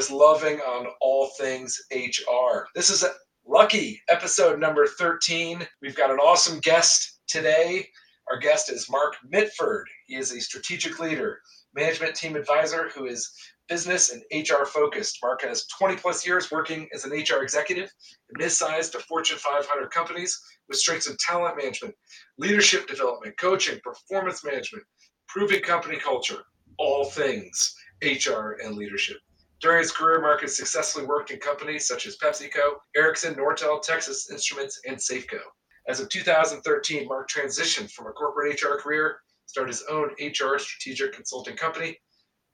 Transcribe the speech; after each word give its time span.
just 0.00 0.10
loving 0.10 0.58
on 0.60 0.86
all 1.02 1.26
things 1.38 1.78
HR. 1.92 2.64
This 2.74 2.88
is 2.88 3.02
a 3.02 3.10
lucky 3.46 4.00
episode 4.08 4.58
number 4.58 4.86
13. 4.86 5.60
We've 5.82 5.94
got 5.94 6.10
an 6.10 6.16
awesome 6.16 6.58
guest 6.60 7.20
today. 7.28 7.86
Our 8.30 8.38
guest 8.38 8.72
is 8.72 8.88
Mark 8.88 9.16
Mitford. 9.28 9.86
He 10.06 10.16
is 10.16 10.32
a 10.32 10.40
strategic 10.40 11.00
leader, 11.00 11.42
management 11.74 12.14
team 12.14 12.34
advisor 12.34 12.88
who 12.88 13.04
is 13.04 13.30
business 13.68 14.10
and 14.10 14.22
HR 14.32 14.64
focused. 14.64 15.18
Mark 15.22 15.42
has 15.42 15.66
20 15.66 15.96
plus 15.96 16.26
years 16.26 16.50
working 16.50 16.88
as 16.94 17.04
an 17.04 17.10
HR 17.10 17.42
executive 17.42 17.92
in 18.30 18.38
mid-sized 18.38 18.92
to 18.92 19.00
Fortune 19.00 19.36
500 19.36 19.90
companies 19.90 20.40
with 20.66 20.78
strengths 20.78 21.08
in 21.08 21.16
talent 21.18 21.58
management, 21.58 21.94
leadership 22.38 22.88
development, 22.88 23.36
coaching, 23.36 23.78
performance 23.84 24.42
management, 24.42 24.82
proving 25.28 25.60
company 25.60 25.98
culture, 25.98 26.42
all 26.78 27.04
things 27.04 27.74
HR 28.02 28.52
and 28.64 28.76
leadership. 28.76 29.18
During 29.60 29.80
his 29.80 29.92
career, 29.92 30.22
Mark 30.22 30.40
has 30.40 30.56
successfully 30.56 31.04
worked 31.04 31.30
in 31.30 31.38
companies 31.38 31.86
such 31.86 32.06
as 32.06 32.16
PepsiCo, 32.16 32.76
Ericsson, 32.96 33.34
Nortel, 33.34 33.82
Texas 33.82 34.30
Instruments, 34.30 34.80
and 34.86 34.96
Safeco. 34.96 35.40
As 35.86 36.00
of 36.00 36.08
2013, 36.08 37.06
Mark 37.06 37.28
transitioned 37.28 37.90
from 37.90 38.06
a 38.06 38.12
corporate 38.12 38.62
HR 38.62 38.76
career, 38.76 39.20
started 39.44 39.70
his 39.70 39.84
own 39.90 40.12
HR 40.18 40.58
strategic 40.58 41.12
consulting 41.12 41.56
company, 41.56 41.98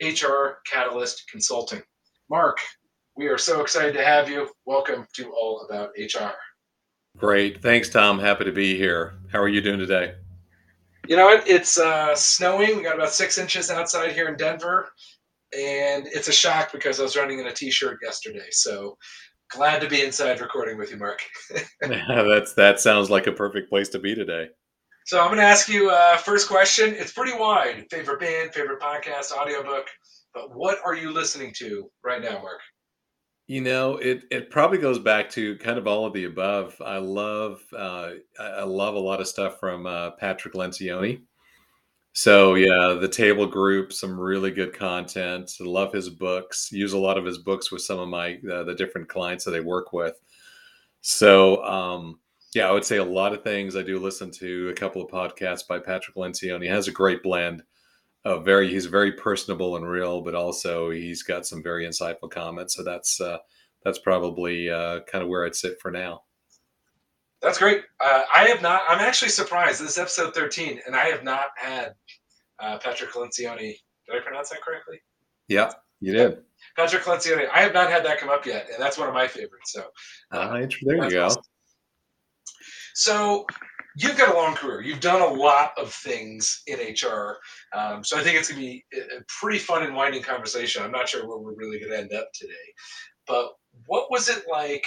HR 0.03 0.59
Catalyst 0.67 1.31
Consulting. 1.31 1.81
Mark, 2.29 2.59
we 3.17 3.29
are 3.29 3.39
so 3.39 3.61
excited 3.61 3.95
to 3.95 4.05
have 4.05 4.29
you. 4.29 4.49
Welcome 4.65 5.07
to 5.15 5.31
All 5.31 5.65
About 5.69 5.91
HR. 5.97 6.35
Great. 7.17 7.63
Thanks, 7.63 7.89
Tom. 7.89 8.19
Happy 8.19 8.45
to 8.45 8.53
be 8.53 8.77
here. 8.77 9.15
How 9.31 9.41
are 9.41 9.49
you 9.49 9.61
doing 9.61 9.79
today? 9.79 10.15
You 11.07 11.17
know 11.17 11.27
what? 11.27 11.49
It's 11.49 11.79
uh, 11.79 12.17
snowing. 12.17 12.77
We 12.77 12.83
got 12.83 12.97
about 12.97 13.13
six 13.13 13.39
inches 13.39 13.71
outside 13.71 14.11
here 14.11 14.27
in 14.27 14.37
Denver. 14.37 14.89
And 15.53 16.07
it's 16.09 16.29
a 16.29 16.33
shock 16.33 16.73
because 16.73 16.99
I 16.99 17.05
was 17.05 17.17
running 17.17 17.39
in 17.39 17.47
a 17.47 17.53
t 17.53 17.71
shirt 17.71 17.99
yesterday. 18.03 18.47
So 18.51 18.97
glad 19.51 19.81
to 19.81 19.89
be 19.89 20.03
inside 20.03 20.41
recording 20.41 20.79
with 20.79 20.91
you, 20.91 20.97
Mark. 20.97 21.23
That's 21.81 22.55
That 22.55 22.81
sounds 22.81 23.11
like 23.11 23.27
a 23.27 23.33
perfect 23.33 23.69
place 23.69 23.89
to 23.91 23.99
be 23.99 24.15
today. 24.15 24.49
So 25.07 25.21
I'm 25.21 25.29
going 25.29 25.39
to 25.39 25.45
ask 25.45 25.69
you 25.69 25.91
uh, 25.91 26.17
first 26.17 26.49
question. 26.49 26.93
It's 26.93 27.13
pretty 27.13 27.39
wide. 27.39 27.87
Favorite 27.93 28.19
band, 28.19 28.53
favorite 28.53 28.81
podcast, 28.81 29.31
audiobook. 29.31 29.87
But 30.35 30.55
what 30.55 30.79
are 30.85 30.97
you 30.97 31.13
listening 31.13 31.55
to 31.59 31.89
right 32.03 32.21
now, 32.21 32.43
Mark? 32.43 32.61
You 33.47 33.61
know, 33.61 33.99
it 33.99 34.25
it 34.33 34.51
probably 34.51 34.79
goes 34.79 34.99
back 34.99 35.31
to 35.31 35.57
kind 35.59 35.79
of 35.79 35.87
all 35.87 36.05
of 36.05 36.13
the 36.13 36.25
above. 36.25 36.75
I 36.85 36.99
love 36.99 37.61
uh, 37.73 38.11
I 38.41 38.65
love 38.65 38.97
a 38.97 38.99
lot 38.99 39.21
of 39.21 39.29
stuff 39.29 39.61
from 39.61 39.87
uh, 39.87 40.11
Patrick 40.19 40.55
Lencioni. 40.55 41.23
So 42.19 42.55
yeah, 42.55 42.97
the 42.99 43.09
table 43.09 43.45
group, 43.47 43.93
some 43.93 44.19
really 44.19 44.51
good 44.51 44.73
content. 44.73 45.53
Love 45.61 45.93
his 45.93 46.09
books. 46.09 46.73
Use 46.73 46.95
a 46.95 46.99
lot 46.99 47.19
of 47.19 47.27
his 47.27 47.37
books 47.37 47.71
with 47.71 47.83
some 47.83 47.99
of 47.99 48.09
my 48.09 48.39
uh, 48.51 48.65
the 48.65 48.75
different 48.75 49.11
clients 49.11 49.45
that 49.45 49.55
I 49.55 49.61
work 49.61 49.93
with. 49.93 50.19
So 51.03 51.63
um, 51.65 52.21
yeah, 52.55 52.69
I 52.69 52.73
would 52.73 52.87
say 52.87 52.97
a 52.97 53.05
lot 53.05 53.35
of 53.35 53.45
things. 53.45 53.77
I 53.77 53.83
do 53.83 53.99
listen 53.99 54.31
to 54.33 54.71
a 54.71 54.75
couple 54.75 55.03
of 55.03 55.11
podcasts 55.11 55.69
by 55.69 55.79
Patrick 55.79 56.17
Lencioni. 56.17 56.63
He 56.63 56.69
has 56.69 56.89
a 56.89 56.93
great 56.93 57.23
blend 57.23 57.63
uh, 58.25 58.41
very 58.41 58.69
he's 58.71 58.87
very 58.87 59.13
personable 59.13 59.77
and 59.77 59.89
real, 59.89 60.23
but 60.23 60.35
also 60.37 60.91
he's 60.91 61.25
got 61.25 61.47
some 61.47 61.63
very 61.63 61.87
insightful 61.87 62.31
comments. 62.31 62.77
So 62.77 62.85
that's 62.85 63.21
uh, 63.21 63.39
that's 63.85 64.01
probably 64.01 64.71
uh, 64.71 65.01
kind 65.03 65.25
of 65.25 65.31
where 65.31 65.47
I'd 65.47 65.57
sit 65.57 65.81
for 65.83 65.91
now. 65.93 66.23
That's 67.43 67.59
great. 67.59 67.83
Uh, 68.01 68.23
I 68.35 68.45
have 68.45 68.63
not. 68.63 68.83
I'm 68.89 69.01
actually 69.01 69.29
surprised. 69.29 69.81
This 69.81 69.91
is 69.91 69.99
episode 69.99 70.35
13, 70.35 70.81
and 70.87 70.97
I 70.97 71.07
have 71.07 71.23
not 71.23 71.47
had 71.57 71.95
uh, 72.59 72.79
Patrick 72.79 73.13
Lencioni. 73.13 73.75
Did 74.07 74.17
I 74.17 74.21
pronounce 74.21 74.51
that 74.51 74.63
correctly? 74.63 75.01
Yeah, 75.49 75.73
you 76.01 76.13
did. 76.13 76.39
Patrick 76.77 77.03
Lencioni. 77.03 77.47
I 77.53 77.61
have 77.61 77.75
not 77.75 77.91
had 77.91 78.05
that 78.07 78.19
come 78.19 78.31
up 78.31 78.47
yet, 78.47 78.69
and 78.73 78.83
that's 78.83 78.99
one 78.99 79.09
of 79.09 79.15
my 79.15 79.29
favorites. 79.29 79.73
So, 79.73 79.85
uh, 80.33 80.67
there 80.83 81.05
you 81.05 81.11
go. 81.11 81.29
So, 82.95 83.47
you've 83.97 84.17
got 84.17 84.35
a 84.35 84.39
long 84.39 84.55
career. 84.55 84.81
You've 84.83 85.01
done 85.01 85.23
a 85.23 85.27
lot 85.27 85.73
of 85.79 85.93
things 85.93 86.63
in 86.67 86.79
HR. 86.79 87.39
Um, 87.77 88.05
so 88.05 88.19
I 88.19 88.23
think 88.23 88.39
it's 88.39 88.51
going 88.51 88.61
to 88.61 88.67
be 88.67 88.85
a 88.95 89.23
pretty 89.41 89.59
fun 89.59 89.83
and 89.83 89.95
winding 89.95 90.23
conversation. 90.23 90.83
I'm 90.83 90.93
not 90.93 91.09
sure 91.09 91.27
where 91.27 91.39
we're 91.39 91.55
really 91.55 91.79
going 91.79 91.93
to 91.93 91.99
end 91.99 92.13
up 92.13 92.29
today. 92.35 92.53
But 93.27 93.51
what 93.87 94.11
was 94.11 94.29
it 94.29 94.45
like 94.51 94.87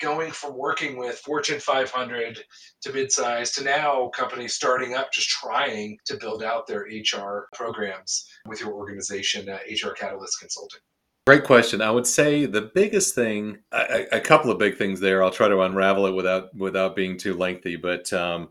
going 0.00 0.30
from 0.30 0.56
working 0.56 0.96
with 0.96 1.16
Fortune 1.18 1.60
500 1.60 2.38
to 2.82 2.90
midsize 2.90 3.54
to 3.54 3.64
now 3.64 4.08
companies 4.08 4.54
starting 4.54 4.94
up, 4.94 5.12
just 5.12 5.28
trying 5.28 5.98
to 6.04 6.16
build 6.16 6.42
out 6.42 6.66
their 6.66 6.82
HR 6.82 7.48
programs 7.54 8.26
with 8.46 8.60
your 8.60 8.72
organization, 8.72 9.48
uh, 9.48 9.58
HR 9.70 9.92
Catalyst 9.92 10.40
Consulting? 10.40 10.80
Great 11.26 11.44
question. 11.44 11.82
I 11.82 11.90
would 11.90 12.06
say 12.06 12.46
the 12.46 12.70
biggest 12.74 13.14
thing, 13.14 13.58
a, 13.72 14.06
a, 14.12 14.20
couple 14.20 14.50
of 14.50 14.58
big 14.58 14.76
things 14.76 15.00
there. 15.00 15.24
I'll 15.24 15.30
try 15.32 15.48
to 15.48 15.62
unravel 15.62 16.06
it 16.06 16.14
without 16.14 16.54
without 16.54 16.94
being 16.94 17.16
too 17.16 17.34
lengthy. 17.34 17.74
But 17.74 18.12
um, 18.12 18.50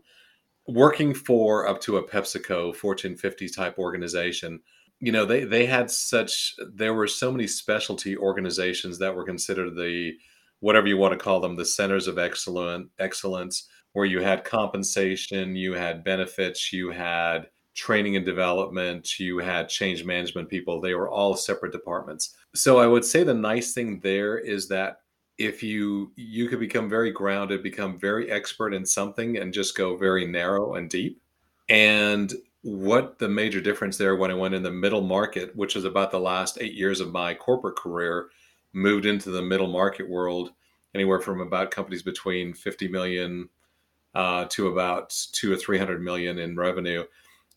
working 0.68 1.14
for 1.14 1.66
up 1.66 1.80
to 1.82 1.96
a 1.96 2.06
PepsiCo 2.06 2.76
Fortune 2.76 3.16
50 3.16 3.48
type 3.48 3.78
organization, 3.78 4.60
you 5.00 5.10
know, 5.10 5.24
they 5.24 5.44
they 5.44 5.64
had 5.64 5.90
such 5.90 6.54
there 6.70 6.92
were 6.92 7.06
so 7.06 7.32
many 7.32 7.46
specialty 7.46 8.14
organizations 8.14 8.98
that 8.98 9.14
were 9.14 9.24
considered 9.24 9.74
the 9.74 10.12
whatever 10.60 10.86
you 10.86 10.96
want 10.96 11.12
to 11.12 11.18
call 11.18 11.40
them, 11.40 11.56
the 11.56 11.64
centers 11.64 12.06
of 12.06 12.18
excellent 12.18 12.90
excellence, 12.98 13.68
where 13.92 14.06
you 14.06 14.20
had 14.20 14.44
compensation, 14.44 15.56
you 15.56 15.72
had 15.72 16.04
benefits, 16.04 16.72
you 16.72 16.90
had 16.90 17.48
training 17.74 18.16
and 18.16 18.24
development, 18.24 19.18
you 19.18 19.38
had 19.38 19.68
change 19.68 20.04
management 20.04 20.48
people. 20.48 20.80
They 20.80 20.94
were 20.94 21.10
all 21.10 21.36
separate 21.36 21.72
departments. 21.72 22.34
So 22.54 22.78
I 22.78 22.86
would 22.86 23.04
say 23.04 23.22
the 23.22 23.34
nice 23.34 23.74
thing 23.74 24.00
there 24.00 24.38
is 24.38 24.66
that 24.68 25.00
if 25.38 25.62
you 25.62 26.12
you 26.16 26.48
could 26.48 26.60
become 26.60 26.88
very 26.88 27.10
grounded, 27.10 27.62
become 27.62 27.98
very 27.98 28.30
expert 28.30 28.72
in 28.72 28.86
something 28.86 29.36
and 29.36 29.52
just 29.52 29.76
go 29.76 29.94
very 29.94 30.26
narrow 30.26 30.74
and 30.76 30.88
deep. 30.88 31.20
And 31.68 32.32
what 32.62 33.18
the 33.18 33.28
major 33.28 33.60
difference 33.60 33.98
there 33.98 34.16
when 34.16 34.30
I 34.30 34.34
went 34.34 34.54
in 34.54 34.62
the 34.62 34.70
middle 34.70 35.02
market, 35.02 35.54
which 35.54 35.76
is 35.76 35.84
about 35.84 36.10
the 36.10 36.18
last 36.18 36.58
8 36.60 36.72
years 36.72 37.00
of 37.00 37.12
my 37.12 37.34
corporate 37.34 37.76
career, 37.76 38.30
moved 38.76 39.06
into 39.06 39.30
the 39.30 39.42
middle 39.42 39.66
market 39.66 40.08
world 40.08 40.50
anywhere 40.94 41.18
from 41.18 41.40
about 41.40 41.70
companies 41.70 42.02
between 42.02 42.52
50 42.52 42.88
million 42.88 43.48
uh, 44.14 44.44
to 44.50 44.68
about 44.68 45.16
two 45.32 45.52
or 45.52 45.56
300 45.56 46.02
million 46.02 46.38
in 46.38 46.56
revenue. 46.56 47.02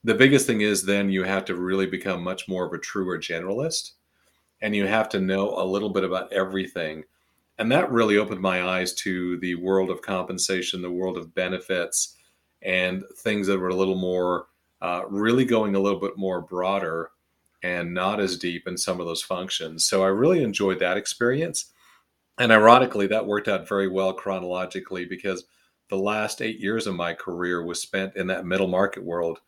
The 0.06 0.16
biggest 0.16 0.48
thing 0.48 0.62
is 0.62 0.84
then 0.84 1.10
you 1.10 1.24
have 1.24 1.44
to 1.46 1.56
really 1.56 1.86
become 1.86 2.24
much 2.24 2.48
more 2.48 2.66
of 2.66 2.74
a 2.74 2.78
truer 2.78 3.20
generalist 3.20 3.92
and 4.62 4.74
you 4.74 4.88
have 4.88 5.10
to 5.10 5.20
know 5.20 5.58
a 5.58 5.64
little 5.64 5.90
bit 5.90 6.06
about 6.06 6.32
everything. 6.32 7.04
And 7.58 7.70
that 7.72 7.92
really 7.92 8.18
opened 8.18 8.40
my 8.40 8.64
eyes 8.64 8.94
to 8.96 9.38
the 9.40 9.56
world 9.56 9.90
of 9.90 10.02
compensation 10.02 10.82
the 10.82 10.90
world 10.90 11.18
of 11.18 11.36
benefits 11.36 12.16
and 12.62 13.04
things 13.18 13.48
that 13.48 13.60
were 13.60 13.70
a 13.70 13.76
little 13.76 13.96
more 13.96 14.48
uh, 14.82 15.02
really 15.10 15.44
going 15.44 15.76
a 15.76 15.80
little 15.80 16.00
bit 16.00 16.18
more 16.18 16.40
broader 16.42 17.12
and 17.64 17.94
not 17.94 18.20
as 18.20 18.38
deep 18.38 18.68
in 18.68 18.78
some 18.78 19.00
of 19.00 19.06
those 19.06 19.24
functions 19.24 19.86
so 19.88 20.04
i 20.04 20.08
really 20.08 20.44
enjoyed 20.44 20.80
that 20.80 20.98
experience 20.98 21.72
and 22.38 22.52
ironically 22.52 23.08
that 23.08 23.26
worked 23.26 23.48
out 23.48 23.68
very 23.68 23.88
well 23.88 24.14
chronologically 24.14 25.06
because 25.06 25.46
the 25.90 25.98
last 25.98 26.42
eight 26.42 26.60
years 26.60 26.88
of 26.88 26.96
my 26.96 27.14
career 27.14 27.66
was 27.66 27.82
spent 27.82 28.16
in 28.16 28.28
that 28.28 28.46
middle 28.46 28.68
market 28.68 29.04
world 29.04 29.40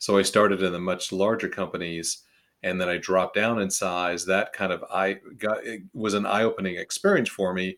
so 0.00 0.16
I 0.16 0.22
started 0.22 0.62
in 0.62 0.72
the 0.72 0.80
much 0.80 1.12
larger 1.12 1.48
companies 1.48 2.24
and 2.62 2.80
then 2.80 2.88
I 2.88 2.96
dropped 2.96 3.36
down 3.36 3.60
in 3.60 3.70
size. 3.70 4.24
That 4.24 4.54
kind 4.54 4.72
of 4.72 4.82
I 4.90 5.18
got 5.36 5.64
it 5.64 5.82
was 5.92 6.14
an 6.14 6.24
eye-opening 6.24 6.76
experience 6.76 7.28
for 7.28 7.52
me. 7.52 7.76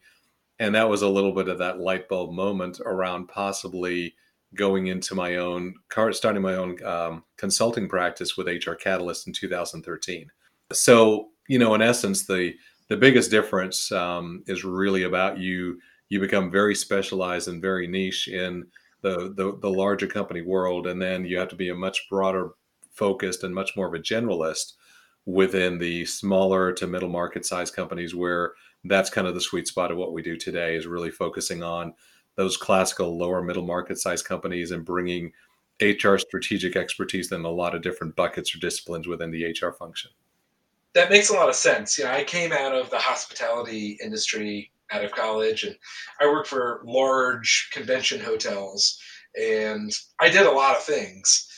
And 0.60 0.72
that 0.76 0.88
was 0.88 1.02
a 1.02 1.08
little 1.08 1.32
bit 1.32 1.48
of 1.48 1.58
that 1.58 1.80
light 1.80 2.08
bulb 2.08 2.32
moment 2.32 2.80
around 2.86 3.26
possibly 3.26 4.14
going 4.54 4.88
into 4.88 5.14
my 5.14 5.36
own 5.36 5.74
starting 6.10 6.42
my 6.42 6.54
own 6.54 6.82
um, 6.84 7.24
consulting 7.36 7.88
practice 7.88 8.36
with 8.36 8.46
HR 8.46 8.74
Catalyst 8.74 9.26
in 9.26 9.32
2013. 9.32 10.30
So, 10.72 11.28
you 11.48 11.58
know, 11.58 11.74
in 11.74 11.82
essence, 11.82 12.26
the 12.26 12.54
the 12.88 12.96
biggest 12.96 13.30
difference 13.30 13.90
um, 13.92 14.42
is 14.46 14.64
really 14.64 15.04
about 15.04 15.38
you. 15.38 15.78
You 16.08 16.20
become 16.20 16.50
very 16.50 16.74
specialized 16.74 17.48
and 17.48 17.62
very 17.62 17.86
niche 17.86 18.28
in 18.28 18.66
the, 19.00 19.32
the 19.34 19.58
the 19.60 19.70
larger 19.70 20.06
company 20.06 20.42
world, 20.42 20.86
and 20.86 21.00
then 21.00 21.24
you 21.24 21.38
have 21.38 21.48
to 21.48 21.56
be 21.56 21.70
a 21.70 21.74
much 21.74 22.08
broader 22.10 22.50
focused 22.92 23.44
and 23.44 23.54
much 23.54 23.76
more 23.76 23.86
of 23.86 23.94
a 23.94 23.98
generalist 23.98 24.74
within 25.24 25.78
the 25.78 26.04
smaller 26.04 26.72
to 26.72 26.86
middle 26.86 27.08
market 27.08 27.46
size 27.46 27.70
companies 27.70 28.14
where 28.14 28.52
that's 28.84 29.10
kind 29.10 29.26
of 29.26 29.34
the 29.34 29.40
sweet 29.40 29.68
spot 29.68 29.90
of 29.90 29.96
what 29.96 30.12
we 30.12 30.20
do 30.20 30.36
today 30.36 30.74
is 30.74 30.86
really 30.86 31.10
focusing 31.10 31.62
on 31.62 31.94
those 32.36 32.56
classical 32.56 33.16
lower 33.16 33.42
middle 33.42 33.64
market 33.64 33.98
size 33.98 34.22
companies 34.22 34.70
and 34.70 34.84
bringing 34.84 35.32
HR 35.80 36.16
strategic 36.16 36.76
expertise 36.76 37.32
in 37.32 37.44
a 37.44 37.50
lot 37.50 37.74
of 37.74 37.82
different 37.82 38.16
buckets 38.16 38.54
or 38.54 38.58
disciplines 38.58 39.06
within 39.06 39.30
the 39.30 39.44
HR 39.44 39.72
function. 39.72 40.10
That 40.94 41.10
makes 41.10 41.30
a 41.30 41.34
lot 41.34 41.48
of 41.48 41.54
sense. 41.54 41.98
You 41.98 42.04
know, 42.04 42.12
I 42.12 42.24
came 42.24 42.52
out 42.52 42.74
of 42.74 42.90
the 42.90 42.98
hospitality 42.98 43.98
industry 44.02 44.70
out 44.90 45.04
of 45.04 45.12
college, 45.12 45.64
and 45.64 45.76
I 46.20 46.26
worked 46.26 46.48
for 46.48 46.82
large 46.84 47.70
convention 47.72 48.20
hotels, 48.20 49.00
and 49.40 49.90
I 50.20 50.28
did 50.28 50.46
a 50.46 50.50
lot 50.50 50.76
of 50.76 50.84
things, 50.84 51.48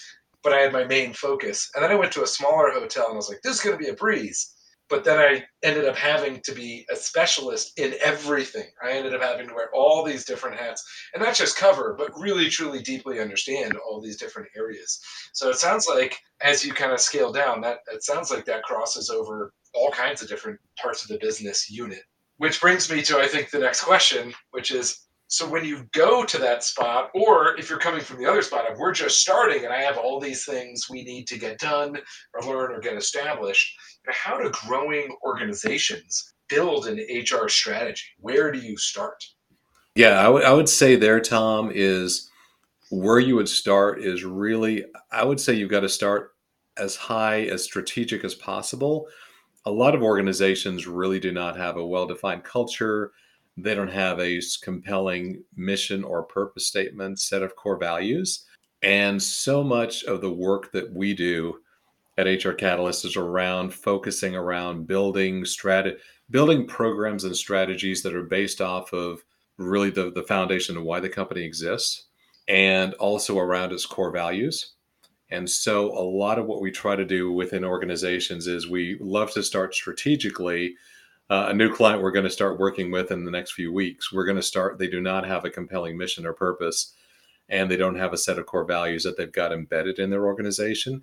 but 0.42 0.52
I 0.52 0.60
had 0.60 0.72
my 0.72 0.84
main 0.84 1.12
focus. 1.12 1.70
And 1.74 1.82
then 1.82 1.90
I 1.90 1.96
went 1.96 2.12
to 2.12 2.22
a 2.22 2.28
smaller 2.28 2.70
hotel, 2.70 3.06
and 3.06 3.14
I 3.14 3.16
was 3.16 3.28
like, 3.28 3.42
"This 3.42 3.56
is 3.56 3.60
going 3.60 3.76
to 3.76 3.84
be 3.84 3.90
a 3.90 3.94
breeze." 3.94 4.53
But 4.88 5.04
then 5.04 5.18
I 5.18 5.44
ended 5.62 5.86
up 5.86 5.96
having 5.96 6.40
to 6.44 6.52
be 6.52 6.86
a 6.90 6.96
specialist 6.96 7.78
in 7.78 7.94
everything. 8.02 8.66
I 8.82 8.92
ended 8.92 9.14
up 9.14 9.22
having 9.22 9.48
to 9.48 9.54
wear 9.54 9.70
all 9.74 10.04
these 10.04 10.24
different 10.24 10.58
hats 10.58 10.84
and 11.14 11.22
not 11.22 11.34
just 11.34 11.56
cover, 11.56 11.94
but 11.96 12.12
really 12.18 12.48
truly 12.48 12.82
deeply 12.82 13.20
understand 13.20 13.76
all 13.76 14.00
these 14.00 14.18
different 14.18 14.48
areas. 14.56 15.00
So 15.32 15.48
it 15.48 15.56
sounds 15.56 15.86
like 15.88 16.18
as 16.42 16.64
you 16.64 16.72
kind 16.72 16.92
of 16.92 17.00
scale 17.00 17.32
down, 17.32 17.60
that 17.62 17.78
it 17.92 18.04
sounds 18.04 18.30
like 18.30 18.44
that 18.44 18.64
crosses 18.64 19.08
over 19.10 19.52
all 19.74 19.90
kinds 19.90 20.22
of 20.22 20.28
different 20.28 20.60
parts 20.80 21.02
of 21.02 21.08
the 21.08 21.18
business 21.18 21.70
unit. 21.70 22.02
Which 22.36 22.60
brings 22.60 22.90
me 22.90 23.00
to 23.02 23.18
I 23.18 23.28
think 23.28 23.50
the 23.50 23.60
next 23.60 23.84
question, 23.84 24.34
which 24.50 24.70
is 24.70 25.03
so 25.28 25.48
when 25.48 25.64
you 25.64 25.88
go 25.92 26.24
to 26.24 26.38
that 26.38 26.62
spot, 26.62 27.10
or 27.14 27.56
if 27.58 27.70
you're 27.70 27.78
coming 27.78 28.00
from 28.00 28.18
the 28.18 28.30
other 28.30 28.42
spot 28.42 28.70
of 28.70 28.78
we're 28.78 28.92
just 28.92 29.20
starting 29.20 29.64
and 29.64 29.72
I 29.72 29.82
have 29.82 29.96
all 29.96 30.20
these 30.20 30.44
things 30.44 30.88
we 30.90 31.02
need 31.02 31.26
to 31.28 31.38
get 31.38 31.58
done 31.58 31.96
or 32.34 32.42
learn 32.42 32.72
or 32.72 32.80
get 32.80 32.96
established, 32.96 33.74
how 34.08 34.38
do 34.38 34.50
growing 34.66 35.14
organizations 35.24 36.34
build 36.48 36.86
an 36.86 36.98
HR 36.98 37.48
strategy? 37.48 38.04
Where 38.18 38.52
do 38.52 38.58
you 38.58 38.76
start? 38.76 39.24
Yeah, 39.94 40.20
I, 40.20 40.24
w- 40.24 40.44
I 40.44 40.52
would 40.52 40.68
say 40.68 40.96
there, 40.96 41.20
Tom, 41.20 41.70
is 41.74 42.30
where 42.90 43.18
you 43.18 43.36
would 43.36 43.48
start 43.48 44.04
is 44.04 44.24
really, 44.24 44.84
I 45.10 45.24
would 45.24 45.40
say 45.40 45.54
you've 45.54 45.70
got 45.70 45.80
to 45.80 45.88
start 45.88 46.32
as 46.76 46.96
high, 46.96 47.42
as 47.42 47.64
strategic 47.64 48.24
as 48.24 48.34
possible. 48.34 49.08
A 49.64 49.70
lot 49.70 49.94
of 49.94 50.02
organizations 50.02 50.86
really 50.86 51.18
do 51.18 51.32
not 51.32 51.56
have 51.56 51.76
a 51.76 51.86
well 51.86 52.06
defined 52.06 52.44
culture 52.44 53.12
they 53.56 53.74
don't 53.74 53.88
have 53.88 54.18
a 54.20 54.40
compelling 54.62 55.42
mission 55.56 56.02
or 56.02 56.22
purpose 56.22 56.66
statement, 56.66 57.20
set 57.20 57.42
of 57.42 57.56
core 57.56 57.78
values. 57.78 58.44
And 58.82 59.22
so 59.22 59.62
much 59.62 60.04
of 60.04 60.20
the 60.20 60.32
work 60.32 60.72
that 60.72 60.92
we 60.92 61.14
do 61.14 61.60
at 62.18 62.26
HR 62.26 62.52
Catalyst 62.52 63.04
is 63.04 63.16
around 63.16 63.72
focusing 63.72 64.36
around 64.36 64.86
building 64.86 65.42
strat- 65.44 65.98
building 66.30 66.66
programs 66.66 67.24
and 67.24 67.36
strategies 67.36 68.02
that 68.02 68.14
are 68.14 68.24
based 68.24 68.60
off 68.60 68.92
of 68.92 69.22
really 69.56 69.90
the, 69.90 70.10
the 70.10 70.22
foundation 70.22 70.76
of 70.76 70.82
why 70.82 71.00
the 71.00 71.08
company 71.08 71.42
exists 71.42 72.04
and 72.48 72.94
also 72.94 73.38
around 73.38 73.72
its 73.72 73.86
core 73.86 74.10
values. 74.10 74.72
And 75.30 75.48
so 75.48 75.90
a 75.98 76.04
lot 76.04 76.38
of 76.38 76.46
what 76.46 76.60
we 76.60 76.70
try 76.70 76.94
to 76.96 77.04
do 77.04 77.32
within 77.32 77.64
organizations 77.64 78.46
is 78.46 78.68
we 78.68 78.98
love 79.00 79.32
to 79.32 79.42
start 79.42 79.74
strategically 79.74 80.76
uh, 81.30 81.46
a 81.48 81.54
new 81.54 81.72
client 81.72 82.02
we're 82.02 82.10
going 82.10 82.24
to 82.24 82.30
start 82.30 82.58
working 82.58 82.90
with 82.90 83.10
in 83.10 83.24
the 83.24 83.30
next 83.30 83.52
few 83.52 83.72
weeks. 83.72 84.12
We're 84.12 84.26
going 84.26 84.36
to 84.36 84.42
start, 84.42 84.78
they 84.78 84.88
do 84.88 85.00
not 85.00 85.26
have 85.26 85.44
a 85.44 85.50
compelling 85.50 85.96
mission 85.96 86.26
or 86.26 86.32
purpose, 86.32 86.94
and 87.48 87.70
they 87.70 87.76
don't 87.76 87.98
have 87.98 88.12
a 88.12 88.18
set 88.18 88.38
of 88.38 88.46
core 88.46 88.64
values 88.64 89.02
that 89.04 89.16
they've 89.16 89.32
got 89.32 89.52
embedded 89.52 89.98
in 89.98 90.10
their 90.10 90.26
organization. 90.26 91.02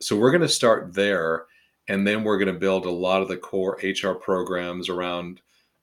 So 0.00 0.16
we're 0.16 0.30
going 0.30 0.42
to 0.42 0.48
start 0.48 0.92
there, 0.92 1.46
and 1.88 2.06
then 2.06 2.24
we're 2.24 2.38
going 2.38 2.52
to 2.52 2.60
build 2.60 2.86
a 2.86 2.90
lot 2.90 3.22
of 3.22 3.28
the 3.28 3.36
core 3.36 3.78
HR 3.82 4.14
programs 4.14 4.88
around 4.88 5.40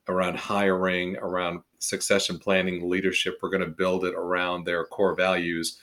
around 0.08 0.36
hiring, 0.36 1.16
around 1.18 1.60
succession 1.78 2.38
planning, 2.38 2.88
leadership. 2.88 3.38
We're 3.40 3.50
going 3.50 3.60
to 3.62 3.68
build 3.68 4.04
it 4.04 4.14
around 4.14 4.64
their 4.64 4.84
core 4.84 5.14
values. 5.14 5.78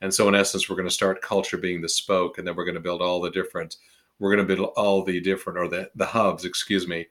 And 0.00 0.12
so, 0.12 0.28
in 0.28 0.34
essence, 0.34 0.68
we're 0.68 0.76
going 0.76 0.88
to 0.88 0.94
start 0.94 1.22
culture 1.22 1.56
being 1.56 1.80
the 1.80 1.88
spoke, 1.88 2.38
and 2.38 2.46
then 2.46 2.56
we're 2.56 2.64
going 2.64 2.74
to 2.74 2.80
build 2.80 3.02
all 3.02 3.20
the 3.20 3.30
different. 3.30 3.76
We're 4.18 4.34
going 4.34 4.46
to 4.46 4.54
build 4.54 4.72
all 4.76 5.04
the 5.04 5.20
different, 5.20 5.58
or 5.58 5.68
the 5.68 5.90
the 5.94 6.06
hubs, 6.06 6.44
excuse 6.44 6.86
me, 6.86 7.06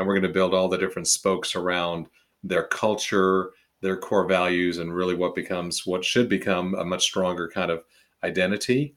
and 0.00 0.06
we're 0.06 0.14
going 0.14 0.22
to 0.22 0.32
build 0.32 0.54
all 0.54 0.66
the 0.66 0.78
different 0.78 1.06
spokes 1.06 1.54
around 1.54 2.06
their 2.42 2.62
culture, 2.62 3.50
their 3.82 3.98
core 3.98 4.26
values, 4.26 4.78
and 4.78 4.94
really 4.94 5.14
what 5.14 5.34
becomes 5.34 5.84
what 5.84 6.06
should 6.06 6.26
become 6.26 6.74
a 6.74 6.84
much 6.86 7.02
stronger 7.02 7.50
kind 7.52 7.70
of 7.70 7.84
identity. 8.24 8.94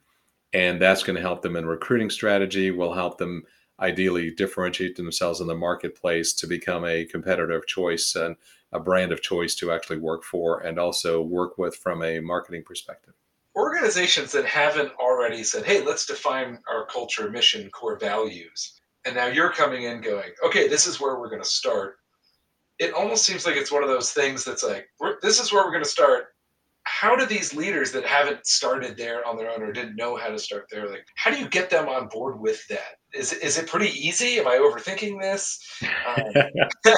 And 0.53 0.81
that's 0.81 1.03
going 1.03 1.17
to 1.17 1.21
help 1.21 1.41
them 1.41 1.57
in 1.57 1.65
recruiting 1.65 2.09
strategy, 2.09 2.71
will 2.71 2.93
help 2.93 3.17
them 3.17 3.43
ideally 3.81 4.31
differentiate 4.31 4.95
themselves 4.95 5.41
in 5.41 5.47
the 5.47 5.55
marketplace 5.55 6.31
to 6.35 6.47
become 6.47 6.85
a 6.85 7.03
competitor 7.03 7.51
of 7.51 7.67
choice 7.67 8.15
and 8.15 8.37
a 8.71 8.79
brand 8.79 9.11
of 9.11 9.21
choice 9.21 9.55
to 9.55 9.73
actually 9.73 9.97
work 9.97 10.23
for 10.23 10.61
and 10.61 10.79
also 10.79 11.21
work 11.21 11.57
with 11.57 11.75
from 11.75 12.01
a 12.01 12.21
marketing 12.21 12.63
perspective. 12.63 13.13
Organizations 13.57 14.31
that 14.31 14.45
haven't 14.45 14.93
already 14.97 15.43
said, 15.43 15.65
hey, 15.65 15.83
let's 15.83 16.05
define 16.05 16.59
our 16.69 16.85
culture, 16.85 17.29
mission, 17.29 17.69
core 17.71 17.99
values 17.99 18.79
and 19.05 19.15
now 19.15 19.27
you're 19.27 19.51
coming 19.51 19.83
in 19.83 20.01
going, 20.01 20.31
okay, 20.45 20.67
this 20.67 20.87
is 20.87 20.99
where 20.99 21.19
we're 21.19 21.29
going 21.29 21.41
to 21.41 21.47
start. 21.47 21.95
It 22.79 22.93
almost 22.93 23.25
seems 23.25 23.45
like 23.45 23.55
it's 23.55 23.71
one 23.71 23.83
of 23.83 23.89
those 23.89 24.11
things 24.11 24.43
that's 24.43 24.63
like, 24.63 24.87
this 25.21 25.39
is 25.39 25.51
where 25.51 25.63
we're 25.63 25.71
going 25.71 25.83
to 25.83 25.89
start. 25.89 26.27
How 26.85 27.15
do 27.15 27.25
these 27.25 27.53
leaders 27.53 27.93
that 27.93 28.05
haven't 28.05 28.45
started 28.45 28.97
there 28.97 29.25
on 29.25 29.37
their 29.37 29.49
own 29.49 29.61
or 29.61 29.71
didn't 29.71 29.95
know 29.95 30.17
how 30.17 30.27
to 30.27 30.39
start 30.39 30.65
there, 30.69 30.89
like, 30.89 31.05
how 31.15 31.31
do 31.31 31.37
you 31.37 31.47
get 31.47 31.69
them 31.69 31.87
on 31.87 32.09
board 32.09 32.39
with 32.39 32.65
that? 32.67 32.97
Is, 33.13 33.31
is 33.31 33.57
it 33.57 33.67
pretty 33.67 33.87
easy? 33.87 34.39
Am 34.39 34.47
I 34.47 34.57
overthinking 34.57 35.21
this? 35.21 35.59
Um, 35.81 36.25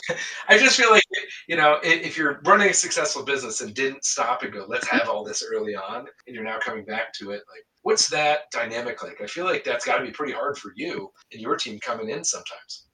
I 0.48 0.58
just 0.58 0.78
feel 0.78 0.90
like, 0.90 1.04
you 1.48 1.56
know, 1.56 1.80
if 1.84 2.18
you're 2.18 2.42
running 2.46 2.70
a 2.70 2.74
successful 2.74 3.24
business 3.24 3.62
and 3.62 3.76
didn't 3.76 4.06
stop 4.06 4.42
and 4.42 4.52
go, 4.52 4.66
let's 4.68 4.88
have 4.88 5.08
all 5.08 5.24
this 5.24 5.44
early 5.54 5.76
on, 5.76 6.08
and 6.26 6.36
you're 6.36 6.44
now 6.44 6.58
coming 6.60 6.86
back 6.86 7.14
to 7.20 7.32
it, 7.32 7.44
like, 7.54 7.66
what's 7.86 8.10
that 8.10 8.50
dynamic 8.50 9.04
like? 9.04 9.22
I 9.22 9.28
feel 9.28 9.46
like 9.46 9.64
that's 9.64 9.86
got 9.86 10.00
to 10.00 10.04
be 10.04 10.10
pretty 10.10 10.34
hard 10.34 10.58
for 10.58 10.74
you 10.76 11.12
and 11.32 11.40
your 11.40 11.56
team 11.56 11.80
coming 11.80 12.10
in 12.10 12.24
sometimes. 12.24 12.88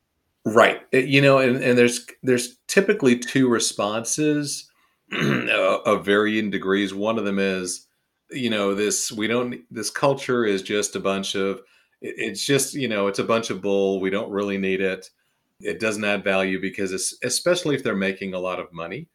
Right. 0.46 0.82
Uh, 0.94 0.98
you 0.98 1.22
know, 1.22 1.38
and, 1.38 1.64
and 1.64 1.78
there's 1.78 2.06
there's 2.24 2.58
typically 2.68 3.18
two 3.18 3.48
responses 3.48 4.70
uh, 5.14 5.80
of 5.86 6.06
varying 6.06 6.50
degrees. 6.52 6.94
One 6.94 7.18
of 7.18 7.24
them 7.24 7.40
is, 7.40 7.88
you 8.32 8.50
know, 8.50 8.76
this 8.76 9.14
we 9.14 9.28
don't 9.28 9.62
this 9.72 9.90
culture 9.90 10.44
is 10.44 10.62
just 10.62 10.98
a 10.98 11.00
bunch 11.00 11.36
of 11.36 11.62
it's 12.02 12.46
just 12.46 12.74
you 12.74 12.90
know 12.90 13.08
it's 13.08 13.20
a 13.20 13.24
bunch 13.24 13.50
of 13.50 13.62
bull. 13.62 14.02
We 14.02 14.10
don't 14.10 14.30
really 14.30 14.58
need 14.58 14.82
it. 14.82 15.10
It 15.62 15.80
doesn't 15.80 16.04
add 16.04 16.26
value 16.26 16.60
because 16.60 16.92
it's 16.92 17.18
especially 17.24 17.76
if 17.76 17.84
they're 17.84 17.96
making 17.96 18.34
a 18.34 18.40
lot 18.40 18.60
of 18.60 18.74
money. 18.74 19.08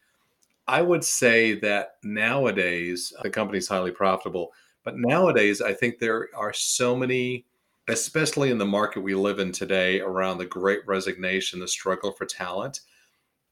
I 0.67 0.81
would 0.81 1.03
say 1.03 1.53
that 1.59 1.97
nowadays 2.03 3.13
the 3.21 3.29
company's 3.29 3.67
highly 3.67 3.91
profitable 3.91 4.49
but 4.87 4.97
nowadays, 4.97 5.61
I 5.61 5.73
think 5.73 5.99
there 5.99 6.29
are 6.33 6.53
so 6.53 6.95
many, 6.95 7.45
especially 7.89 8.51
in 8.51 8.57
the 8.57 8.65
market 8.65 9.01
we 9.01 9.15
live 9.15 9.37
in 9.37 9.51
today, 9.51 9.99
around 9.99 10.37
the 10.37 10.45
great 10.45 10.79
resignation, 10.87 11.59
the 11.59 11.67
struggle 11.67 12.13
for 12.13 12.25
talent. 12.25 12.79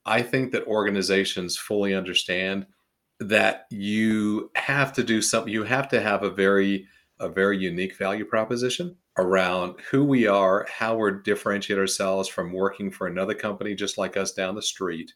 I 0.06 0.22
think 0.22 0.54
that 0.54 0.66
organizations 0.66 1.58
fully 1.58 1.94
understand 1.94 2.68
that 3.20 3.66
you 3.70 4.50
have 4.56 4.94
to 4.94 5.04
do 5.04 5.22
something, 5.22 5.52
you 5.52 5.66
have 5.66 5.90
to 5.90 6.00
have 6.00 6.24
a 6.24 6.30
very 6.30 6.88
a 7.20 7.28
very 7.28 7.58
unique 7.58 7.98
value 7.98 8.24
proposition 8.24 8.96
around 9.18 9.76
who 9.92 10.06
we 10.06 10.28
are, 10.28 10.66
how 10.74 10.96
we're 10.96 11.20
differentiate 11.20 11.80
ourselves 11.80 12.30
from 12.30 12.54
working 12.54 12.90
for 12.90 13.08
another 13.08 13.34
company 13.34 13.76
just 13.76 13.98
like 13.98 14.16
us 14.16 14.32
down 14.32 14.56
the 14.56 14.62
street. 14.62 15.14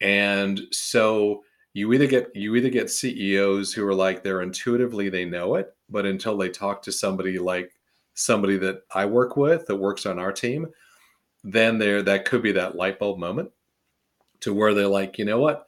And 0.00 0.62
so 0.70 1.42
you 1.74 1.92
either 1.92 2.06
get 2.06 2.34
you 2.34 2.54
either 2.56 2.68
get 2.68 2.90
CEOs 2.90 3.72
who 3.72 3.86
are 3.86 3.94
like 3.94 4.22
they're 4.22 4.42
intuitively 4.42 5.08
they 5.08 5.24
know 5.24 5.54
it, 5.54 5.74
but 5.88 6.06
until 6.06 6.36
they 6.36 6.48
talk 6.48 6.82
to 6.82 6.92
somebody 6.92 7.38
like 7.38 7.72
somebody 8.14 8.58
that 8.58 8.82
I 8.94 9.06
work 9.06 9.36
with 9.36 9.66
that 9.66 9.76
works 9.76 10.04
on 10.04 10.18
our 10.18 10.32
team, 10.32 10.66
then 11.44 11.78
there 11.78 12.02
that 12.02 12.24
could 12.24 12.42
be 12.42 12.52
that 12.52 12.76
light 12.76 12.98
bulb 12.98 13.18
moment 13.18 13.50
to 14.40 14.52
where 14.52 14.74
they're 14.74 14.86
like, 14.86 15.18
you 15.18 15.24
know 15.24 15.38
what, 15.38 15.66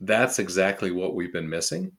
that's 0.00 0.38
exactly 0.38 0.90
what 0.90 1.14
we've 1.14 1.32
been 1.32 1.48
missing, 1.48 1.92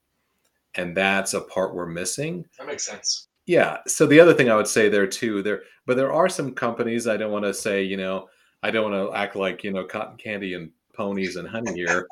and 0.76 0.96
that's 0.96 1.34
a 1.34 1.42
part 1.42 1.74
we're 1.74 1.88
missing. 1.88 2.46
That 2.58 2.68
makes 2.68 2.86
sense. 2.86 3.28
Yeah. 3.48 3.78
So 3.88 4.06
the 4.06 4.20
other 4.20 4.34
thing 4.34 4.50
I 4.50 4.56
would 4.56 4.68
say 4.68 4.90
there 4.90 5.08
too, 5.08 5.42
there, 5.42 5.62
but 5.86 5.96
there 5.96 6.12
are 6.12 6.28
some 6.28 6.54
companies 6.54 7.08
I 7.08 7.16
don't 7.16 7.32
want 7.32 7.46
to 7.46 7.54
say, 7.54 7.82
you 7.82 7.96
know, 7.96 8.28
I 8.62 8.72
don't 8.72 8.92
want 8.92 9.10
to 9.10 9.18
act 9.18 9.36
like 9.36 9.64
you 9.64 9.72
know 9.72 9.86
cotton 9.86 10.18
candy 10.18 10.54
and 10.54 10.72
ponies 10.98 11.36
and 11.36 11.48
honey 11.48 11.74
here. 11.74 12.08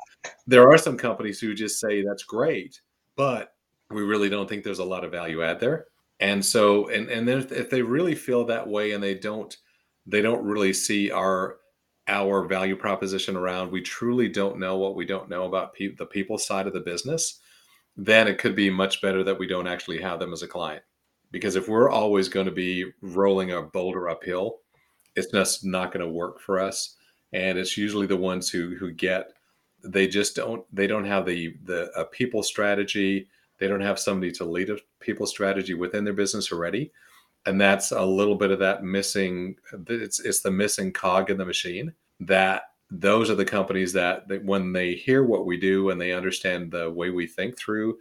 there 0.46 0.70
are 0.70 0.78
some 0.78 0.96
companies 0.96 1.40
who 1.40 1.54
just 1.54 1.80
say 1.80 2.02
that's 2.02 2.22
great, 2.22 2.80
but 3.16 3.54
we 3.90 4.02
really 4.02 4.28
don't 4.28 4.48
think 4.48 4.64
there's 4.64 4.78
a 4.78 4.84
lot 4.84 5.04
of 5.04 5.10
value 5.10 5.42
add 5.42 5.60
there. 5.60 5.86
And 6.20 6.42
so, 6.42 6.88
and 6.88 7.10
and 7.10 7.28
then 7.28 7.46
if 7.50 7.68
they 7.68 7.82
really 7.82 8.14
feel 8.14 8.44
that 8.46 8.66
way 8.66 8.92
and 8.92 9.02
they 9.02 9.14
don't, 9.14 9.54
they 10.06 10.22
don't 10.22 10.44
really 10.44 10.72
see 10.72 11.10
our 11.10 11.58
our 12.08 12.44
value 12.44 12.76
proposition 12.76 13.36
around 13.36 13.70
we 13.70 13.80
truly 13.80 14.28
don't 14.28 14.58
know 14.58 14.76
what 14.76 14.94
we 14.94 15.04
don't 15.04 15.28
know 15.28 15.44
about 15.44 15.74
pe- 15.74 15.94
the 15.96 16.06
people 16.06 16.38
side 16.38 16.66
of 16.66 16.72
the 16.72 16.80
business 16.80 17.40
then 17.96 18.28
it 18.28 18.38
could 18.38 18.54
be 18.54 18.70
much 18.70 19.00
better 19.00 19.24
that 19.24 19.38
we 19.38 19.46
don't 19.46 19.66
actually 19.66 20.00
have 20.00 20.20
them 20.20 20.32
as 20.32 20.42
a 20.42 20.48
client 20.48 20.82
because 21.32 21.56
if 21.56 21.68
we're 21.68 21.90
always 21.90 22.28
going 22.28 22.46
to 22.46 22.52
be 22.52 22.84
rolling 23.02 23.52
a 23.52 23.62
boulder 23.62 24.08
uphill 24.08 24.58
it's 25.16 25.32
just 25.32 25.64
not 25.64 25.92
going 25.92 26.04
to 26.04 26.12
work 26.12 26.40
for 26.40 26.60
us 26.60 26.96
and 27.36 27.58
it's 27.58 27.76
usually 27.76 28.06
the 28.06 28.16
ones 28.16 28.48
who 28.48 28.74
who 28.76 28.90
get 28.90 29.32
they 29.84 30.08
just 30.08 30.34
don't 30.34 30.64
they 30.74 30.86
don't 30.86 31.04
have 31.04 31.26
the 31.26 31.54
the 31.64 31.90
a 31.94 32.04
people 32.04 32.42
strategy. 32.42 33.28
They 33.58 33.68
don't 33.68 33.82
have 33.82 33.98
somebody 33.98 34.32
to 34.32 34.44
lead 34.44 34.70
a 34.70 34.78
people 35.00 35.26
strategy 35.26 35.74
within 35.74 36.04
their 36.04 36.14
business 36.14 36.50
already. 36.50 36.92
And 37.44 37.60
that's 37.60 37.92
a 37.92 38.04
little 38.04 38.34
bit 38.34 38.50
of 38.50 38.58
that 38.60 38.82
missing 38.82 39.56
it's 39.88 40.18
it's 40.18 40.40
the 40.40 40.50
missing 40.50 40.92
cog 40.92 41.30
in 41.30 41.36
the 41.36 41.44
machine 41.44 41.92
that 42.20 42.62
those 42.90 43.28
are 43.28 43.34
the 43.34 43.44
companies 43.44 43.92
that, 43.92 44.28
that 44.28 44.44
when 44.44 44.72
they 44.72 44.94
hear 44.94 45.24
what 45.24 45.44
we 45.44 45.56
do 45.56 45.90
and 45.90 46.00
they 46.00 46.12
understand 46.12 46.70
the 46.70 46.88
way 46.88 47.10
we 47.10 47.26
think 47.26 47.58
through 47.58 47.98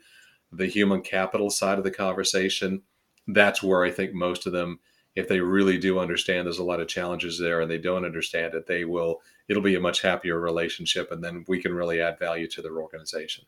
the 0.52 0.68
human 0.68 1.02
capital 1.02 1.50
side 1.50 1.80
of 1.80 1.84
the 1.84 1.92
conversation 1.92 2.82
that's 3.30 3.64
where 3.64 3.84
i 3.84 3.90
think 3.90 4.14
most 4.14 4.46
of 4.46 4.54
them 4.54 4.80
if 5.16 5.28
they 5.28 5.40
really 5.40 5.78
do 5.78 6.00
understand 6.00 6.46
there's 6.46 6.60
a 6.60 6.64
lot 6.64 6.82
of 6.82 6.88
challenges 6.88 7.40
there 7.40 7.62
and 7.62 7.72
they 7.72 7.78
don't 7.78 8.06
understand 8.06 8.54
it, 8.54 8.68
they 8.68 8.84
will, 8.84 9.22
it'll 9.48 9.64
be 9.64 9.76
a 9.76 9.80
much 9.80 10.02
happier 10.02 10.40
relationship. 10.40 11.12
And 11.12 11.24
then 11.24 11.46
we 11.48 11.62
can 11.62 11.74
really 11.74 12.02
add 12.02 12.20
value 12.20 12.48
to 12.50 12.62
their 12.62 12.78
organization. 12.78 13.46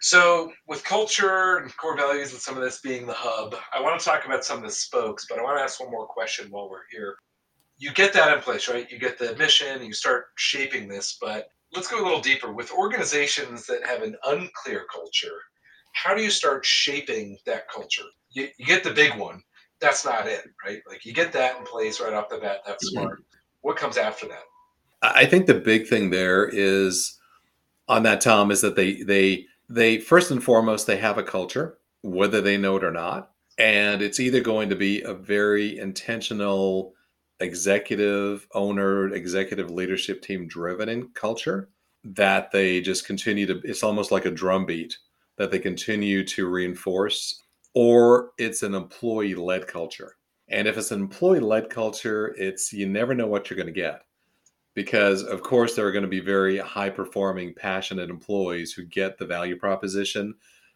So, 0.00 0.52
with 0.68 0.84
culture 0.84 1.56
and 1.56 1.76
core 1.76 1.96
values 1.96 2.30
and 2.30 2.40
some 2.40 2.56
of 2.56 2.62
this 2.62 2.80
being 2.80 3.04
the 3.04 3.14
hub, 3.16 3.56
I 3.74 3.80
want 3.80 3.98
to 3.98 4.04
talk 4.04 4.24
about 4.26 4.44
some 4.44 4.58
of 4.58 4.62
the 4.62 4.70
spokes, 4.70 5.26
but 5.28 5.38
I 5.40 5.42
want 5.42 5.58
to 5.58 5.62
ask 5.62 5.80
one 5.80 5.90
more 5.90 6.06
question 6.06 6.46
while 6.50 6.70
we're 6.70 6.86
here. 6.90 7.16
You 7.78 7.92
get 7.92 8.12
that 8.12 8.36
in 8.36 8.40
place, 8.40 8.68
right? 8.68 8.90
You 8.90 8.98
get 8.98 9.18
the 9.18 9.34
mission, 9.36 9.84
you 9.84 9.92
start 9.92 10.26
shaping 10.36 10.88
this, 10.88 11.18
but 11.20 11.48
let's 11.74 11.88
go 11.88 12.00
a 12.00 12.04
little 12.04 12.20
deeper. 12.20 12.52
With 12.52 12.70
organizations 12.70 13.66
that 13.66 13.84
have 13.86 14.02
an 14.02 14.16
unclear 14.24 14.86
culture, 14.92 15.36
how 15.94 16.14
do 16.14 16.22
you 16.22 16.30
start 16.30 16.64
shaping 16.64 17.36
that 17.46 17.68
culture? 17.68 18.04
You, 18.30 18.48
you 18.56 18.66
get 18.66 18.84
the 18.84 18.92
big 18.92 19.18
one, 19.18 19.42
that's 19.80 20.04
not 20.04 20.26
it, 20.26 20.44
right? 20.64 20.80
Like 20.88 21.04
you 21.04 21.12
get 21.12 21.32
that 21.32 21.58
in 21.58 21.64
place 21.64 22.00
right 22.00 22.12
off 22.12 22.28
the 22.28 22.38
bat, 22.38 22.62
that's 22.66 22.90
mm-hmm. 22.90 23.02
smart. 23.04 23.24
What 23.62 23.76
comes 23.76 23.96
after 23.96 24.26
that? 24.28 24.42
I 25.02 25.26
think 25.26 25.46
the 25.46 25.54
big 25.54 25.86
thing 25.86 26.10
there 26.10 26.48
is 26.48 27.18
on 27.86 28.02
that, 28.02 28.20
Tom, 28.20 28.50
is 28.50 28.60
that 28.60 28.76
they, 28.76 29.02
they, 29.02 29.46
they 29.68 29.98
first 29.98 30.30
and 30.30 30.42
foremost 30.42 30.86
they 30.86 30.96
have 30.96 31.18
a 31.18 31.22
culture 31.22 31.78
whether 32.02 32.40
they 32.40 32.56
know 32.56 32.76
it 32.76 32.84
or 32.84 32.90
not 32.90 33.32
and 33.58 34.02
it's 34.02 34.20
either 34.20 34.40
going 34.40 34.68
to 34.70 34.76
be 34.76 35.02
a 35.02 35.14
very 35.14 35.78
intentional 35.78 36.94
executive 37.40 38.46
owner 38.54 39.12
executive 39.14 39.70
leadership 39.70 40.22
team 40.22 40.46
driven 40.48 40.88
in 40.88 41.08
culture 41.14 41.68
that 42.04 42.50
they 42.50 42.80
just 42.80 43.06
continue 43.06 43.46
to 43.46 43.60
it's 43.64 43.82
almost 43.82 44.10
like 44.10 44.24
a 44.24 44.30
drumbeat 44.30 44.96
that 45.36 45.50
they 45.50 45.58
continue 45.58 46.24
to 46.24 46.48
reinforce 46.48 47.42
or 47.74 48.30
it's 48.38 48.62
an 48.62 48.74
employee 48.74 49.34
led 49.34 49.66
culture. 49.66 50.16
And 50.48 50.66
if 50.66 50.78
it's 50.78 50.90
an 50.90 51.00
employee 51.00 51.40
led 51.40 51.70
culture 51.70 52.34
it's 52.38 52.72
you 52.72 52.88
never 52.88 53.14
know 53.14 53.26
what 53.26 53.48
you're 53.48 53.56
going 53.56 53.66
to 53.66 53.72
get. 53.72 54.02
Because 54.74 55.22
of 55.22 55.42
course 55.42 55.74
there 55.74 55.86
are 55.86 55.92
going 55.92 56.02
to 56.02 56.08
be 56.08 56.20
very 56.20 56.58
high 56.58 56.90
performing 56.90 57.54
passionate 57.54 58.10
employees 58.10 58.72
who 58.72 58.84
get 58.84 59.18
the 59.18 59.26
value 59.26 59.56
proposition 59.56 60.34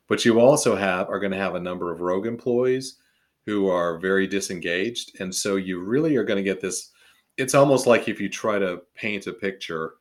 but 0.09 0.25
you 0.25 0.41
also 0.41 0.77
have 0.77 1.09
are 1.09 1.21
going 1.21 1.33
to 1.33 1.39
have 1.39 1.55
a 1.55 1.61
number 1.61 1.93
of 1.93 2.01
rogue 2.01 2.27
employees 2.27 2.99
who 3.47 3.69
are 3.69 3.99
very 3.99 4.27
disengaged. 4.27 5.21
And 5.21 5.35
so 5.35 5.57
you 5.57 5.81
really 5.81 6.17
are 6.17 6.25
going 6.25 6.37
to 6.37 6.43
get 6.43 6.61
this 6.61 6.91
it's 7.39 7.55
almost 7.55 7.87
like 7.87 8.09
if 8.09 8.21
you 8.21 8.29
try 8.29 8.59
to 8.59 8.83
paint 8.95 9.27
a 9.27 9.33
picture 9.33 9.95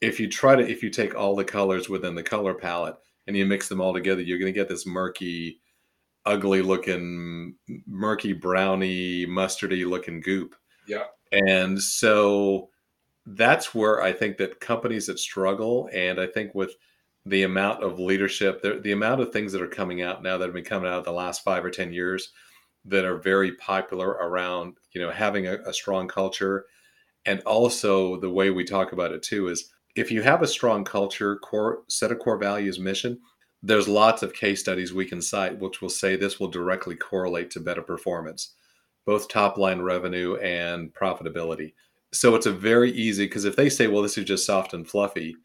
if 0.00 0.20
you 0.20 0.28
try 0.28 0.54
to 0.54 0.62
if 0.68 0.82
you 0.82 0.90
take 0.90 1.14
all 1.14 1.34
the 1.34 1.44
colors 1.44 1.88
within 1.88 2.14
the 2.14 2.22
color 2.22 2.52
palette 2.52 2.96
and 3.26 3.36
you 3.36 3.46
mix 3.46 3.68
them 3.68 3.80
all 3.80 3.94
together 3.94 4.20
you're 4.20 4.38
going 4.38 4.52
to 4.52 4.58
get 4.58 4.68
this 4.68 4.86
murky 4.86 5.58
ugly 6.26 6.60
looking 6.60 7.54
murky 7.86 8.32
browny 8.32 9.26
mustardy 9.26 9.88
looking 9.88 10.20
goop. 10.20 10.54
Yeah. 10.86 11.04
And 11.32 11.80
so 11.80 12.68
that's 13.24 13.74
where 13.74 14.02
I 14.02 14.12
think 14.12 14.36
that 14.36 14.60
companies 14.60 15.06
that 15.06 15.18
struggle, 15.18 15.88
and 15.92 16.20
I 16.20 16.26
think 16.26 16.54
with 16.54 16.74
the 17.24 17.42
amount 17.42 17.82
of 17.82 17.98
leadership, 17.98 18.62
the, 18.62 18.78
the 18.80 18.92
amount 18.92 19.20
of 19.20 19.32
things 19.32 19.52
that 19.52 19.62
are 19.62 19.66
coming 19.66 20.02
out 20.02 20.22
now 20.22 20.38
that 20.38 20.44
have 20.44 20.54
been 20.54 20.64
coming 20.64 20.88
out 20.88 20.98
of 20.98 21.04
the 21.04 21.12
last 21.12 21.42
five 21.42 21.64
or 21.64 21.70
ten 21.70 21.92
years 21.92 22.32
that 22.84 23.04
are 23.04 23.16
very 23.16 23.52
popular 23.56 24.10
around, 24.10 24.76
you 24.92 25.00
know, 25.00 25.10
having 25.10 25.48
a, 25.48 25.56
a 25.66 25.72
strong 25.72 26.06
culture, 26.06 26.66
and 27.24 27.40
also 27.40 28.20
the 28.20 28.30
way 28.30 28.50
we 28.50 28.62
talk 28.62 28.92
about 28.92 29.10
it 29.10 29.22
too 29.22 29.48
is 29.48 29.72
if 29.96 30.12
you 30.12 30.22
have 30.22 30.42
a 30.42 30.46
strong 30.46 30.84
culture, 30.84 31.36
core 31.36 31.82
set 31.88 32.12
of 32.12 32.20
core 32.20 32.38
values, 32.38 32.78
mission, 32.78 33.18
there's 33.66 33.88
lots 33.88 34.22
of 34.22 34.32
case 34.32 34.60
studies 34.60 34.92
we 34.92 35.04
can 35.04 35.20
cite 35.20 35.58
which 35.58 35.80
will 35.80 35.88
say 35.88 36.16
this 36.16 36.38
will 36.38 36.48
directly 36.48 36.94
correlate 36.94 37.50
to 37.50 37.60
better 37.60 37.82
performance, 37.82 38.54
both 39.04 39.28
top 39.28 39.58
line 39.58 39.80
revenue 39.80 40.36
and 40.36 40.92
profitability 40.94 41.72
so 42.12 42.34
it's 42.34 42.46
a 42.46 42.52
very 42.52 42.92
easy 42.92 43.26
because 43.26 43.44
if 43.44 43.56
they 43.56 43.68
say, 43.68 43.86
well, 43.86 44.02
this 44.02 44.16
is 44.18 44.24
just 44.24 44.46
soft 44.46 44.74
and 44.74 44.88
fluffy, 44.88 45.36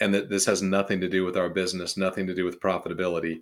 and 0.00 0.14
that 0.14 0.30
this 0.30 0.46
has 0.46 0.62
nothing 0.62 1.00
to 1.00 1.08
do 1.08 1.24
with 1.24 1.36
our 1.36 1.48
business, 1.48 1.96
nothing 1.96 2.26
to 2.26 2.34
do 2.34 2.44
with 2.44 2.60
profitability, 2.60 3.40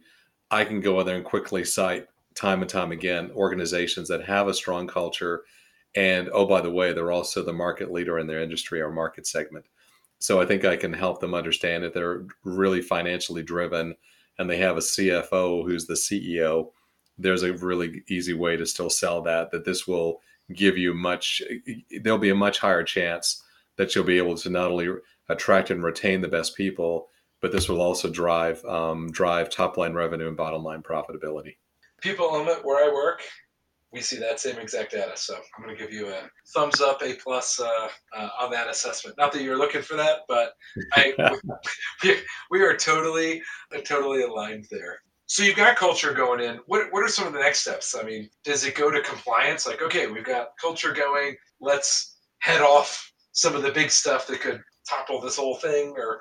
I 0.50 0.64
can 0.64 0.80
go 0.80 0.98
in 1.00 1.06
there 1.06 1.16
and 1.16 1.24
quickly 1.24 1.64
cite 1.64 2.06
time 2.34 2.62
and 2.62 2.70
time 2.70 2.92
again 2.92 3.30
organizations 3.34 4.08
that 4.08 4.24
have 4.24 4.48
a 4.48 4.54
strong 4.54 4.86
culture. 4.86 5.42
And 5.94 6.28
oh, 6.32 6.46
by 6.46 6.60
the 6.60 6.70
way, 6.70 6.92
they're 6.92 7.12
also 7.12 7.44
the 7.44 7.52
market 7.52 7.92
leader 7.92 8.18
in 8.18 8.26
their 8.26 8.42
industry 8.42 8.80
or 8.80 8.90
market 8.90 9.26
segment. 9.26 9.66
So 10.18 10.40
I 10.40 10.46
think 10.46 10.64
I 10.64 10.76
can 10.76 10.92
help 10.92 11.20
them 11.20 11.34
understand 11.34 11.84
that 11.84 11.94
they're 11.94 12.26
really 12.44 12.82
financially 12.82 13.42
driven 13.42 13.94
and 14.40 14.48
they 14.48 14.56
have 14.56 14.78
a 14.78 14.80
CFO 14.80 15.64
who's 15.66 15.86
the 15.86 15.94
CEO. 15.94 16.70
There's 17.18 17.42
a 17.42 17.52
really 17.52 18.02
easy 18.08 18.32
way 18.32 18.56
to 18.56 18.64
still 18.64 18.88
sell 18.88 19.20
that, 19.22 19.50
that 19.50 19.66
this 19.66 19.86
will 19.86 20.22
give 20.54 20.78
you 20.78 20.94
much 20.94 21.42
there'll 22.02 22.18
be 22.18 22.30
a 22.30 22.34
much 22.34 22.58
higher 22.58 22.82
chance 22.82 23.44
that 23.76 23.94
you'll 23.94 24.02
be 24.02 24.18
able 24.18 24.36
to 24.36 24.50
not 24.50 24.70
only 24.70 24.88
attract 25.28 25.70
and 25.70 25.84
retain 25.84 26.20
the 26.20 26.26
best 26.26 26.56
people 26.56 27.08
but 27.40 27.52
this 27.52 27.68
will 27.68 27.80
also 27.80 28.10
drive 28.10 28.64
um, 28.64 29.12
drive 29.12 29.48
top 29.48 29.76
line 29.76 29.94
revenue 29.94 30.26
and 30.26 30.36
bottom 30.36 30.64
line 30.64 30.82
profitability 30.82 31.54
People 32.00 32.28
Element 32.32 32.64
where 32.64 32.84
i 32.84 32.92
work 32.92 33.22
we 33.92 34.00
see 34.00 34.16
that 34.16 34.40
same 34.40 34.58
exact 34.58 34.92
data 34.92 35.12
so 35.16 35.34
i'm 35.34 35.64
going 35.64 35.76
to 35.76 35.82
give 35.82 35.92
you 35.92 36.08
a 36.08 36.30
thumbs 36.54 36.80
up 36.80 37.02
a 37.02 37.14
plus 37.14 37.60
uh, 37.60 37.88
uh, 38.16 38.28
on 38.40 38.50
that 38.50 38.68
assessment 38.68 39.16
not 39.18 39.32
that 39.32 39.42
you're 39.42 39.58
looking 39.58 39.82
for 39.82 39.96
that 39.96 40.20
but 40.28 40.52
I, 40.94 41.14
we, 42.02 42.16
we 42.50 42.62
are 42.62 42.76
totally 42.76 43.42
totally 43.84 44.22
aligned 44.22 44.66
there 44.70 45.00
so 45.30 45.44
you've 45.44 45.54
got 45.54 45.76
culture 45.76 46.12
going 46.12 46.40
in. 46.40 46.58
What 46.66 46.92
what 46.92 47.04
are 47.04 47.08
some 47.08 47.24
of 47.28 47.32
the 47.32 47.38
next 47.38 47.60
steps? 47.60 47.94
I 47.94 48.02
mean, 48.02 48.28
does 48.42 48.64
it 48.64 48.74
go 48.74 48.90
to 48.90 49.00
compliance? 49.00 49.64
Like, 49.64 49.80
okay, 49.80 50.08
we've 50.08 50.24
got 50.24 50.58
culture 50.60 50.92
going. 50.92 51.36
Let's 51.60 52.16
head 52.40 52.62
off 52.62 53.12
some 53.30 53.54
of 53.54 53.62
the 53.62 53.70
big 53.70 53.92
stuff 53.92 54.26
that 54.26 54.40
could 54.40 54.60
topple 54.88 55.20
this 55.20 55.36
whole 55.36 55.54
thing. 55.54 55.94
Or 55.96 56.20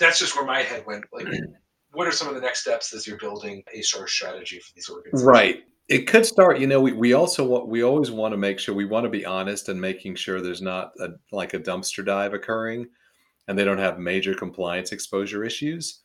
that's 0.00 0.18
just 0.18 0.34
where 0.34 0.44
my 0.44 0.62
head 0.62 0.84
went. 0.84 1.04
Like, 1.12 1.28
what 1.92 2.08
are 2.08 2.12
some 2.12 2.26
of 2.26 2.34
the 2.34 2.40
next 2.40 2.62
steps 2.62 2.92
as 2.92 3.06
you're 3.06 3.18
building 3.18 3.62
a 3.72 3.78
HR 3.78 4.08
strategy 4.08 4.58
for 4.58 4.72
these 4.74 4.90
organizations? 4.90 5.22
Right. 5.22 5.62
It 5.90 6.06
could 6.06 6.24
start. 6.24 6.58
You 6.58 6.66
know, 6.66 6.80
we, 6.80 6.92
we 6.92 7.12
also 7.12 7.44
want 7.44 7.68
we 7.68 7.82
always 7.82 8.10
want 8.10 8.32
to 8.32 8.38
make 8.38 8.58
sure 8.58 8.74
we 8.74 8.86
want 8.86 9.04
to 9.04 9.10
be 9.10 9.26
honest 9.26 9.68
and 9.68 9.78
making 9.78 10.14
sure 10.14 10.40
there's 10.40 10.62
not 10.62 10.92
a, 11.00 11.08
like 11.32 11.52
a 11.52 11.58
dumpster 11.58 12.04
dive 12.04 12.32
occurring, 12.32 12.86
and 13.48 13.58
they 13.58 13.64
don't 13.64 13.78
have 13.78 13.98
major 13.98 14.32
compliance 14.34 14.92
exposure 14.92 15.44
issues 15.44 16.00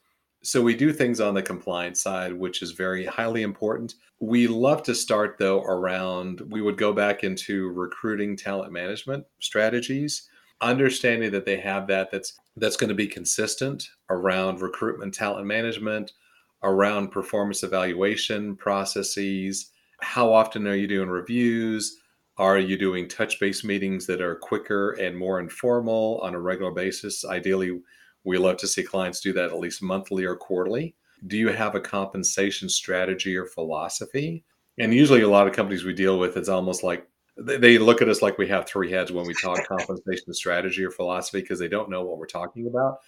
so 0.45 0.61
we 0.61 0.75
do 0.75 0.93
things 0.93 1.19
on 1.19 1.33
the 1.33 1.41
compliance 1.41 2.03
side, 2.03 2.31
which 2.31 2.61
is 2.61 2.71
very 2.71 3.03
highly 3.03 3.41
important. 3.41 3.95
We 4.19 4.45
love 4.45 4.83
to 4.83 4.93
start 4.93 5.37
though 5.39 5.63
around 5.63 6.41
we 6.51 6.61
would 6.61 6.77
go 6.77 6.93
back 6.93 7.23
into 7.23 7.69
recruiting 7.69 8.37
talent 8.37 8.71
management 8.71 9.25
strategies, 9.39 10.29
understanding 10.61 11.31
that 11.31 11.45
they 11.45 11.57
have 11.57 11.87
that 11.87 12.11
that's 12.11 12.37
that's 12.57 12.77
going 12.77 12.89
to 12.89 12.95
be 12.95 13.07
consistent 13.07 13.89
around 14.11 14.61
recruitment 14.61 15.15
talent 15.15 15.47
management, 15.47 16.13
around 16.61 17.09
performance 17.09 17.63
evaluation 17.63 18.55
processes, 18.55 19.71
how 20.01 20.31
often 20.31 20.67
are 20.67 20.75
you 20.75 20.87
doing 20.87 21.09
reviews? 21.09 21.97
Are 22.37 22.59
you 22.59 22.77
doing 22.77 23.07
touch 23.07 23.39
base 23.39 23.63
meetings 23.63 24.05
that 24.07 24.21
are 24.21 24.35
quicker 24.35 24.91
and 24.91 25.17
more 25.17 25.39
informal 25.39 26.19
on 26.21 26.35
a 26.35 26.39
regular 26.39 26.71
basis? 26.71 27.23
Ideally, 27.23 27.79
we 28.23 28.37
love 28.37 28.57
to 28.57 28.67
see 28.67 28.83
clients 28.83 29.21
do 29.21 29.31
that 29.33 29.51
at 29.51 29.59
least 29.59 29.81
monthly 29.81 30.25
or 30.25 30.35
quarterly. 30.35 30.95
Do 31.27 31.37
you 31.37 31.49
have 31.49 31.75
a 31.75 31.79
compensation 31.79 32.67
strategy 32.67 33.35
or 33.37 33.45
philosophy? 33.45 34.43
And 34.77 34.93
usually, 34.93 35.21
a 35.21 35.29
lot 35.29 35.47
of 35.47 35.53
companies 35.53 35.85
we 35.85 35.93
deal 35.93 36.19
with, 36.19 36.35
it's 36.35 36.49
almost 36.49 36.83
like 36.83 37.07
they 37.37 37.77
look 37.77 38.01
at 38.01 38.09
us 38.09 38.21
like 38.21 38.37
we 38.37 38.47
have 38.47 38.65
three 38.65 38.91
heads 38.91 39.11
when 39.11 39.25
we 39.25 39.33
talk 39.33 39.65
compensation 39.67 40.33
strategy 40.33 40.83
or 40.83 40.91
philosophy 40.91 41.41
because 41.41 41.59
they 41.59 41.67
don't 41.67 41.89
know 41.89 42.03
what 42.03 42.17
we're 42.17 42.25
talking 42.25 42.67
about. 42.67 42.99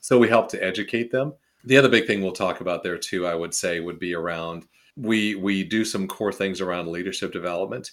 So 0.00 0.18
we 0.18 0.28
help 0.28 0.48
to 0.50 0.62
educate 0.62 1.10
them. 1.10 1.34
The 1.64 1.76
other 1.76 1.88
big 1.88 2.06
thing 2.06 2.22
we'll 2.22 2.32
talk 2.32 2.60
about 2.60 2.82
there 2.82 2.96
too, 2.96 3.26
I 3.26 3.34
would 3.34 3.54
say, 3.54 3.80
would 3.80 3.98
be 3.98 4.14
around 4.14 4.66
we 5.00 5.34
we 5.34 5.64
do 5.64 5.84
some 5.84 6.06
core 6.06 6.32
things 6.32 6.60
around 6.60 6.88
leadership 6.88 7.32
development 7.32 7.92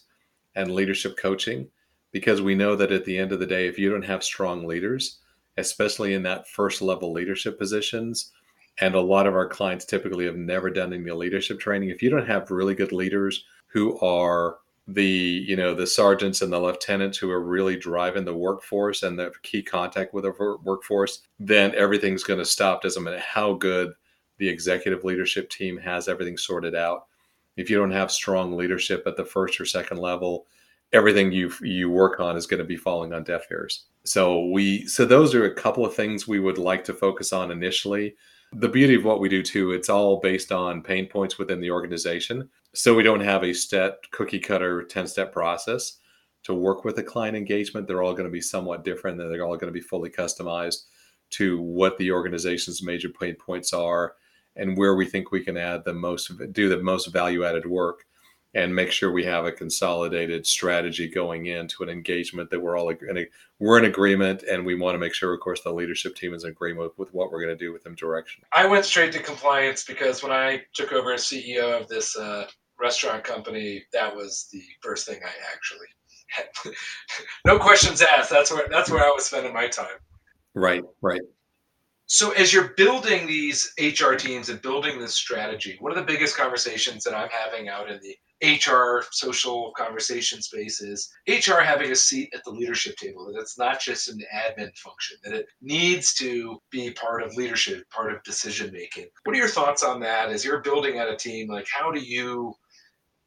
and 0.56 0.72
leadership 0.72 1.18
coaching 1.18 1.70
because 2.12 2.42
we 2.42 2.56
know 2.56 2.76
that 2.76 2.92
at 2.92 3.06
the 3.06 3.18
end 3.18 3.32
of 3.32 3.40
the 3.40 3.46
day, 3.46 3.68
if 3.68 3.78
you 3.78 3.90
don't 3.90 4.06
have 4.06 4.24
strong 4.24 4.66
leaders, 4.66 5.20
especially 5.58 6.14
in 6.14 6.24
that 6.24 6.48
first 6.48 6.82
level 6.82 7.12
leadership 7.12 7.58
positions. 7.58 8.32
And 8.80 8.94
a 8.94 9.02
lot 9.02 9.26
of 9.26 9.34
our 9.34 9.48
clients 9.48 9.86
typically 9.86 10.26
have 10.26 10.36
never 10.36 10.70
done 10.70 10.94
any 10.94 11.10
leadership 11.12 11.60
training. 11.60 11.90
If 11.90 12.04
you 12.04 12.12
don't 12.12 12.28
have 12.28 12.52
really 12.52 12.76
good 12.76 12.92
leaders 12.92 13.44
who 13.68 14.00
are 14.00 14.58
the 14.90 15.04
you 15.04 15.58
know 15.58 15.74
the 15.74 15.88
sergeants 15.88 16.42
and 16.42 16.54
the 16.54 16.60
lieutenants 16.60 17.18
who 17.18 17.30
are 17.30 17.42
really 17.42 17.76
driving 17.76 18.24
the 18.24 18.34
workforce 18.34 19.04
and 19.04 19.20
the 19.20 19.32
key 19.44 19.62
contact 19.62 20.14
with 20.14 20.24
the 20.24 20.58
workforce, 20.64 21.24
then 21.40 21.74
everything's 21.76 22.24
going 22.24 22.40
to 22.40 22.46
stop. 22.46 22.82
Doesn't 22.82 23.04
matter 23.04 23.20
how 23.20 23.54
good 23.54 23.94
the 24.38 24.50
executive 24.50 25.04
leadership 25.04 25.50
team 25.50 25.78
has 25.78 26.08
everything 26.08 26.38
sorted 26.38 26.76
out. 26.76 27.08
If 27.56 27.70
you 27.70 27.78
don't 27.78 27.92
have 27.92 28.12
strong 28.12 28.56
leadership 28.56 29.04
at 29.08 29.18
the 29.18 29.26
first 29.26 29.60
or 29.60 29.66
second 29.66 29.98
level, 29.98 30.46
everything 30.94 31.32
you 31.32 31.52
you 31.62 31.90
work 31.90 32.20
on 32.20 32.38
is 32.38 32.48
going 32.48 32.60
to 32.60 32.64
be 32.64 32.78
falling 32.78 33.14
on 33.14 33.24
deaf 33.24 33.44
ears. 33.52 33.86
So 34.04 34.46
we 34.48 34.86
so 34.88 35.06
those 35.06 35.36
are 35.36 35.46
a 35.46 35.56
couple 35.56 35.86
of 35.86 35.96
things 35.96 36.28
we 36.28 36.40
would 36.40 36.58
like 36.58 36.84
to 36.86 36.94
focus 36.94 37.34
on 37.34 37.52
initially. 37.52 38.16
The 38.54 38.70
beauty 38.70 38.96
of 38.96 39.04
what 39.04 39.20
we 39.20 39.28
do 39.28 39.44
too, 39.44 39.72
it's 39.74 39.90
all 39.90 40.22
based 40.22 40.54
on 40.54 40.82
pain 40.82 41.08
points 41.08 41.38
within 41.38 41.60
the 41.60 41.72
organization. 41.72 42.50
so 42.74 42.94
we 42.94 43.04
don't 43.04 43.20
have 43.20 43.44
a 43.44 43.54
step 43.54 44.04
cookie 44.12 44.40
cutter 44.40 44.84
10 44.84 45.08
step 45.08 45.34
process 45.34 45.98
to 46.44 46.54
work 46.54 46.86
with 46.86 46.98
a 47.00 47.04
client 47.04 47.36
engagement. 47.36 47.88
They're 47.88 48.04
all 48.04 48.14
going 48.14 48.26
to 48.26 48.32
be 48.32 48.42
somewhat 48.42 48.86
different 48.86 49.20
and 49.20 49.30
they're 49.30 49.46
all 49.46 49.58
going 49.58 49.74
to 49.74 49.80
be 49.80 49.82
fully 49.82 50.10
customized 50.10 50.84
to 51.32 51.62
what 51.62 51.98
the 51.98 52.12
organization's 52.12 52.82
major 52.82 53.10
pain 53.10 53.36
points 53.36 53.74
are 53.74 54.14
and 54.58 54.78
where 54.78 54.96
we 54.96 55.06
think 55.06 55.32
we 55.32 55.44
can 55.44 55.58
add 55.58 55.84
the 55.86 55.94
most 55.94 56.32
do 56.52 56.70
the 56.70 56.82
most 56.82 57.08
value 57.08 57.46
added 57.46 57.66
work 57.66 58.06
and 58.54 58.74
make 58.74 58.92
sure 58.92 59.12
we 59.12 59.24
have 59.24 59.46
a 59.46 59.52
consolidated 59.52 60.46
strategy 60.46 61.08
going 61.08 61.46
into 61.46 61.84
an 61.84 61.90
engagement 61.90 62.50
that 62.50 62.60
we're 62.60 62.78
all 62.78 62.90
in 62.90 63.18
a, 63.18 63.26
we're 63.60 63.78
in 63.78 63.86
agreement 63.86 64.44
and 64.44 64.66
we 64.66 64.74
want 64.74 64.96
to 64.96 65.00
make 65.00 65.14
sure 65.14 65.34
of 65.34 65.40
course 65.40 65.62
the 65.62 65.72
leadership 65.72 66.16
team 66.16 66.34
is 66.34 66.44
in 66.44 66.50
agreement 66.50 66.90
with, 66.90 66.98
with 66.98 67.14
what 67.14 67.32
we're 67.32 67.42
going 67.42 67.56
to 67.56 67.66
do 67.66 67.72
with 67.72 67.84
them 67.84 67.96
direction. 67.96 68.44
I 68.54 68.66
went 68.66 68.86
straight 68.86 69.14
to 69.14 69.20
compliance 69.20 69.84
because 69.84 70.24
when 70.24 70.32
i 70.32 70.62
took 70.74 70.92
over 70.92 71.14
as 71.14 71.24
ceo 71.24 71.80
of 71.80 71.88
this 71.88 72.18
uh, 72.18 72.48
restaurant 72.80 73.24
company 73.24 73.84
that 73.94 74.16
was 74.16 74.48
the 74.52 74.64
first 74.82 75.08
thing 75.08 75.20
i 75.24 75.54
actually 75.54 75.88
had 76.28 76.48
no 77.46 77.58
questions 77.58 78.02
asked. 78.02 78.30
That's 78.30 78.52
where 78.52 78.68
that's 78.70 78.90
where 78.90 79.04
i 79.04 79.10
was 79.10 79.26
spending 79.26 79.54
my 79.54 79.68
time. 79.68 79.98
Right 80.54 80.84
right 81.02 81.22
so 82.08 82.32
as 82.32 82.52
you're 82.52 82.74
building 82.76 83.28
these 83.28 83.72
hr 83.80 84.16
teams 84.16 84.50
and 84.50 84.62
building 84.62 85.00
this 85.00 85.16
strategy 85.16 85.78
one 85.80 85.92
of 85.92 85.98
the 85.98 86.12
biggest 86.12 86.36
conversations 86.36 87.04
that 87.04 87.16
i'm 87.16 87.30
having 87.30 87.70
out 87.70 87.90
in 87.90 88.00
the 88.02 88.16
HR 88.44 89.04
social 89.12 89.72
conversation 89.76 90.42
spaces, 90.42 91.10
HR 91.28 91.62
having 91.62 91.92
a 91.92 91.96
seat 91.96 92.30
at 92.36 92.44
the 92.44 92.52
leadership 92.52 92.96
table, 92.96 93.26
that 93.26 93.40
it's 93.40 93.58
not 93.58 93.80
just 93.80 94.10
an 94.10 94.22
admin 94.34 94.76
function, 94.78 95.18
that 95.24 95.34
it 95.34 95.48
needs 95.62 96.14
to 96.16 96.62
be 96.70 96.92
part 96.92 97.24
of 97.24 97.36
leadership, 97.36 97.90
part 97.90 98.14
of 98.14 98.22
decision 98.24 98.72
making. 98.72 99.08
What 99.24 99.36
are 99.36 99.40
your 99.40 99.48
thoughts 99.48 99.84
on 99.84 100.00
that 100.02 100.30
as 100.30 100.46
you're 100.46 100.62
building 100.62 101.00
out 101.00 101.10
a 101.10 101.16
team? 101.16 101.48
Like, 101.48 101.68
how 101.68 101.92
do 101.92 102.00
you, 102.00 102.54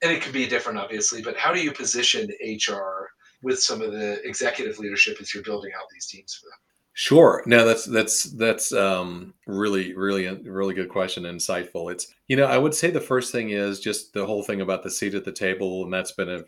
and 0.02 0.12
it 0.12 0.22
can 0.22 0.32
be 0.32 0.46
different, 0.46 0.78
obviously, 0.78 1.22
but 1.22 1.36
how 1.36 1.52
do 1.52 1.60
you 1.60 1.72
position 1.72 2.30
HR 2.40 3.10
with 3.42 3.60
some 3.60 3.82
of 3.82 3.90
the 3.90 4.24
executive 4.26 4.78
leadership 4.78 5.16
as 5.20 5.34
you're 5.34 5.42
building 5.42 5.72
out 5.76 5.86
these 5.92 6.06
teams 6.06 6.34
for 6.34 6.46
them? 6.46 6.58
Sure. 6.92 7.42
No, 7.46 7.64
that's 7.64 7.84
that's 7.86 8.24
that's 8.24 8.72
um, 8.72 9.32
really 9.46 9.94
really 9.94 10.26
really 10.42 10.74
good 10.74 10.88
question, 10.88 11.22
insightful. 11.22 11.90
It's 11.90 12.12
you 12.28 12.36
know 12.36 12.44
I 12.44 12.58
would 12.58 12.74
say 12.74 12.90
the 12.90 13.00
first 13.00 13.32
thing 13.32 13.50
is 13.50 13.80
just 13.80 14.12
the 14.12 14.26
whole 14.26 14.42
thing 14.42 14.60
about 14.60 14.82
the 14.82 14.90
seat 14.90 15.14
at 15.14 15.24
the 15.24 15.32
table, 15.32 15.84
and 15.84 15.92
that's 15.92 16.12
been 16.12 16.28
a 16.28 16.42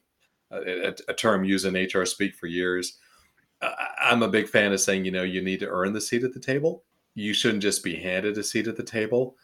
a, 0.51 0.95
a 1.09 1.15
term 1.15 1.45
used 1.45 1.65
in 1.65 1.75
HR 1.77 2.05
speak 2.05 2.35
for 2.35 2.47
years. 2.49 2.99
I'm 4.03 4.23
a 4.23 4.29
big 4.29 4.49
fan 4.49 4.73
of 4.73 4.81
saying 4.81 5.05
you 5.05 5.13
know 5.13 5.23
you 5.23 5.43
need 5.43 5.61
to 5.61 5.69
earn 5.69 5.93
the 5.93 6.01
seat 6.01 6.25
at 6.25 6.33
the 6.35 6.41
table. 6.41 6.85
You 7.15 7.35
shouldn't 7.35 7.63
just 7.63 7.85
be 7.85 7.97
handed 7.97 8.39
a 8.39 8.43
seat 8.43 8.69
at 8.69 8.77
the 8.77 8.83
table. 8.83 9.37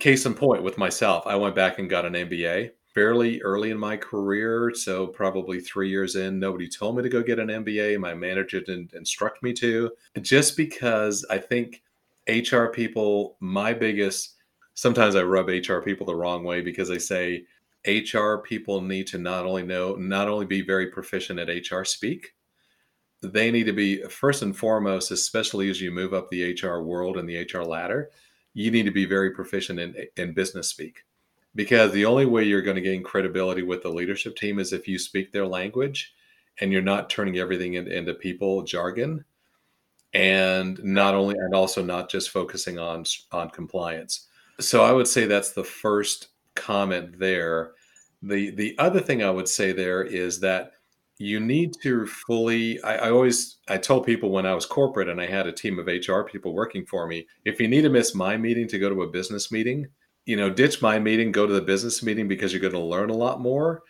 Case 0.00 0.26
in 0.26 0.34
point, 0.34 0.62
with 0.62 0.78
myself, 0.78 1.26
I 1.26 1.36
went 1.36 1.54
back 1.54 1.78
and 1.78 1.88
got 1.90 2.04
an 2.04 2.14
MBA 2.14 2.72
fairly 2.98 3.40
early 3.42 3.70
in 3.70 3.78
my 3.78 3.96
career. 3.96 4.72
So, 4.74 5.06
probably 5.06 5.60
three 5.60 5.88
years 5.88 6.16
in, 6.16 6.40
nobody 6.40 6.68
told 6.68 6.96
me 6.96 7.04
to 7.04 7.08
go 7.08 7.22
get 7.22 7.38
an 7.38 7.46
MBA. 7.46 7.96
My 8.00 8.12
manager 8.12 8.60
didn't 8.60 8.92
instruct 8.92 9.40
me 9.40 9.52
to, 9.52 9.92
just 10.20 10.56
because 10.56 11.24
I 11.30 11.38
think 11.38 11.84
HR 12.28 12.66
people, 12.66 13.36
my 13.38 13.72
biggest, 13.72 14.34
sometimes 14.74 15.14
I 15.14 15.22
rub 15.22 15.46
HR 15.46 15.78
people 15.78 16.06
the 16.06 16.16
wrong 16.16 16.42
way 16.42 16.60
because 16.60 16.88
they 16.88 16.98
say 16.98 17.44
HR 17.86 18.38
people 18.38 18.80
need 18.80 19.06
to 19.08 19.18
not 19.18 19.46
only 19.46 19.62
know, 19.62 19.94
not 19.94 20.26
only 20.26 20.46
be 20.46 20.62
very 20.62 20.88
proficient 20.88 21.38
at 21.38 21.70
HR 21.70 21.84
speak, 21.84 22.34
they 23.22 23.52
need 23.52 23.66
to 23.66 23.72
be 23.72 24.02
first 24.08 24.42
and 24.42 24.56
foremost, 24.56 25.12
especially 25.12 25.70
as 25.70 25.80
you 25.80 25.92
move 25.92 26.14
up 26.14 26.28
the 26.30 26.52
HR 26.60 26.80
world 26.80 27.16
and 27.16 27.28
the 27.28 27.46
HR 27.48 27.62
ladder, 27.62 28.10
you 28.54 28.72
need 28.72 28.86
to 28.86 28.90
be 28.90 29.04
very 29.04 29.30
proficient 29.30 29.78
in, 29.78 29.94
in 30.16 30.34
business 30.34 30.66
speak 30.66 31.04
because 31.54 31.92
the 31.92 32.04
only 32.04 32.26
way 32.26 32.44
you're 32.44 32.62
going 32.62 32.76
to 32.76 32.82
gain 32.82 33.02
credibility 33.02 33.62
with 33.62 33.82
the 33.82 33.88
leadership 33.88 34.36
team 34.36 34.58
is 34.58 34.72
if 34.72 34.86
you 34.86 34.98
speak 34.98 35.32
their 35.32 35.46
language 35.46 36.14
and 36.60 36.72
you're 36.72 36.82
not 36.82 37.10
turning 37.10 37.38
everything 37.38 37.74
into, 37.74 37.96
into 37.96 38.14
people 38.14 38.62
jargon. 38.62 39.24
And 40.14 40.82
not 40.82 41.14
only 41.14 41.36
and 41.36 41.54
also 41.54 41.82
not 41.82 42.10
just 42.10 42.30
focusing 42.30 42.78
on 42.78 43.04
on 43.30 43.50
compliance. 43.50 44.28
So 44.58 44.82
i 44.82 44.90
would 44.90 45.06
say 45.06 45.26
that's 45.26 45.52
the 45.52 45.64
first 45.64 46.28
comment 46.54 47.18
there. 47.18 47.72
The 48.22 48.50
the 48.52 48.74
other 48.78 49.00
thing 49.00 49.22
i 49.22 49.30
would 49.30 49.48
say 49.48 49.72
there 49.72 50.02
is 50.02 50.40
that 50.40 50.72
you 51.18 51.40
need 51.40 51.74
to 51.82 52.06
fully 52.06 52.80
I, 52.82 52.96
I, 52.96 53.10
always 53.10 53.56
i 53.68 53.76
told 53.76 54.06
people 54.06 54.30
when 54.30 54.46
i 54.46 54.54
was 54.54 54.66
corporate 54.66 55.08
and 55.08 55.20
i 55.20 55.26
had 55.26 55.48
a 55.48 55.52
team 55.52 55.78
of 55.78 55.86
hr 55.86 56.22
people 56.22 56.54
working 56.54 56.86
for 56.86 57.08
me 57.08 57.26
if 57.44 57.60
you 57.60 57.66
need 57.66 57.82
to 57.82 57.88
miss 57.88 58.14
my 58.14 58.36
meeting 58.36 58.68
to 58.68 58.78
go 58.78 58.88
to 58.88 59.02
a 59.02 59.08
business 59.08 59.50
meeting 59.50 59.88
you 60.28 60.36
know, 60.36 60.50
ditch 60.50 60.82
my 60.82 60.98
meeting, 60.98 61.32
go 61.32 61.46
to 61.46 61.54
the 61.54 61.62
business 61.62 62.02
meeting 62.02 62.28
because 62.28 62.52
you're 62.52 62.60
going 62.60 62.74
to 62.74 62.78
learn 62.78 63.08
a 63.08 63.16
lot 63.16 63.40
more. 63.40 63.82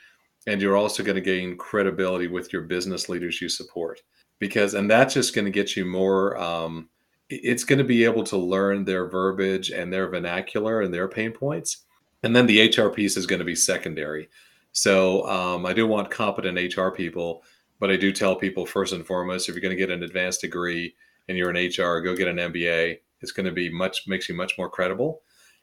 And 0.46 0.62
you're 0.62 0.76
also 0.76 1.02
going 1.02 1.16
to 1.16 1.20
gain 1.20 1.56
credibility 1.56 2.28
with 2.28 2.52
your 2.52 2.62
business 2.62 3.08
leaders 3.08 3.42
you 3.42 3.48
support. 3.48 4.02
Because, 4.38 4.74
and 4.74 4.88
that's 4.88 5.14
just 5.14 5.34
going 5.34 5.46
to 5.46 5.50
get 5.50 5.74
you 5.74 5.84
more, 5.84 6.40
um, 6.40 6.90
it's 7.28 7.64
going 7.64 7.80
to 7.80 7.84
be 7.84 8.04
able 8.04 8.22
to 8.22 8.36
learn 8.36 8.84
their 8.84 9.08
verbiage 9.08 9.70
and 9.70 9.92
their 9.92 10.08
vernacular 10.08 10.80
and 10.80 10.94
their 10.94 11.08
pain 11.08 11.32
points. 11.32 11.84
And 12.22 12.36
then 12.36 12.46
the 12.46 12.68
HR 12.68 12.88
piece 12.88 13.16
is 13.16 13.26
going 13.26 13.40
to 13.40 13.44
be 13.44 13.56
secondary. 13.56 14.28
So 14.70 15.26
um, 15.26 15.66
I 15.66 15.72
do 15.72 15.88
want 15.88 16.08
competent 16.08 16.76
HR 16.76 16.90
people, 16.90 17.42
but 17.80 17.90
I 17.90 17.96
do 17.96 18.12
tell 18.12 18.36
people 18.36 18.64
first 18.64 18.92
and 18.92 19.04
foremost, 19.04 19.48
if 19.48 19.56
you're 19.56 19.62
going 19.62 19.76
to 19.76 19.86
get 19.86 19.90
an 19.90 20.04
advanced 20.04 20.42
degree 20.42 20.94
and 21.28 21.36
you're 21.36 21.50
an 21.50 21.56
HR, 21.56 21.98
go 21.98 22.14
get 22.14 22.28
an 22.28 22.36
MBA. 22.36 22.98
It's 23.22 23.32
going 23.32 23.46
to 23.46 23.52
be 23.52 23.70
much, 23.70 24.06
makes 24.06 24.28
you 24.28 24.36
much 24.36 24.56
more 24.56 24.70
credible 24.70 25.22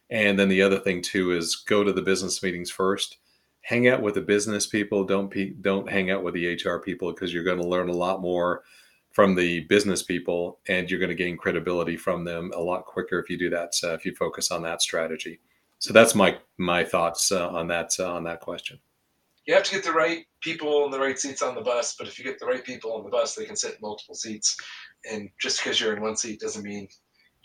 and 0.09 0.37
then 0.37 0.49
the 0.49 0.61
other 0.61 0.79
thing 0.79 1.01
too 1.01 1.31
is 1.31 1.55
go 1.55 1.83
to 1.83 1.93
the 1.93 2.01
business 2.01 2.41
meetings 2.43 2.71
first. 2.71 3.17
Hang 3.61 3.87
out 3.87 4.01
with 4.01 4.13
the 4.13 4.21
business 4.21 4.67
people. 4.67 5.03
Don't 5.03 5.29
pe- 5.29 5.53
don't 5.61 5.89
hang 5.89 6.11
out 6.11 6.23
with 6.23 6.35
the 6.35 6.53
HR 6.53 6.77
people 6.77 7.11
because 7.11 7.33
you're 7.33 7.43
going 7.43 7.61
to 7.61 7.67
learn 7.67 7.89
a 7.89 7.93
lot 7.93 8.21
more 8.21 8.63
from 9.11 9.33
the 9.33 9.61
business 9.61 10.03
people, 10.03 10.59
and 10.67 10.91
you're 10.91 10.99
going 10.99 11.09
to 11.09 11.15
gain 11.15 11.37
credibility 11.37 11.95
from 11.95 12.25
them 12.25 12.51
a 12.53 12.59
lot 12.59 12.85
quicker 12.85 13.17
if 13.17 13.29
you 13.29 13.37
do 13.37 13.49
that. 13.49 13.71
Uh, 13.83 13.93
if 13.93 14.05
you 14.05 14.13
focus 14.13 14.51
on 14.51 14.61
that 14.61 14.81
strategy. 14.81 15.39
So 15.79 15.93
that's 15.93 16.15
my 16.15 16.37
my 16.57 16.83
thoughts 16.83 17.31
uh, 17.31 17.49
on 17.49 17.67
that 17.69 17.95
uh, 17.99 18.13
on 18.13 18.23
that 18.25 18.41
question. 18.41 18.79
You 19.45 19.53
have 19.53 19.63
to 19.63 19.71
get 19.71 19.83
the 19.83 19.91
right 19.91 20.25
people 20.41 20.85
in 20.85 20.91
the 20.91 20.99
right 20.99 21.17
seats 21.17 21.41
on 21.41 21.55
the 21.55 21.61
bus, 21.61 21.95
but 21.97 22.07
if 22.07 22.17
you 22.17 22.25
get 22.25 22.39
the 22.39 22.47
right 22.47 22.63
people 22.63 22.93
on 22.93 23.03
the 23.03 23.09
bus, 23.09 23.35
they 23.35 23.45
can 23.45 23.55
sit 23.55 23.73
in 23.73 23.77
multiple 23.81 24.15
seats. 24.15 24.57
And 25.09 25.29
just 25.39 25.63
because 25.63 25.79
you're 25.79 25.95
in 25.95 26.01
one 26.01 26.15
seat 26.15 26.39
doesn't 26.39 26.63
mean 26.63 26.87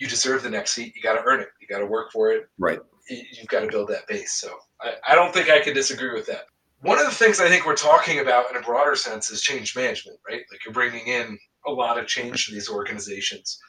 you 0.01 0.09
deserve 0.09 0.43
the 0.43 0.51
next 0.51 0.73
seat. 0.73 0.97
You 0.97 1.03
got 1.03 1.13
to 1.13 1.23
earn 1.25 1.41
it. 1.41 1.49
You 1.61 1.69
got 1.69 1.79
to 1.79 1.87
work 1.87 2.11
for 2.11 2.33
it. 2.33 2.49
Right. 2.59 2.81
You've 3.09 3.49
got 3.49 3.61
to 3.61 3.69
build 3.69 3.89
that 3.89 4.09
base. 4.09 4.33
So 4.33 4.51
I, 4.81 4.95
I 5.07 5.15
don't 5.15 5.33
think 5.33 5.51
I 5.51 5.61
can 5.61 5.75
disagree 5.75 6.13
with 6.13 6.27
that. 6.27 6.47
One 6.81 6.99
of 6.99 7.05
the 7.05 7.13
things 7.13 7.39
I 7.39 7.49
think 7.49 7.67
we're 7.67 7.77
talking 7.77 8.21
about 8.21 8.51
in 8.51 8.57
a 8.57 8.63
broader 8.63 8.97
sense 8.97 9.31
is 9.31 9.43
change 9.43 9.77
management, 9.77 10.19
right? 10.27 10.41
Like 10.51 10.65
you're 10.65 10.73
bringing 10.73 11.07
in 11.07 11.39
a 11.67 11.71
lot 11.71 11.99
of 11.99 12.07
change 12.07 12.47
to 12.47 12.55
these 12.55 12.71
organizations. 12.71 13.61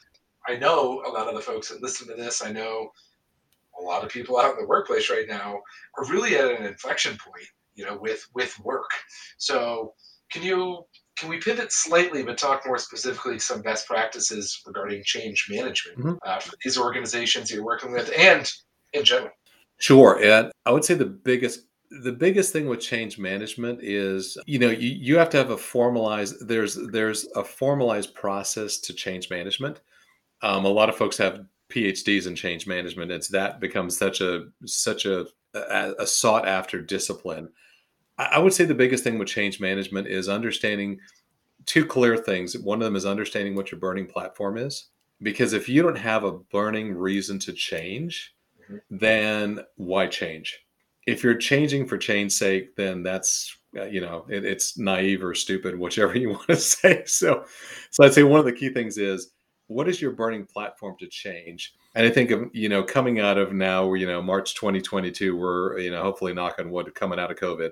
I 0.48 0.56
know 0.56 1.02
a 1.06 1.10
lot 1.10 1.28
of 1.28 1.34
the 1.34 1.42
folks 1.42 1.68
that 1.68 1.82
listen 1.82 2.08
to 2.08 2.14
this, 2.14 2.42
I 2.42 2.50
know 2.50 2.90
a 3.78 3.82
lot 3.82 4.02
of 4.02 4.10
people 4.10 4.38
out 4.38 4.54
in 4.54 4.60
the 4.60 4.66
workplace 4.66 5.10
right 5.10 5.28
now 5.28 5.60
are 5.98 6.10
really 6.10 6.36
at 6.36 6.50
an 6.50 6.64
inflection 6.64 7.18
point, 7.18 7.46
you 7.74 7.84
know, 7.84 7.98
with 8.00 8.26
with 8.34 8.58
work. 8.60 8.90
So 9.36 9.92
can 10.30 10.42
you 10.42 10.86
can 11.22 11.30
we 11.30 11.38
pivot 11.38 11.70
slightly, 11.70 12.24
but 12.24 12.36
talk 12.36 12.66
more 12.66 12.78
specifically 12.78 13.38
some 13.38 13.62
best 13.62 13.86
practices 13.86 14.60
regarding 14.66 15.04
change 15.04 15.46
management 15.48 15.98
mm-hmm. 15.98 16.14
uh, 16.26 16.40
for 16.40 16.56
these 16.64 16.76
organizations 16.76 17.48
you're 17.48 17.64
working 17.64 17.92
with 17.92 18.12
and 18.18 18.50
in 18.92 19.04
general? 19.04 19.30
Sure, 19.78 20.20
and 20.20 20.50
I 20.66 20.72
would 20.72 20.84
say 20.84 20.94
the 20.94 21.06
biggest 21.06 21.60
the 22.02 22.12
biggest 22.12 22.52
thing 22.52 22.66
with 22.66 22.80
change 22.80 23.18
management 23.18 23.78
is 23.82 24.36
you 24.46 24.58
know 24.58 24.70
you, 24.70 24.88
you 24.88 25.16
have 25.16 25.30
to 25.30 25.36
have 25.36 25.50
a 25.50 25.56
formalized 25.56 26.48
there's 26.48 26.76
there's 26.90 27.28
a 27.36 27.44
formalized 27.44 28.14
process 28.14 28.78
to 28.78 28.94
change 28.94 29.28
management 29.28 29.80
um, 30.40 30.64
a 30.64 30.68
lot 30.68 30.88
of 30.88 30.96
folks 30.96 31.18
have 31.18 31.44
phds 31.70 32.26
in 32.26 32.34
change 32.34 32.66
management 32.66 33.10
it's 33.10 33.28
that 33.28 33.60
becomes 33.60 33.94
such 33.94 34.22
a 34.22 34.46
such 34.64 35.04
a, 35.04 35.26
a, 35.52 35.92
a 35.98 36.06
sought 36.06 36.48
after 36.48 36.80
discipline 36.80 37.50
I 38.32 38.38
would 38.38 38.52
say 38.52 38.64
the 38.64 38.74
biggest 38.74 39.04
thing 39.04 39.18
with 39.18 39.28
change 39.28 39.60
management 39.60 40.06
is 40.06 40.28
understanding 40.28 40.98
two 41.66 41.84
clear 41.84 42.16
things. 42.16 42.56
One 42.58 42.80
of 42.80 42.84
them 42.84 42.96
is 42.96 43.06
understanding 43.06 43.54
what 43.54 43.70
your 43.70 43.80
burning 43.80 44.06
platform 44.06 44.58
is. 44.58 44.88
Because 45.22 45.52
if 45.52 45.68
you 45.68 45.82
don't 45.82 45.98
have 45.98 46.24
a 46.24 46.32
burning 46.32 46.94
reason 46.94 47.38
to 47.40 47.52
change, 47.52 48.34
mm-hmm. 48.64 48.76
then 48.90 49.60
why 49.76 50.08
change? 50.08 50.58
If 51.06 51.22
you're 51.22 51.36
changing 51.36 51.86
for 51.86 51.96
change's 51.96 52.38
sake, 52.38 52.76
then 52.76 53.02
that's 53.02 53.56
uh, 53.76 53.84
you 53.84 54.00
know 54.00 54.26
it, 54.28 54.44
it's 54.44 54.76
naive 54.78 55.22
or 55.22 55.34
stupid, 55.34 55.78
whichever 55.78 56.16
you 56.18 56.30
want 56.30 56.46
to 56.48 56.56
say. 56.56 57.04
So, 57.06 57.44
so 57.90 58.04
I'd 58.04 58.14
say 58.14 58.24
one 58.24 58.40
of 58.40 58.46
the 58.46 58.52
key 58.52 58.70
things 58.70 58.98
is 58.98 59.30
what 59.68 59.88
is 59.88 60.00
your 60.00 60.12
burning 60.12 60.44
platform 60.44 60.96
to 60.98 61.06
change? 61.06 61.72
And 61.94 62.06
I 62.06 62.10
think 62.10 62.30
of 62.30 62.50
you 62.52 62.68
know 62.68 62.82
coming 62.82 63.20
out 63.20 63.38
of 63.38 63.52
now, 63.52 63.94
you 63.94 64.06
know 64.06 64.22
March 64.22 64.54
2022, 64.54 65.36
we're 65.36 65.78
you 65.78 65.90
know 65.90 66.02
hopefully 66.02 66.34
knock 66.34 66.56
on 66.58 66.70
wood 66.70 66.92
coming 66.94 67.18
out 67.18 67.30
of 67.30 67.38
COVID 67.38 67.70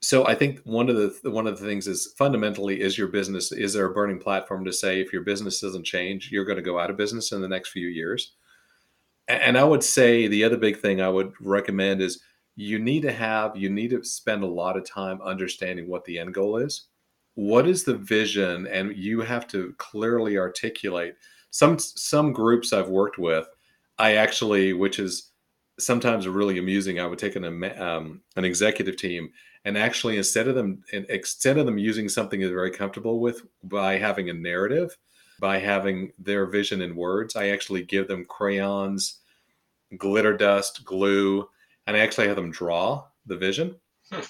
so 0.00 0.26
I 0.26 0.34
think 0.34 0.60
one 0.64 0.88
of 0.88 0.96
the 0.96 1.30
one 1.30 1.46
of 1.46 1.58
the 1.58 1.66
things 1.66 1.86
is 1.86 2.14
fundamentally 2.16 2.80
is 2.80 2.96
your 2.96 3.08
business 3.08 3.52
is 3.52 3.72
there 3.72 3.86
a 3.86 3.92
burning 3.92 4.18
platform 4.18 4.64
to 4.64 4.72
say 4.72 5.00
if 5.00 5.12
your 5.12 5.22
business 5.22 5.60
doesn't 5.60 5.84
change 5.84 6.30
you're 6.30 6.44
going 6.44 6.56
to 6.56 6.62
go 6.62 6.78
out 6.78 6.90
of 6.90 6.96
business 6.96 7.32
in 7.32 7.40
the 7.40 7.48
next 7.48 7.70
few 7.70 7.88
years? 7.88 8.34
And 9.28 9.58
I 9.58 9.64
would 9.64 9.84
say 9.84 10.26
the 10.26 10.44
other 10.44 10.56
big 10.56 10.78
thing 10.78 11.02
I 11.02 11.08
would 11.08 11.32
recommend 11.40 12.00
is 12.00 12.22
you 12.56 12.78
need 12.78 13.02
to 13.02 13.12
have 13.12 13.56
you 13.56 13.70
need 13.70 13.90
to 13.90 14.04
spend 14.04 14.42
a 14.42 14.46
lot 14.46 14.76
of 14.76 14.88
time 14.88 15.20
understanding 15.22 15.88
what 15.88 16.04
the 16.04 16.18
end 16.18 16.34
goal 16.34 16.56
is. 16.56 16.86
What 17.34 17.68
is 17.68 17.84
the 17.84 17.96
vision? 17.96 18.66
And 18.66 18.96
you 18.96 19.20
have 19.20 19.46
to 19.48 19.74
clearly 19.78 20.38
articulate 20.38 21.14
some 21.50 21.78
some 21.78 22.32
groups 22.32 22.72
i've 22.72 22.88
worked 22.88 23.18
with 23.18 23.46
i 23.98 24.14
actually 24.14 24.72
which 24.72 24.98
is 24.98 25.27
sometimes 25.78 26.26
really 26.28 26.58
amusing 26.58 27.00
i 27.00 27.06
would 27.06 27.18
take 27.18 27.36
an 27.36 27.44
um, 27.80 28.20
an 28.36 28.44
executive 28.44 28.96
team 28.96 29.30
and 29.64 29.76
actually 29.76 30.16
instead 30.16 30.48
of 30.48 30.54
them 30.54 30.82
instead 30.92 31.58
of 31.58 31.66
them 31.66 31.78
using 31.78 32.08
something 32.08 32.40
they're 32.40 32.50
very 32.50 32.70
comfortable 32.70 33.20
with 33.20 33.42
by 33.64 33.96
having 33.96 34.30
a 34.30 34.34
narrative 34.34 34.96
by 35.40 35.58
having 35.58 36.12
their 36.18 36.46
vision 36.46 36.82
in 36.82 36.96
words 36.96 37.36
i 37.36 37.48
actually 37.48 37.82
give 37.82 38.08
them 38.08 38.24
crayons 38.24 39.20
glitter 39.96 40.36
dust 40.36 40.84
glue 40.84 41.48
and 41.88 41.96
I 41.96 42.00
actually 42.00 42.26
have 42.26 42.36
them 42.36 42.50
draw 42.50 43.04
the 43.24 43.36
vision. 43.36 43.74
Hmm. 44.12 44.20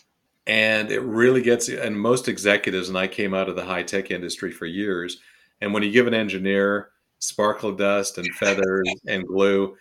And 0.47 0.91
it 0.93 1.01
really 1.01 1.43
gets, 1.43 1.69
and 1.69 2.01
most 2.01 2.29
executives, 2.29 2.89
and 2.89 2.97
I 2.97 3.09
came 3.09 3.35
out 3.35 3.49
of 3.49 3.57
the 3.57 3.65
high 3.65 3.83
tech 3.83 4.13
industry 4.13 4.53
for 4.53 4.65
years. 4.65 5.19
And 5.61 5.75
when 5.75 5.83
you 5.83 5.91
give 5.91 6.07
an 6.07 6.15
engineer 6.15 6.91
sparkle 7.19 7.73
dust 7.73 8.17
and 8.17 8.33
feathers 8.37 8.89
and 9.09 9.27
glue, 9.27 9.77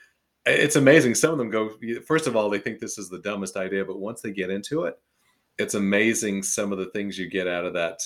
it's 0.48 0.76
amazing. 0.76 1.16
Some 1.16 1.32
of 1.32 1.38
them 1.38 1.50
go, 1.50 1.72
first 2.06 2.28
of 2.28 2.36
all, 2.36 2.50
they 2.50 2.60
think 2.60 2.80
this 2.80 2.98
is 2.98 3.10
the 3.10 3.20
dumbest 3.20 3.58
idea, 3.58 3.86
but 3.86 4.00
once 4.00 4.22
they 4.22 4.32
get 4.32 4.50
into 4.50 4.84
it, 4.86 5.00
it's 5.58 5.74
amazing 5.74 6.44
some 6.44 6.72
of 6.72 6.78
the 6.78 6.90
things 6.92 7.18
you 7.18 7.30
get 7.30 7.48
out 7.48 7.66
of 7.66 7.74
that. 7.74 8.00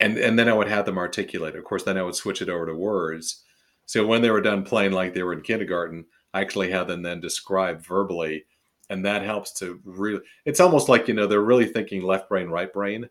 And, 0.00 0.18
and 0.18 0.38
then 0.38 0.48
I 0.48 0.52
would 0.52 0.68
have 0.68 0.86
them 0.86 0.98
articulate. 0.98 1.56
Of 1.56 1.64
course, 1.64 1.82
then 1.84 1.98
I 1.98 2.02
would 2.02 2.14
switch 2.14 2.42
it 2.42 2.48
over 2.48 2.66
to 2.66 2.74
words. 2.74 3.44
So 3.86 4.06
when 4.06 4.22
they 4.22 4.30
were 4.30 4.40
done 4.40 4.64
playing 4.64 4.92
like 4.92 5.14
they 5.14 5.22
were 5.22 5.32
in 5.32 5.42
kindergarten, 5.42 6.06
I 6.32 6.40
actually 6.40 6.70
had 6.70 6.86
them 6.86 7.02
then 7.02 7.20
describe 7.20 7.84
verbally 7.84 8.44
and 8.90 9.04
that 9.04 9.22
helps 9.22 9.52
to 9.52 9.80
really 9.84 10.20
it's 10.44 10.60
almost 10.60 10.88
like 10.88 11.08
you 11.08 11.14
know 11.14 11.26
they're 11.26 11.40
really 11.40 11.66
thinking 11.66 12.02
left 12.02 12.28
brain 12.28 12.48
right 12.48 12.72
brain 12.72 13.08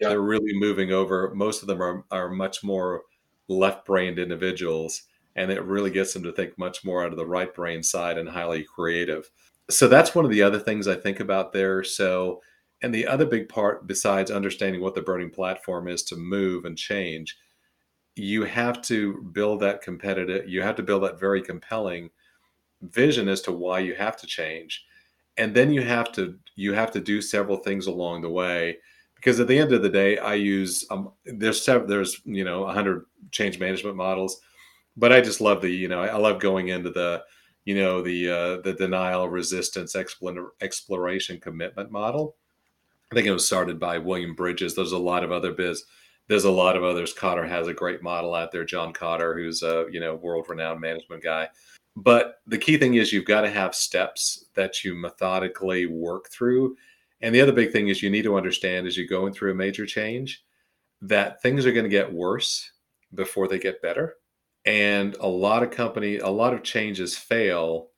yeah. 0.00 0.08
they're 0.08 0.22
really 0.22 0.54
moving 0.54 0.92
over 0.92 1.32
most 1.34 1.60
of 1.60 1.68
them 1.68 1.82
are, 1.82 2.04
are 2.10 2.30
much 2.30 2.64
more 2.64 3.02
left 3.48 3.84
brained 3.84 4.18
individuals 4.18 5.02
and 5.36 5.50
it 5.50 5.62
really 5.62 5.90
gets 5.90 6.12
them 6.12 6.24
to 6.24 6.32
think 6.32 6.58
much 6.58 6.84
more 6.84 7.04
out 7.04 7.12
of 7.12 7.16
the 7.16 7.26
right 7.26 7.54
brain 7.54 7.82
side 7.82 8.18
and 8.18 8.28
highly 8.28 8.64
creative. 8.64 9.30
So 9.70 9.86
that's 9.86 10.14
one 10.14 10.24
of 10.24 10.30
the 10.30 10.42
other 10.42 10.58
things 10.58 10.88
i 10.88 10.96
think 10.96 11.20
about 11.20 11.52
there. 11.52 11.84
So 11.84 12.42
and 12.82 12.94
the 12.94 13.06
other 13.06 13.24
big 13.24 13.48
part 13.48 13.86
besides 13.86 14.30
understanding 14.30 14.82
what 14.82 14.94
the 14.94 15.02
burning 15.02 15.30
platform 15.30 15.88
is 15.88 16.02
to 16.04 16.16
move 16.16 16.64
and 16.66 16.76
change 16.76 17.38
you 18.16 18.44
have 18.44 18.82
to 18.82 19.22
build 19.32 19.60
that 19.60 19.82
competitive 19.82 20.48
you 20.48 20.62
have 20.62 20.76
to 20.76 20.82
build 20.82 21.02
that 21.02 21.18
very 21.18 21.40
compelling 21.40 22.10
vision 22.82 23.28
as 23.28 23.40
to 23.42 23.52
why 23.52 23.78
you 23.78 23.94
have 23.94 24.16
to 24.16 24.26
change. 24.26 24.84
And 25.38 25.54
then 25.54 25.72
you 25.72 25.82
have 25.82 26.12
to 26.12 26.38
you 26.54 26.72
have 26.72 26.90
to 26.92 27.00
do 27.00 27.20
several 27.20 27.58
things 27.58 27.86
along 27.86 28.22
the 28.22 28.30
way 28.30 28.78
because 29.16 29.38
at 29.40 29.48
the 29.48 29.58
end 29.58 29.72
of 29.72 29.82
the 29.82 29.88
day 29.88 30.16
i 30.18 30.32
use 30.32 30.86
um, 30.90 31.10
there's 31.26 31.60
several 31.62 31.86
there's 31.86 32.22
you 32.24 32.44
know 32.44 32.62
100 32.62 33.04
change 33.30 33.58
management 33.58 33.96
models 33.96 34.40
but 34.96 35.12
i 35.12 35.20
just 35.20 35.40
love 35.40 35.60
the 35.60 35.68
you 35.68 35.88
know 35.88 36.00
i 36.00 36.16
love 36.16 36.40
going 36.40 36.68
into 36.68 36.90
the 36.90 37.22
you 37.64 37.74
know 37.74 38.02
the 38.02 38.30
uh, 38.30 38.60
the 38.62 38.74
denial 38.74 39.28
resistance 39.28 39.96
exploration 39.96 41.40
commitment 41.40 41.90
model 41.90 42.36
i 43.10 43.14
think 43.14 43.26
it 43.26 43.32
was 43.32 43.46
started 43.46 43.78
by 43.78 43.98
william 43.98 44.34
bridges 44.34 44.74
there's 44.74 44.92
a 44.92 44.98
lot 44.98 45.24
of 45.24 45.32
other 45.32 45.52
biz 45.52 45.84
there's 46.28 46.44
a 46.44 46.50
lot 46.50 46.76
of 46.76 46.82
others 46.82 47.12
Cotter 47.12 47.46
has 47.46 47.68
a 47.68 47.74
great 47.74 48.02
model 48.02 48.34
out 48.34 48.52
there 48.52 48.64
john 48.64 48.92
Cotter, 48.92 49.34
who's 49.34 49.62
a 49.62 49.86
you 49.90 50.00
know 50.00 50.16
world 50.16 50.46
renowned 50.48 50.80
management 50.80 51.22
guy 51.22 51.48
but 51.96 52.42
the 52.46 52.58
key 52.58 52.76
thing 52.76 52.94
is 52.94 53.12
you've 53.12 53.24
got 53.24 53.40
to 53.40 53.50
have 53.50 53.74
steps 53.74 54.44
that 54.54 54.84
you 54.84 54.94
methodically 54.94 55.86
work 55.86 56.28
through. 56.28 56.76
And 57.22 57.34
the 57.34 57.40
other 57.40 57.52
big 57.52 57.72
thing 57.72 57.88
is 57.88 58.02
you 58.02 58.10
need 58.10 58.24
to 58.24 58.36
understand 58.36 58.86
as 58.86 58.96
you're 58.98 59.06
going 59.06 59.32
through 59.32 59.52
a 59.52 59.54
major 59.54 59.86
change 59.86 60.44
that 61.00 61.40
things 61.40 61.64
are 61.64 61.72
going 61.72 61.84
to 61.84 61.90
get 61.90 62.12
worse 62.12 62.70
before 63.14 63.48
they 63.48 63.58
get 63.58 63.80
better. 63.80 64.16
And 64.66 65.14
a 65.20 65.28
lot 65.28 65.62
of 65.62 65.70
company, 65.70 66.18
a 66.18 66.28
lot 66.28 66.52
of 66.52 66.62
changes 66.62 67.16
fail 67.16 67.90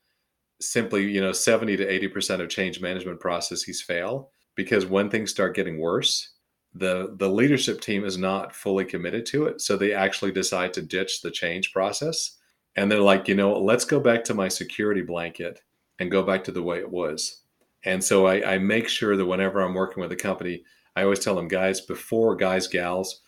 simply, 0.60 1.10
you 1.10 1.20
know, 1.20 1.32
70 1.32 1.76
to 1.78 1.86
80% 1.86 2.40
of 2.40 2.48
change 2.48 2.80
management 2.80 3.20
processes 3.20 3.80
fail 3.80 4.30
because 4.54 4.84
when 4.84 5.08
things 5.08 5.30
start 5.30 5.56
getting 5.56 5.80
worse, 5.80 6.34
the 6.74 7.14
the 7.18 7.28
leadership 7.28 7.80
team 7.80 8.04
is 8.04 8.18
not 8.18 8.54
fully 8.54 8.84
committed 8.84 9.24
to 9.26 9.46
it. 9.46 9.60
So 9.60 9.76
they 9.76 9.94
actually 9.94 10.32
decide 10.32 10.74
to 10.74 10.82
ditch 10.82 11.22
the 11.22 11.30
change 11.30 11.72
process 11.72 12.36
and 12.76 12.92
they're 12.92 13.00
like, 13.00 13.26
you 13.26 13.34
know, 13.34 13.58
let's 13.58 13.84
go 13.84 13.98
back 13.98 14.22
to 14.24 14.34
my 14.34 14.48
security 14.48 15.02
blanket 15.02 15.60
and 15.98 16.10
go 16.10 16.22
back 16.22 16.44
to 16.44 16.52
the 16.52 16.62
way 16.62 16.78
it 16.78 16.90
was. 16.90 17.42
And 17.84 18.02
so 18.02 18.26
I, 18.26 18.54
I 18.54 18.58
make 18.58 18.88
sure 18.88 19.16
that 19.16 19.26
whenever 19.26 19.60
I'm 19.60 19.74
working 19.74 20.00
with 20.00 20.12
a 20.12 20.16
company, 20.16 20.62
I 20.94 21.02
always 21.02 21.20
tell 21.20 21.34
them, 21.34 21.48
guys, 21.48 21.80
before 21.80 22.36
guys, 22.36 22.68
gals, 22.68 23.22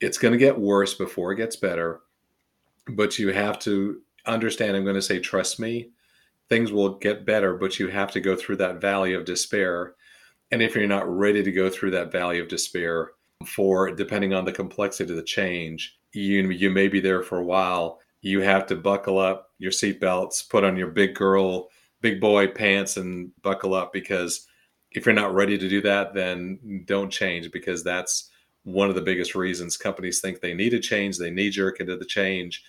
it's 0.00 0.18
going 0.18 0.32
to 0.32 0.38
get 0.38 0.60
worse 0.60 0.94
before 0.94 1.32
it 1.32 1.36
gets 1.36 1.56
better. 1.56 2.02
But 2.88 3.18
you 3.18 3.32
have 3.32 3.58
to 3.60 4.00
understand, 4.26 4.76
I'm 4.76 4.84
going 4.84 4.94
to 4.94 5.02
say, 5.02 5.20
trust 5.20 5.58
me, 5.58 5.90
things 6.48 6.72
will 6.72 6.98
get 6.98 7.24
better, 7.24 7.54
but 7.54 7.78
you 7.78 7.88
have 7.88 8.10
to 8.12 8.20
go 8.20 8.36
through 8.36 8.56
that 8.56 8.80
valley 8.80 9.14
of 9.14 9.24
despair. 9.24 9.94
And 10.50 10.62
if 10.62 10.74
you're 10.74 10.86
not 10.86 11.08
ready 11.08 11.42
to 11.42 11.52
go 11.52 11.70
through 11.70 11.92
that 11.92 12.12
valley 12.12 12.38
of 12.38 12.48
despair, 12.48 13.12
for 13.46 13.90
depending 13.90 14.32
on 14.32 14.44
the 14.44 14.52
complexity 14.52 15.10
of 15.10 15.16
the 15.16 15.22
change, 15.22 15.98
you 16.12 16.48
you 16.50 16.70
may 16.70 16.88
be 16.88 17.00
there 17.00 17.22
for 17.22 17.38
a 17.38 17.44
while, 17.44 18.00
you 18.20 18.40
have 18.40 18.66
to 18.66 18.76
buckle 18.76 19.18
up 19.18 19.50
your 19.58 19.72
seatbelts, 19.72 20.48
put 20.48 20.64
on 20.64 20.76
your 20.76 20.88
big 20.88 21.14
girl, 21.14 21.68
big 22.00 22.20
boy 22.20 22.48
pants, 22.48 22.96
and 22.96 23.30
buckle 23.42 23.74
up 23.74 23.92
because 23.92 24.46
if 24.92 25.04
you're 25.04 25.14
not 25.14 25.34
ready 25.34 25.58
to 25.58 25.68
do 25.68 25.80
that, 25.82 26.14
then 26.14 26.84
don't 26.86 27.10
change 27.10 27.50
because 27.50 27.82
that's 27.82 28.30
one 28.62 28.88
of 28.88 28.94
the 28.94 29.02
biggest 29.02 29.34
reasons 29.34 29.76
companies 29.76 30.20
think 30.20 30.40
they 30.40 30.54
need 30.54 30.72
a 30.72 30.80
change. 30.80 31.18
They 31.18 31.30
knee 31.30 31.50
jerk 31.50 31.80
into 31.80 31.96
the 31.96 32.04
change. 32.04 32.64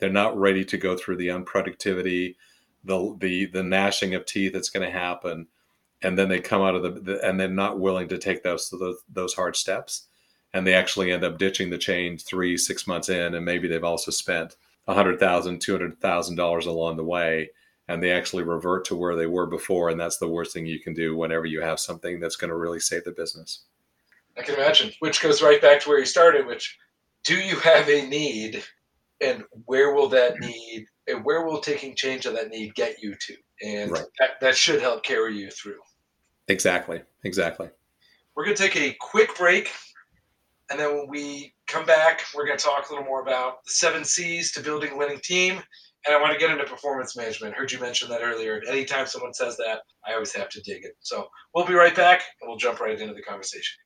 They're 0.00 0.10
not 0.10 0.36
ready 0.36 0.64
to 0.64 0.76
go 0.76 0.96
through 0.96 1.16
the 1.16 1.28
unproductivity, 1.28 2.36
the 2.84 3.16
the 3.18 3.46
the 3.46 3.62
gnashing 3.62 4.14
of 4.14 4.26
teeth 4.26 4.52
that's 4.52 4.70
going 4.70 4.86
to 4.86 4.98
happen, 4.98 5.46
and 6.02 6.18
then 6.18 6.28
they 6.28 6.40
come 6.40 6.62
out 6.62 6.74
of 6.74 6.82
the, 6.82 6.90
the 7.00 7.26
and 7.26 7.38
they're 7.38 7.48
not 7.48 7.78
willing 7.78 8.08
to 8.08 8.18
take 8.18 8.42
those, 8.42 8.70
those 8.70 9.02
those 9.08 9.34
hard 9.34 9.56
steps, 9.56 10.06
and 10.52 10.66
they 10.66 10.74
actually 10.74 11.12
end 11.12 11.24
up 11.24 11.38
ditching 11.38 11.70
the 11.70 11.78
chain 11.78 12.18
three 12.18 12.56
six 12.56 12.86
months 12.86 13.08
in, 13.08 13.34
and 13.34 13.44
maybe 13.44 13.68
they've 13.68 13.84
also 13.84 14.10
spent 14.10 14.56
$100,000, 14.88 15.18
$200,000 15.18 16.66
along 16.66 16.96
the 16.96 17.04
way. 17.04 17.50
And 17.88 18.02
they 18.02 18.12
actually 18.12 18.44
revert 18.44 18.84
to 18.86 18.96
where 18.96 19.16
they 19.16 19.26
were 19.26 19.46
before 19.46 19.88
and 19.88 19.98
that's 19.98 20.18
the 20.18 20.28
worst 20.28 20.52
thing 20.52 20.64
you 20.64 20.78
can 20.78 20.94
do 20.94 21.16
whenever 21.16 21.46
you 21.46 21.60
have 21.60 21.80
something 21.80 22.20
that's 22.20 22.36
going 22.36 22.50
to 22.50 22.56
really 22.56 22.78
save 22.78 23.02
the 23.04 23.10
business. 23.10 23.64
I 24.38 24.42
can 24.42 24.54
imagine, 24.54 24.92
which 25.00 25.20
goes 25.20 25.42
right 25.42 25.60
back 25.60 25.80
to 25.80 25.88
where 25.88 25.98
you 25.98 26.06
started, 26.06 26.46
which 26.46 26.78
do 27.24 27.34
you 27.34 27.56
have 27.56 27.88
a 27.88 28.06
need 28.06 28.62
and 29.20 29.44
where 29.66 29.94
will 29.94 30.08
that 30.08 30.40
need 30.40 30.86
and 31.06 31.24
where 31.24 31.44
will 31.44 31.60
taking 31.60 31.94
change 31.94 32.26
of 32.26 32.34
that 32.34 32.48
need 32.48 32.74
get 32.74 33.02
you 33.02 33.14
to? 33.26 33.34
And 33.62 33.90
right. 33.90 34.04
that, 34.18 34.40
that 34.40 34.56
should 34.56 34.80
help 34.80 35.02
carry 35.04 35.36
you 35.36 35.50
through. 35.50 35.80
Exactly. 36.48 37.02
Exactly. 37.24 37.68
We're 38.34 38.44
going 38.44 38.56
to 38.56 38.62
take 38.62 38.76
a 38.76 38.96
quick 39.00 39.36
break. 39.36 39.70
And 40.70 40.78
then 40.78 40.96
when 40.96 41.08
we 41.08 41.54
come 41.66 41.84
back, 41.84 42.22
we're 42.34 42.46
going 42.46 42.58
to 42.58 42.64
talk 42.64 42.88
a 42.88 42.92
little 42.92 43.06
more 43.06 43.22
about 43.22 43.64
the 43.64 43.72
seven 43.72 44.04
C's 44.04 44.52
to 44.52 44.60
building 44.60 44.92
a 44.92 44.96
winning 44.96 45.20
team. 45.22 45.60
And 46.06 46.16
I 46.16 46.20
want 46.20 46.32
to 46.32 46.38
get 46.38 46.50
into 46.50 46.64
performance 46.64 47.16
management. 47.16 47.54
Heard 47.54 47.70
you 47.70 47.78
mention 47.78 48.08
that 48.08 48.22
earlier. 48.22 48.56
and 48.56 48.68
Anytime 48.68 49.06
someone 49.06 49.34
says 49.34 49.56
that, 49.58 49.80
I 50.06 50.14
always 50.14 50.32
have 50.34 50.48
to 50.50 50.60
dig 50.62 50.84
it. 50.84 50.92
So 51.00 51.28
we'll 51.54 51.66
be 51.66 51.74
right 51.74 51.94
back 51.94 52.22
and 52.40 52.48
we'll 52.48 52.56
jump 52.56 52.80
right 52.80 52.98
into 52.98 53.12
the 53.12 53.22
conversation. 53.22 53.76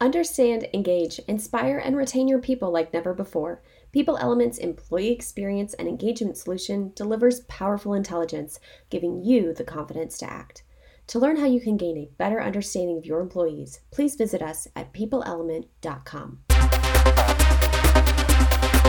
Understand, 0.00 0.68
engage, 0.74 1.18
inspire, 1.28 1.78
and 1.78 1.96
retain 1.96 2.28
your 2.28 2.40
people 2.40 2.70
like 2.70 2.92
never 2.92 3.14
before. 3.14 3.62
People 3.92 4.16
Element's 4.16 4.56
employee 4.56 5.12
experience 5.12 5.74
and 5.74 5.86
engagement 5.86 6.38
solution 6.38 6.92
delivers 6.96 7.40
powerful 7.40 7.92
intelligence, 7.92 8.58
giving 8.88 9.22
you 9.22 9.52
the 9.52 9.64
confidence 9.64 10.16
to 10.16 10.30
act. 10.30 10.62
To 11.08 11.18
learn 11.18 11.36
how 11.36 11.44
you 11.44 11.60
can 11.60 11.76
gain 11.76 11.98
a 11.98 12.08
better 12.16 12.42
understanding 12.42 12.96
of 12.96 13.04
your 13.04 13.20
employees, 13.20 13.80
please 13.90 14.14
visit 14.14 14.40
us 14.40 14.66
at 14.74 14.94
peopleelement.com. 14.94 16.38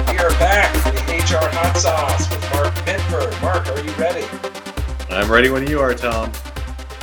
We 0.07 0.19
are 0.19 0.29
back 0.39 0.73
for 0.77 0.91
the 0.91 1.01
HR 1.01 1.49
Hot 1.51 1.75
Sauce 1.75 2.29
with 2.29 2.49
Mark 2.51 2.73
Mitford. 2.85 3.41
Mark, 3.41 3.67
are 3.67 3.83
you 3.83 3.91
ready? 3.95 4.25
I'm 5.09 5.29
ready 5.29 5.49
when 5.49 5.67
you 5.67 5.81
are, 5.81 5.93
Tom. 5.93 6.31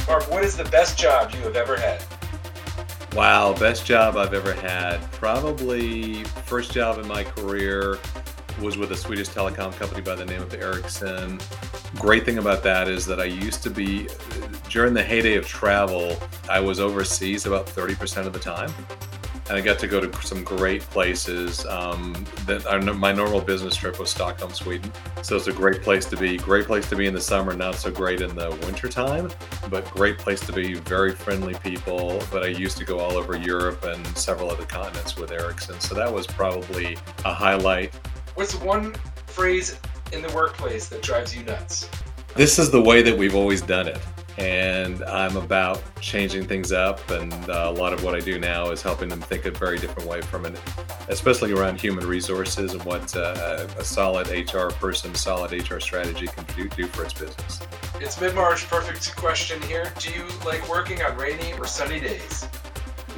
Mark, 0.06 0.30
what 0.30 0.42
is 0.42 0.56
the 0.56 0.64
best 0.64 0.98
job 0.98 1.32
you 1.34 1.40
have 1.40 1.54
ever 1.54 1.76
had? 1.76 2.02
Wow, 3.14 3.54
best 3.54 3.84
job 3.84 4.16
I've 4.16 4.34
ever 4.34 4.52
had. 4.52 4.98
Probably 5.12 6.22
first 6.46 6.72
job 6.72 6.98
in 6.98 7.08
my 7.08 7.24
career 7.24 7.98
was 8.60 8.78
with 8.78 8.92
a 8.92 8.96
Swedish 8.96 9.28
telecom 9.28 9.74
company 9.76 10.00
by 10.00 10.14
the 10.14 10.24
name 10.24 10.42
of 10.42 10.54
Ericsson. 10.54 11.40
Great 11.96 12.24
thing 12.24 12.38
about 12.38 12.62
that 12.62 12.86
is 12.88 13.04
that 13.06 13.18
I 13.18 13.24
used 13.24 13.64
to 13.64 13.70
be 13.70 14.08
during 14.68 14.94
the 14.94 15.02
heyday 15.02 15.34
of 15.34 15.46
travel, 15.46 16.16
I 16.48 16.60
was 16.60 16.78
overseas 16.78 17.46
about 17.46 17.66
30% 17.66 18.26
of 18.26 18.32
the 18.32 18.38
time. 18.38 18.72
And 19.50 19.58
I 19.58 19.62
got 19.62 19.80
to 19.80 19.88
go 19.88 19.98
to 19.98 20.22
some 20.26 20.44
great 20.44 20.80
places. 20.80 21.66
Um, 21.66 22.24
that 22.46 22.64
our, 22.66 22.80
my 22.80 23.10
normal 23.10 23.40
business 23.40 23.74
trip 23.74 23.98
was 23.98 24.08
Stockholm, 24.08 24.52
Sweden, 24.52 24.92
so 25.22 25.34
it's 25.34 25.48
a 25.48 25.52
great 25.52 25.82
place 25.82 26.06
to 26.06 26.16
be. 26.16 26.36
Great 26.36 26.66
place 26.66 26.88
to 26.88 26.94
be 26.94 27.08
in 27.08 27.14
the 27.14 27.20
summer, 27.20 27.52
not 27.52 27.74
so 27.74 27.90
great 27.90 28.20
in 28.20 28.32
the 28.36 28.50
wintertime, 28.64 29.28
but 29.68 29.90
great 29.90 30.18
place 30.18 30.38
to 30.42 30.52
be. 30.52 30.74
Very 30.74 31.12
friendly 31.12 31.54
people. 31.54 32.22
But 32.30 32.44
I 32.44 32.46
used 32.46 32.78
to 32.78 32.84
go 32.84 33.00
all 33.00 33.16
over 33.16 33.36
Europe 33.36 33.82
and 33.82 34.06
several 34.16 34.50
other 34.50 34.64
continents 34.64 35.16
with 35.16 35.32
Ericsson, 35.32 35.80
so 35.80 35.96
that 35.96 36.12
was 36.12 36.28
probably 36.28 36.96
a 37.24 37.34
highlight. 37.34 37.92
What's 38.36 38.54
one 38.54 38.94
phrase 39.26 39.80
in 40.12 40.22
the 40.22 40.32
workplace 40.32 40.88
that 40.90 41.02
drives 41.02 41.34
you 41.34 41.42
nuts? 41.42 41.90
This 42.36 42.60
is 42.60 42.70
the 42.70 42.80
way 42.80 43.02
that 43.02 43.18
we've 43.18 43.34
always 43.34 43.62
done 43.62 43.88
it 43.88 43.98
and 44.38 45.02
I'm 45.04 45.36
about 45.36 45.82
changing 46.00 46.46
things 46.46 46.72
up. 46.72 47.08
And 47.10 47.32
uh, 47.48 47.66
a 47.68 47.72
lot 47.72 47.92
of 47.92 48.04
what 48.04 48.14
I 48.14 48.20
do 48.20 48.38
now 48.38 48.70
is 48.70 48.82
helping 48.82 49.08
them 49.08 49.20
think 49.20 49.44
a 49.44 49.50
very 49.50 49.78
different 49.78 50.08
way 50.08 50.20
from 50.20 50.46
it, 50.46 50.58
especially 51.08 51.52
around 51.52 51.80
human 51.80 52.06
resources 52.06 52.74
and 52.74 52.82
what 52.84 53.14
uh, 53.16 53.66
a 53.78 53.84
solid 53.84 54.28
HR 54.28 54.68
person, 54.68 55.14
solid 55.14 55.52
HR 55.52 55.80
strategy 55.80 56.26
can 56.26 56.44
do, 56.56 56.68
do 56.68 56.86
for 56.86 57.04
its 57.04 57.14
business. 57.14 57.60
It's 58.00 58.20
mid 58.20 58.34
March. 58.34 58.66
Perfect 58.66 59.14
question 59.16 59.60
here. 59.62 59.92
Do 59.98 60.10
you 60.12 60.24
like 60.44 60.66
working 60.68 61.02
on 61.02 61.16
rainy 61.16 61.52
or 61.54 61.66
sunny 61.66 62.00
days? 62.00 62.48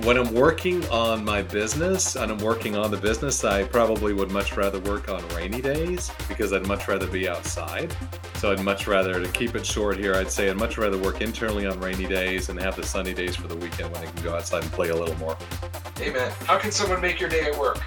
When 0.04 0.16
I'm 0.16 0.32
working 0.34 0.84
on 0.88 1.24
my 1.24 1.42
business 1.42 2.16
and 2.16 2.32
I'm 2.32 2.38
working 2.38 2.76
on 2.76 2.90
the 2.90 2.96
business, 2.96 3.44
I 3.44 3.64
probably 3.64 4.12
would 4.12 4.30
much 4.30 4.56
rather 4.56 4.80
work 4.80 5.08
on 5.08 5.26
rainy 5.28 5.60
days 5.60 6.10
because 6.28 6.52
I'd 6.52 6.66
much 6.66 6.88
rather 6.88 7.06
be 7.06 7.28
outside. 7.28 7.94
So 8.36 8.50
I'd 8.50 8.60
much 8.60 8.86
rather, 8.86 9.22
to 9.22 9.28
keep 9.30 9.54
it 9.54 9.64
short 9.64 9.98
here, 9.98 10.14
I'd 10.14 10.30
say 10.30 10.50
I'd 10.50 10.56
much 10.56 10.78
rather 10.78 10.98
work 10.98 11.20
internally 11.20 11.66
on 11.66 11.78
rainy 11.78 12.06
days 12.06 12.48
and 12.48 12.58
have 12.60 12.74
the 12.74 12.82
sunny 12.82 13.14
days 13.14 13.36
for 13.36 13.46
the 13.46 13.56
weekend 13.56 13.92
when 13.92 14.02
I 14.02 14.10
can 14.10 14.24
go 14.24 14.34
outside 14.34 14.62
and 14.62 14.72
play 14.72 14.88
a 14.88 14.96
little 14.96 15.16
more. 15.18 15.36
Amen. 16.00 16.32
How 16.46 16.58
can 16.58 16.72
someone 16.72 17.00
make 17.00 17.20
your 17.20 17.28
day 17.28 17.42
at 17.42 17.58
work? 17.58 17.80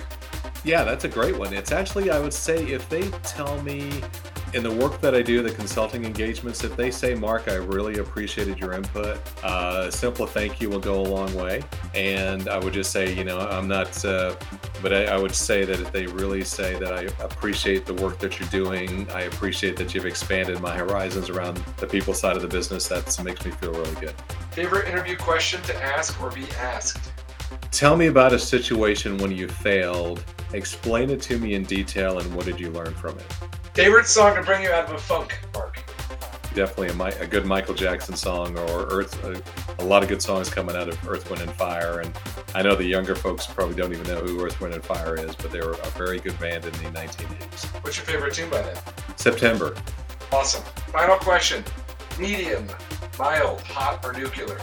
Yeah, 0.63 0.84
that's 0.84 1.04
a 1.04 1.10
great 1.10 1.38
one. 1.38 1.54
It's 1.54 1.72
actually, 1.72 2.10
I 2.10 2.20
would 2.20 2.34
say, 2.34 2.65
if 2.68 2.88
they 2.88 3.10
tell 3.24 3.62
me 3.63 4.02
in 4.56 4.63
the 4.63 4.72
work 4.72 5.02
that 5.02 5.13
I 5.13 5.22
do, 5.22 5.44
the 5.44 5.52
consulting 5.52 6.06
engagements, 6.06 6.63
if 6.63 6.78
they 6.78 6.89
say, 6.89 7.13
Mark, 7.13 7.50
I 7.50 7.56
really 7.56 7.98
appreciated 7.98 8.58
your 8.58 8.72
input, 8.72 9.20
uh, 9.44 9.88
a 9.88 9.91
simple 9.91 10.26
thank 10.26 10.62
you 10.62 10.70
will 10.70 10.80
go 10.80 11.02
a 11.02 11.04
long 11.04 11.36
way. 11.36 11.62
And 11.94 12.48
I 12.48 12.58
would 12.58 12.72
just 12.72 12.89
say, 12.89 13.13
you 13.13 13.26
know, 13.26 13.38
I'm 13.38 13.68
not, 13.68 14.04
uh, 14.06 14.34
but 14.82 14.94
I, 14.94 15.08
I, 15.08 15.18
would 15.18 15.36
say 15.36 15.65
that 15.65 15.82
if 15.82 15.91
they 15.91 16.08
really 16.08 16.46
say 16.46 16.80
that 16.80 16.94
I 16.94 17.02
appreciate 17.22 17.86
the 17.86 17.96
work 17.96 18.18
that 18.20 18.39
you're 18.39 18.48
doing, 18.48 19.12
I 19.12 19.24
appreciate 19.24 19.76
that 19.76 19.94
you've 19.94 20.06
expanded 20.06 20.62
my 20.62 20.76
horizons 20.78 21.30
around 21.30 21.58
the 21.78 21.88
people 21.88 22.13
side 22.13 22.38
of 22.38 22.41
the 22.41 22.48
business, 22.48 22.88
that 22.88 23.22
makes 23.26 23.44
me 23.44 23.52
feel 23.52 23.74
really 23.74 23.96
good. 23.96 24.15
Favorite 24.52 24.88
interview 24.88 25.18
question 25.18 25.62
to 25.63 25.76
ask 25.84 26.22
or 26.24 26.32
be 26.32 26.46
asked? 26.62 27.12
Tell 27.72 27.98
me 27.98 28.08
about 28.08 28.32
a 28.32 28.39
situation 28.39 29.18
when 29.18 29.32
you 29.32 29.50
failed. 29.50 30.24
Explain 30.54 31.10
it 31.10 31.22
to 31.24 31.38
me 31.38 31.56
in 31.56 31.63
detail 31.63 32.20
and 32.20 32.34
what 32.34 32.46
did 32.46 32.58
you 32.58 32.70
learn 32.70 32.94
from 32.94 33.20
it? 33.20 33.26
Favorite 33.76 34.08
song 34.08 34.36
to 34.36 34.42
bring 34.42 34.64
you 34.64 34.70
out 34.70 34.86
of 34.86 34.92
a 34.92 34.98
funk, 34.98 35.38
Mark? 35.54 35.84
Definitely 36.54 36.98
a, 36.98 37.24
a 37.24 37.28
good 37.28 37.46
Michael 37.46 37.74
Jackson 37.74 38.16
song 38.16 38.58
or 38.58 38.86
Earth. 38.86 39.22
A, 39.26 39.84
a, 39.84 39.84
lot 39.84 40.02
of 40.02 40.08
good 40.08 40.22
songs 40.22 40.50
coming 40.50 40.78
out 40.78 40.88
of 40.88 41.10
Earth, 41.10 41.30
Wind, 41.30 41.42
and 41.42 41.52
Fire. 41.52 42.00
And 42.00 42.18
I 42.54 42.62
know 42.62 42.74
the 42.74 42.86
younger 42.86 43.16
folks 43.16 43.46
probably 43.46 43.76
don't 43.76 43.92
even 43.92 44.08
know 44.08 44.22
who 44.22 44.42
Earth, 44.46 44.62
Wind, 44.62 44.76
and 44.76 44.82
Fire 44.82 45.16
is, 45.18 45.36
but 45.36 45.52
they 45.52 45.60
were 45.60 45.74
a 45.74 45.90
very 45.90 46.22
good 46.22 46.40
band 46.40 46.64
in 46.64 46.72
the 46.72 46.98
1980s. 46.98 47.66
What's 47.84 47.98
your 47.98 48.06
favorite 48.06 48.34
tune 48.34 48.50
by 48.50 48.62
them? 48.62 48.78
September. 49.18 49.76
Awesome. 50.32 50.64
Final 50.94 51.18
question 51.18 51.62
medium, 52.18 52.66
mild, 53.20 53.60
hot, 53.60 54.06
or 54.06 54.14
nuclear? 54.14 54.58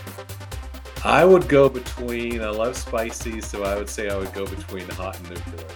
I 1.05 1.27
would 1.27 1.51
go 1.51 1.69
between, 1.69 2.41
I 2.41 2.49
love 2.49 2.79
spicy, 2.79 3.43
so 3.43 3.63
I 3.65 3.77
would 3.77 3.91
say 3.91 4.09
I 4.09 4.17
would 4.17 4.33
go 4.33 4.47
between 4.47 4.89
hot 4.89 5.19
and 5.19 5.29
nuclear. 5.29 5.69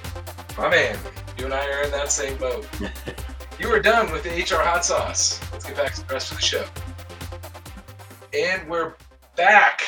My 0.57 0.71
man, 0.71 0.97
you 1.39 1.45
and 1.45 1.55
I 1.55 1.67
are 1.71 1.83
in 1.83 1.91
that 1.91 2.11
same 2.11 2.37
boat. 2.39 2.67
you 3.59 3.69
are 3.69 3.81
done 3.81 4.11
with 4.11 4.23
the 4.23 4.31
HR 4.31 4.63
hot 4.63 4.85
sauce. 4.85 5.41
Let's 5.53 5.67
get 5.67 5.77
back 5.77 5.95
to 5.95 6.07
the 6.07 6.15
rest 6.15 6.33
of 6.33 6.39
the 6.39 6.43
show. 6.43 6.65
And 8.33 8.69
we're 8.69 8.95
back. 9.37 9.83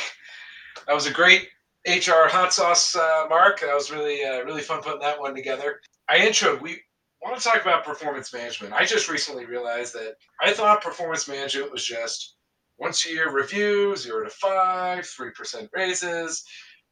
That 0.87 0.95
was 0.95 1.07
a 1.07 1.13
great 1.13 1.49
HR 1.87 2.29
hot 2.29 2.53
sauce, 2.53 2.95
uh, 2.95 3.27
Mark. 3.31 3.61
That 3.61 3.75
was 3.75 3.91
really, 3.91 4.25
uh, 4.25 4.43
really 4.45 4.61
fun 4.61 4.83
putting 4.83 5.01
that 5.01 5.19
one 5.19 5.35
together. 5.35 5.81
I 6.09 6.19
intro. 6.19 6.57
We 6.57 6.81
want 7.23 7.39
to 7.39 7.43
talk 7.43 7.63
about 7.63 7.85
performance 7.85 8.33
management. 8.33 8.75
I 8.75 8.85
just 8.85 9.09
recently 9.09 9.47
realized 9.47 9.95
that 9.95 10.17
I 10.41 10.53
thought 10.53 10.83
performance 10.83 11.29
management 11.29 11.73
was 11.73 11.85
just 11.85 12.35
once 12.79 13.07
a 13.07 13.11
year 13.11 13.33
review, 13.33 13.97
zero 13.97 14.25
to 14.25 14.31
five, 14.31 15.07
three 15.07 15.31
percent 15.31 15.71
raises, 15.73 16.45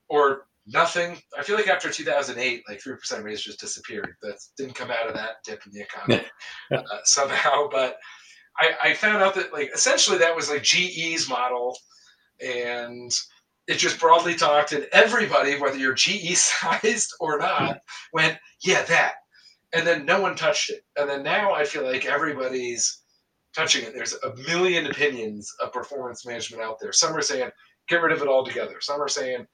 or 0.08 0.46
nothing. 0.66 1.16
I 1.38 1.42
feel 1.42 1.56
like 1.56 1.68
after 1.68 1.90
2008, 1.90 2.64
like 2.68 2.80
3% 2.82 3.22
raise 3.22 3.42
just 3.42 3.60
disappeared. 3.60 4.14
That 4.22 4.38
didn't 4.56 4.74
come 4.74 4.90
out 4.90 5.08
of 5.08 5.14
that 5.14 5.36
dip 5.44 5.64
in 5.66 5.72
the 5.72 5.80
economy 5.80 6.26
uh, 6.74 6.98
somehow. 7.04 7.68
But 7.70 7.96
I, 8.58 8.74
I 8.82 8.94
found 8.94 9.22
out 9.22 9.34
that 9.34 9.52
like 9.52 9.70
essentially 9.74 10.18
that 10.18 10.34
was 10.34 10.50
like 10.50 10.62
GE's 10.62 11.28
model 11.28 11.76
and 12.40 13.10
it 13.66 13.78
just 13.78 14.00
broadly 14.00 14.34
talked 14.34 14.72
and 14.72 14.86
everybody, 14.92 15.58
whether 15.58 15.76
you're 15.76 15.94
GE 15.94 16.36
sized 16.36 17.12
or 17.20 17.38
not, 17.38 17.78
went, 18.12 18.38
yeah, 18.64 18.82
that. 18.84 19.14
And 19.72 19.86
then 19.86 20.06
no 20.06 20.20
one 20.20 20.36
touched 20.36 20.70
it. 20.70 20.82
And 20.96 21.08
then 21.08 21.22
now 21.22 21.52
I 21.52 21.64
feel 21.64 21.84
like 21.84 22.06
everybody's 22.06 23.02
touching 23.54 23.84
it. 23.84 23.94
There's 23.94 24.14
a 24.14 24.34
million 24.48 24.86
opinions 24.86 25.52
of 25.60 25.72
performance 25.72 26.24
management 26.24 26.62
out 26.62 26.78
there. 26.80 26.92
Some 26.92 27.14
are 27.16 27.22
saying, 27.22 27.50
get 27.88 28.02
rid 28.02 28.12
of 28.12 28.22
it 28.22 28.28
altogether. 28.28 28.76
Some 28.80 29.02
are 29.02 29.08
saying, 29.08 29.46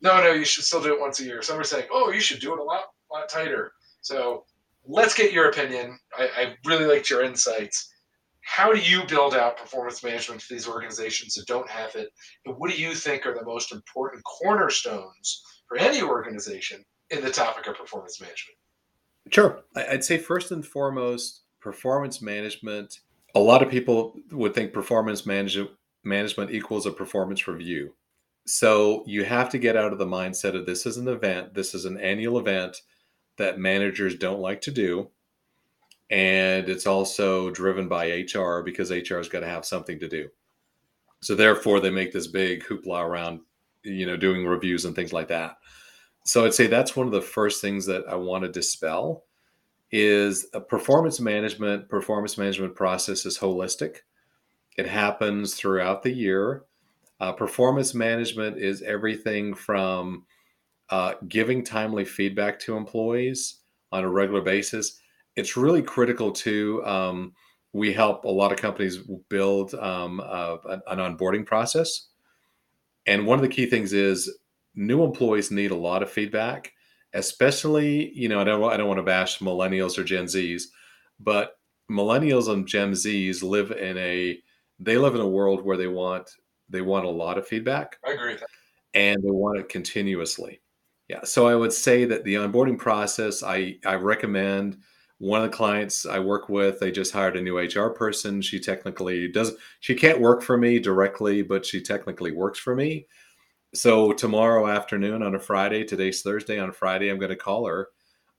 no, 0.00 0.22
no, 0.22 0.32
you 0.32 0.44
should 0.44 0.64
still 0.64 0.82
do 0.82 0.94
it 0.94 1.00
once 1.00 1.20
a 1.20 1.24
year. 1.24 1.42
Some 1.42 1.58
are 1.58 1.64
saying, 1.64 1.86
oh, 1.92 2.10
you 2.10 2.20
should 2.20 2.40
do 2.40 2.52
it 2.52 2.58
a 2.58 2.62
lot, 2.62 2.84
lot 3.10 3.28
tighter. 3.28 3.72
So 4.02 4.44
let's 4.86 5.14
get 5.14 5.32
your 5.32 5.48
opinion. 5.48 5.98
I, 6.16 6.28
I 6.36 6.54
really 6.64 6.84
liked 6.84 7.10
your 7.10 7.24
insights. 7.24 7.92
How 8.42 8.72
do 8.72 8.78
you 8.78 9.04
build 9.06 9.34
out 9.34 9.56
performance 9.56 10.04
management 10.04 10.40
for 10.40 10.54
these 10.54 10.68
organizations 10.68 11.34
that 11.34 11.46
don't 11.46 11.68
have 11.68 11.94
it? 11.96 12.10
And 12.44 12.54
what 12.56 12.70
do 12.70 12.80
you 12.80 12.94
think 12.94 13.26
are 13.26 13.34
the 13.34 13.44
most 13.44 13.72
important 13.72 14.22
cornerstones 14.24 15.42
for 15.68 15.76
any 15.76 16.02
organization 16.02 16.84
in 17.10 17.24
the 17.24 17.30
topic 17.30 17.66
of 17.66 17.76
performance 17.76 18.20
management? 18.20 18.56
Sure. 19.30 19.64
I'd 19.74 20.04
say 20.04 20.18
first 20.18 20.52
and 20.52 20.64
foremost, 20.64 21.42
performance 21.60 22.22
management. 22.22 23.00
A 23.34 23.40
lot 23.40 23.62
of 23.62 23.70
people 23.70 24.14
would 24.30 24.54
think 24.54 24.72
performance 24.72 25.26
management 25.26 25.70
management 26.04 26.52
equals 26.52 26.86
a 26.86 26.92
performance 26.92 27.48
review. 27.48 27.92
So 28.46 29.02
you 29.06 29.24
have 29.24 29.48
to 29.50 29.58
get 29.58 29.76
out 29.76 29.92
of 29.92 29.98
the 29.98 30.06
mindset 30.06 30.56
of 30.56 30.66
this 30.66 30.86
is 30.86 30.96
an 30.96 31.08
event, 31.08 31.54
this 31.54 31.74
is 31.74 31.84
an 31.84 31.98
annual 32.00 32.38
event 32.38 32.80
that 33.38 33.58
managers 33.58 34.14
don't 34.14 34.40
like 34.40 34.60
to 34.62 34.70
do. 34.70 35.10
And 36.10 36.68
it's 36.68 36.86
also 36.86 37.50
driven 37.50 37.88
by 37.88 38.06
HR 38.06 38.62
because 38.62 38.92
HR 38.92 39.16
has 39.16 39.28
got 39.28 39.40
to 39.40 39.48
have 39.48 39.66
something 39.66 39.98
to 39.98 40.08
do. 40.08 40.28
So 41.20 41.34
therefore 41.34 41.80
they 41.80 41.90
make 41.90 42.12
this 42.12 42.28
big 42.28 42.62
hoopla 42.62 43.02
around, 43.02 43.40
you 43.82 44.06
know, 44.06 44.16
doing 44.16 44.46
reviews 44.46 44.84
and 44.84 44.94
things 44.94 45.12
like 45.12 45.28
that. 45.28 45.56
So 46.24 46.44
I'd 46.44 46.54
say 46.54 46.68
that's 46.68 46.94
one 46.94 47.06
of 47.06 47.12
the 47.12 47.22
first 47.22 47.60
things 47.60 47.86
that 47.86 48.04
I 48.08 48.14
want 48.14 48.44
to 48.44 48.50
dispel 48.50 49.24
is 49.90 50.46
a 50.54 50.60
performance 50.60 51.18
management, 51.18 51.88
performance 51.88 52.38
management 52.38 52.76
process 52.76 53.26
is 53.26 53.38
holistic. 53.38 53.98
It 54.76 54.86
happens 54.86 55.54
throughout 55.54 56.04
the 56.04 56.12
year 56.12 56.64
uh, 57.20 57.32
performance 57.32 57.94
management 57.94 58.58
is 58.58 58.82
everything 58.82 59.54
from 59.54 60.24
uh, 60.90 61.14
giving 61.28 61.64
timely 61.64 62.04
feedback 62.04 62.58
to 62.60 62.76
employees 62.76 63.60
on 63.92 64.04
a 64.04 64.08
regular 64.08 64.42
basis. 64.42 65.00
It's 65.34 65.56
really 65.56 65.82
critical 65.82 66.32
to. 66.32 66.84
Um, 66.84 67.32
we 67.72 67.92
help 67.92 68.24
a 68.24 68.28
lot 68.28 68.52
of 68.52 68.58
companies 68.58 68.98
build 69.28 69.74
um, 69.74 70.20
uh, 70.20 70.56
an 70.86 70.98
onboarding 70.98 71.44
process, 71.44 72.08
and 73.06 73.26
one 73.26 73.38
of 73.38 73.42
the 73.42 73.54
key 73.54 73.66
things 73.66 73.92
is 73.92 74.34
new 74.74 75.02
employees 75.04 75.50
need 75.50 75.70
a 75.70 75.76
lot 75.76 76.02
of 76.02 76.10
feedback, 76.10 76.72
especially 77.12 78.12
you 78.14 78.28
know 78.28 78.40
I 78.40 78.44
don't 78.44 78.62
I 78.64 78.76
don't 78.76 78.88
want 78.88 78.98
to 78.98 79.04
bash 79.04 79.40
millennials 79.40 79.98
or 79.98 80.04
Gen 80.04 80.24
Zs, 80.24 80.64
but 81.20 81.58
millennials 81.90 82.48
and 82.48 82.66
Gen 82.66 82.92
Zs 82.92 83.42
live 83.42 83.70
in 83.72 83.98
a 83.98 84.38
they 84.78 84.96
live 84.96 85.14
in 85.14 85.20
a 85.20 85.28
world 85.28 85.64
where 85.64 85.76
they 85.76 85.86
want 85.86 86.30
they 86.68 86.80
want 86.80 87.04
a 87.04 87.10
lot 87.10 87.38
of 87.38 87.46
feedback. 87.46 87.98
I 88.06 88.12
agree 88.12 88.32
with 88.32 88.40
that. 88.40 88.48
And 88.94 89.22
they 89.22 89.30
want 89.30 89.58
it 89.58 89.68
continuously. 89.68 90.60
Yeah. 91.08 91.22
So 91.24 91.46
I 91.46 91.54
would 91.54 91.72
say 91.72 92.04
that 92.06 92.24
the 92.24 92.34
onboarding 92.34 92.78
process, 92.78 93.42
I, 93.42 93.76
I 93.84 93.94
recommend 93.94 94.78
one 95.18 95.42
of 95.42 95.50
the 95.50 95.56
clients 95.56 96.04
I 96.04 96.18
work 96.18 96.48
with, 96.48 96.80
they 96.80 96.90
just 96.90 97.12
hired 97.12 97.36
a 97.36 97.42
new 97.42 97.58
HR 97.58 97.90
person. 97.90 98.42
She 98.42 98.58
technically 98.58 99.28
does, 99.28 99.54
she 99.80 99.94
can't 99.94 100.20
work 100.20 100.42
for 100.42 100.56
me 100.56 100.78
directly, 100.78 101.42
but 101.42 101.64
she 101.64 101.80
technically 101.80 102.32
works 102.32 102.58
for 102.58 102.74
me. 102.74 103.06
So 103.74 104.12
tomorrow 104.12 104.68
afternoon 104.68 105.22
on 105.22 105.34
a 105.34 105.38
Friday, 105.38 105.84
today's 105.84 106.22
Thursday, 106.22 106.58
on 106.58 106.72
Friday, 106.72 107.08
I'm 107.08 107.18
going 107.18 107.30
to 107.30 107.36
call 107.36 107.66
her 107.66 107.88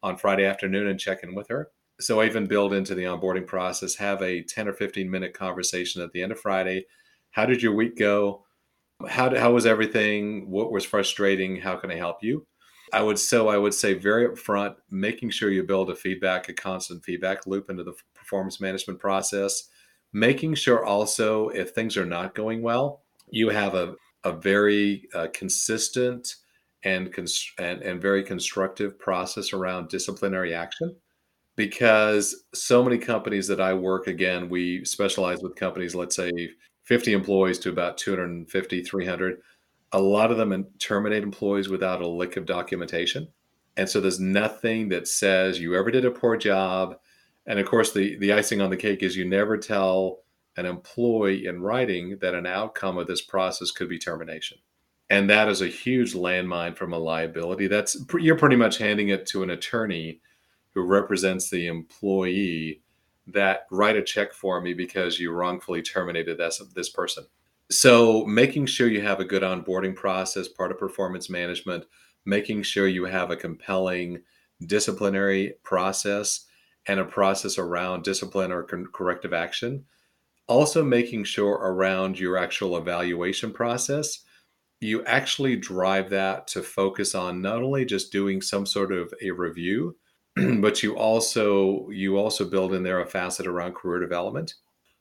on 0.04 0.18
Friday 0.18 0.46
afternoon 0.46 0.88
and 0.88 1.00
check 1.00 1.24
in 1.24 1.36
with 1.36 1.48
her. 1.48 1.70
So 2.00 2.22
I 2.22 2.26
even 2.26 2.46
build 2.46 2.74
into 2.74 2.94
the 2.94 3.06
onboarding 3.06 3.48
process, 3.48 3.96
have 3.96 4.22
a 4.22 4.44
10 4.44 4.68
or 4.68 4.74
15 4.74 5.10
minute 5.10 5.34
conversation 5.34 6.02
at 6.02 6.12
the 6.12 6.22
end 6.22 6.32
of 6.32 6.40
Friday 6.40 6.86
how 7.38 7.46
did 7.46 7.62
your 7.62 7.74
week 7.74 7.96
go? 7.96 8.44
How, 9.08 9.34
how 9.36 9.54
was 9.54 9.68
everything? 9.68 10.50
What 10.50 10.72
was 10.72 10.84
frustrating? 10.84 11.56
How 11.58 11.76
can 11.76 11.92
I 11.92 11.96
help 11.96 12.24
you? 12.24 12.48
I 12.92 13.04
would 13.04 13.20
so 13.20 13.48
I 13.48 13.60
would 13.60 13.76
say 13.76 13.94
very 13.94 14.28
upfront, 14.28 14.74
making 14.90 15.30
sure 15.30 15.52
you 15.52 15.62
build 15.62 15.92
a 15.92 15.96
feedback, 15.96 16.50
a 16.50 16.54
constant 16.54 17.06
feedback 17.06 17.46
loop 17.46 17.70
into 17.70 17.84
the 17.84 17.94
performance 18.16 18.60
management 18.60 19.00
process. 19.00 19.70
Making 20.14 20.56
sure 20.56 20.84
also 20.84 21.50
if 21.50 21.72
things 21.72 21.96
are 21.96 22.08
not 22.08 22.34
going 22.34 22.64
well, 22.64 23.04
you 23.30 23.50
have 23.50 23.76
a, 23.76 23.94
a 24.24 24.32
very 24.32 25.04
uh, 25.14 25.28
consistent 25.32 26.28
and, 26.84 27.14
cons- 27.14 27.54
and 27.60 27.84
and 27.84 28.02
very 28.02 28.24
constructive 28.24 28.98
process 28.98 29.54
around 29.54 29.90
disciplinary 29.90 30.56
action 30.56 30.96
because 31.56 32.46
so 32.56 32.84
many 32.84 32.98
companies 32.98 33.48
that 33.48 33.62
I 33.62 33.76
work 33.76 34.08
again, 34.08 34.50
we 34.50 34.84
specialize 34.86 35.44
with 35.44 35.56
companies, 35.56 35.94
let's 35.94 36.16
say 36.16 36.32
50 36.88 37.12
employees 37.12 37.60
to 37.60 37.70
about 37.70 37.98
250, 37.98 38.82
300. 38.82 39.42
A 39.92 40.00
lot 40.00 40.32
of 40.32 40.38
them 40.38 40.66
terminate 40.80 41.22
employees 41.22 41.68
without 41.68 42.02
a 42.02 42.08
lick 42.08 42.38
of 42.38 42.46
documentation. 42.46 43.28
And 43.76 43.90
so 43.90 44.00
there's 44.00 44.22
nothing 44.22 44.88
that 44.90 45.08
says 45.08 45.60
you 45.60 45.76
ever 45.76 45.92
did 45.92 46.06
a 46.06 46.12
poor 46.12 46.38
job. 46.38 46.98
And 47.46 47.60
of 47.60 47.68
course, 47.68 47.92
the, 47.92 48.18
the 48.18 48.32
icing 48.32 48.62
on 48.62 48.70
the 48.70 48.78
cake 48.78 49.04
is 49.04 49.18
you 49.18 49.28
never 49.28 49.58
tell 49.58 50.20
an 50.56 50.66
employee 50.66 51.46
in 51.46 51.62
writing 51.62 52.20
that 52.22 52.34
an 52.34 52.46
outcome 52.46 52.98
of 52.98 53.08
this 53.08 53.22
process 53.22 53.70
could 53.70 53.90
be 53.90 54.00
termination. 54.00 54.58
And 55.10 55.30
that 55.30 55.50
is 55.50 55.62
a 55.62 55.68
huge 55.68 56.14
landmine 56.14 56.78
from 56.78 56.94
a 56.94 56.98
liability. 56.98 57.68
That's 57.68 57.98
you're 58.18 58.38
pretty 58.38 58.56
much 58.56 58.78
handing 58.78 59.10
it 59.10 59.26
to 59.28 59.44
an 59.44 59.50
attorney 59.50 60.22
who 60.74 60.84
represents 60.84 61.50
the 61.50 61.68
employee 61.68 62.82
that 63.28 63.68
write 63.72 63.96
a 63.96 64.04
check 64.04 64.34
for 64.34 64.62
me 64.62 64.74
because 64.74 65.20
you 65.20 65.32
wrongfully 65.32 65.82
terminated 65.82 66.38
this, 66.38 66.62
this 66.76 66.90
person. 66.90 67.26
So, 67.70 68.26
making 68.26 68.68
sure 68.68 68.88
you 68.88 69.02
have 69.02 69.20
a 69.20 69.26
good 69.26 69.44
onboarding 69.44 69.96
process, 69.96 70.48
part 70.48 70.72
of 70.72 70.80
performance 70.80 71.30
management, 71.30 71.84
making 72.26 72.64
sure 72.64 72.88
you 72.88 73.06
have 73.06 73.30
a 73.30 73.36
compelling 73.36 74.22
disciplinary 74.66 75.56
process 75.64 76.46
and 76.88 77.00
a 77.00 77.06
process 77.06 77.58
around 77.58 78.04
discipline 78.04 78.52
or 78.52 78.64
corrective 78.64 79.34
action. 79.34 79.84
Also, 80.48 80.82
making 80.84 81.26
sure 81.26 81.56
around 81.56 82.18
your 82.18 82.38
actual 82.38 82.78
evaluation 82.78 83.52
process, 83.52 84.20
you 84.80 85.04
actually 85.04 85.58
drive 85.58 86.10
that 86.10 86.48
to 86.48 86.64
focus 86.64 87.14
on 87.14 87.42
not 87.42 87.62
only 87.62 87.84
just 87.84 88.14
doing 88.14 88.42
some 88.42 88.66
sort 88.66 88.94
of 88.94 89.14
a 89.22 89.32
review, 89.32 89.98
but 90.62 90.84
you 90.84 90.96
also 90.96 91.90
you 91.90 92.18
also 92.18 92.46
build 92.46 92.74
in 92.74 92.84
there 92.84 93.02
a 93.02 93.06
facet 93.06 93.48
around 93.48 93.76
career 93.76 94.00
development. 94.00 94.56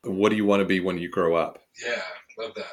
What 0.05 0.31
do 0.31 0.37
you 0.37 0.45
want 0.45 0.61
to 0.61 0.67
be 0.67 0.81
when 0.81 0.99
you 0.99 1.09
grow 1.09 1.35
up? 1.35 1.59
Yeah, 1.85 2.03
love 2.39 2.55
that. 2.57 2.67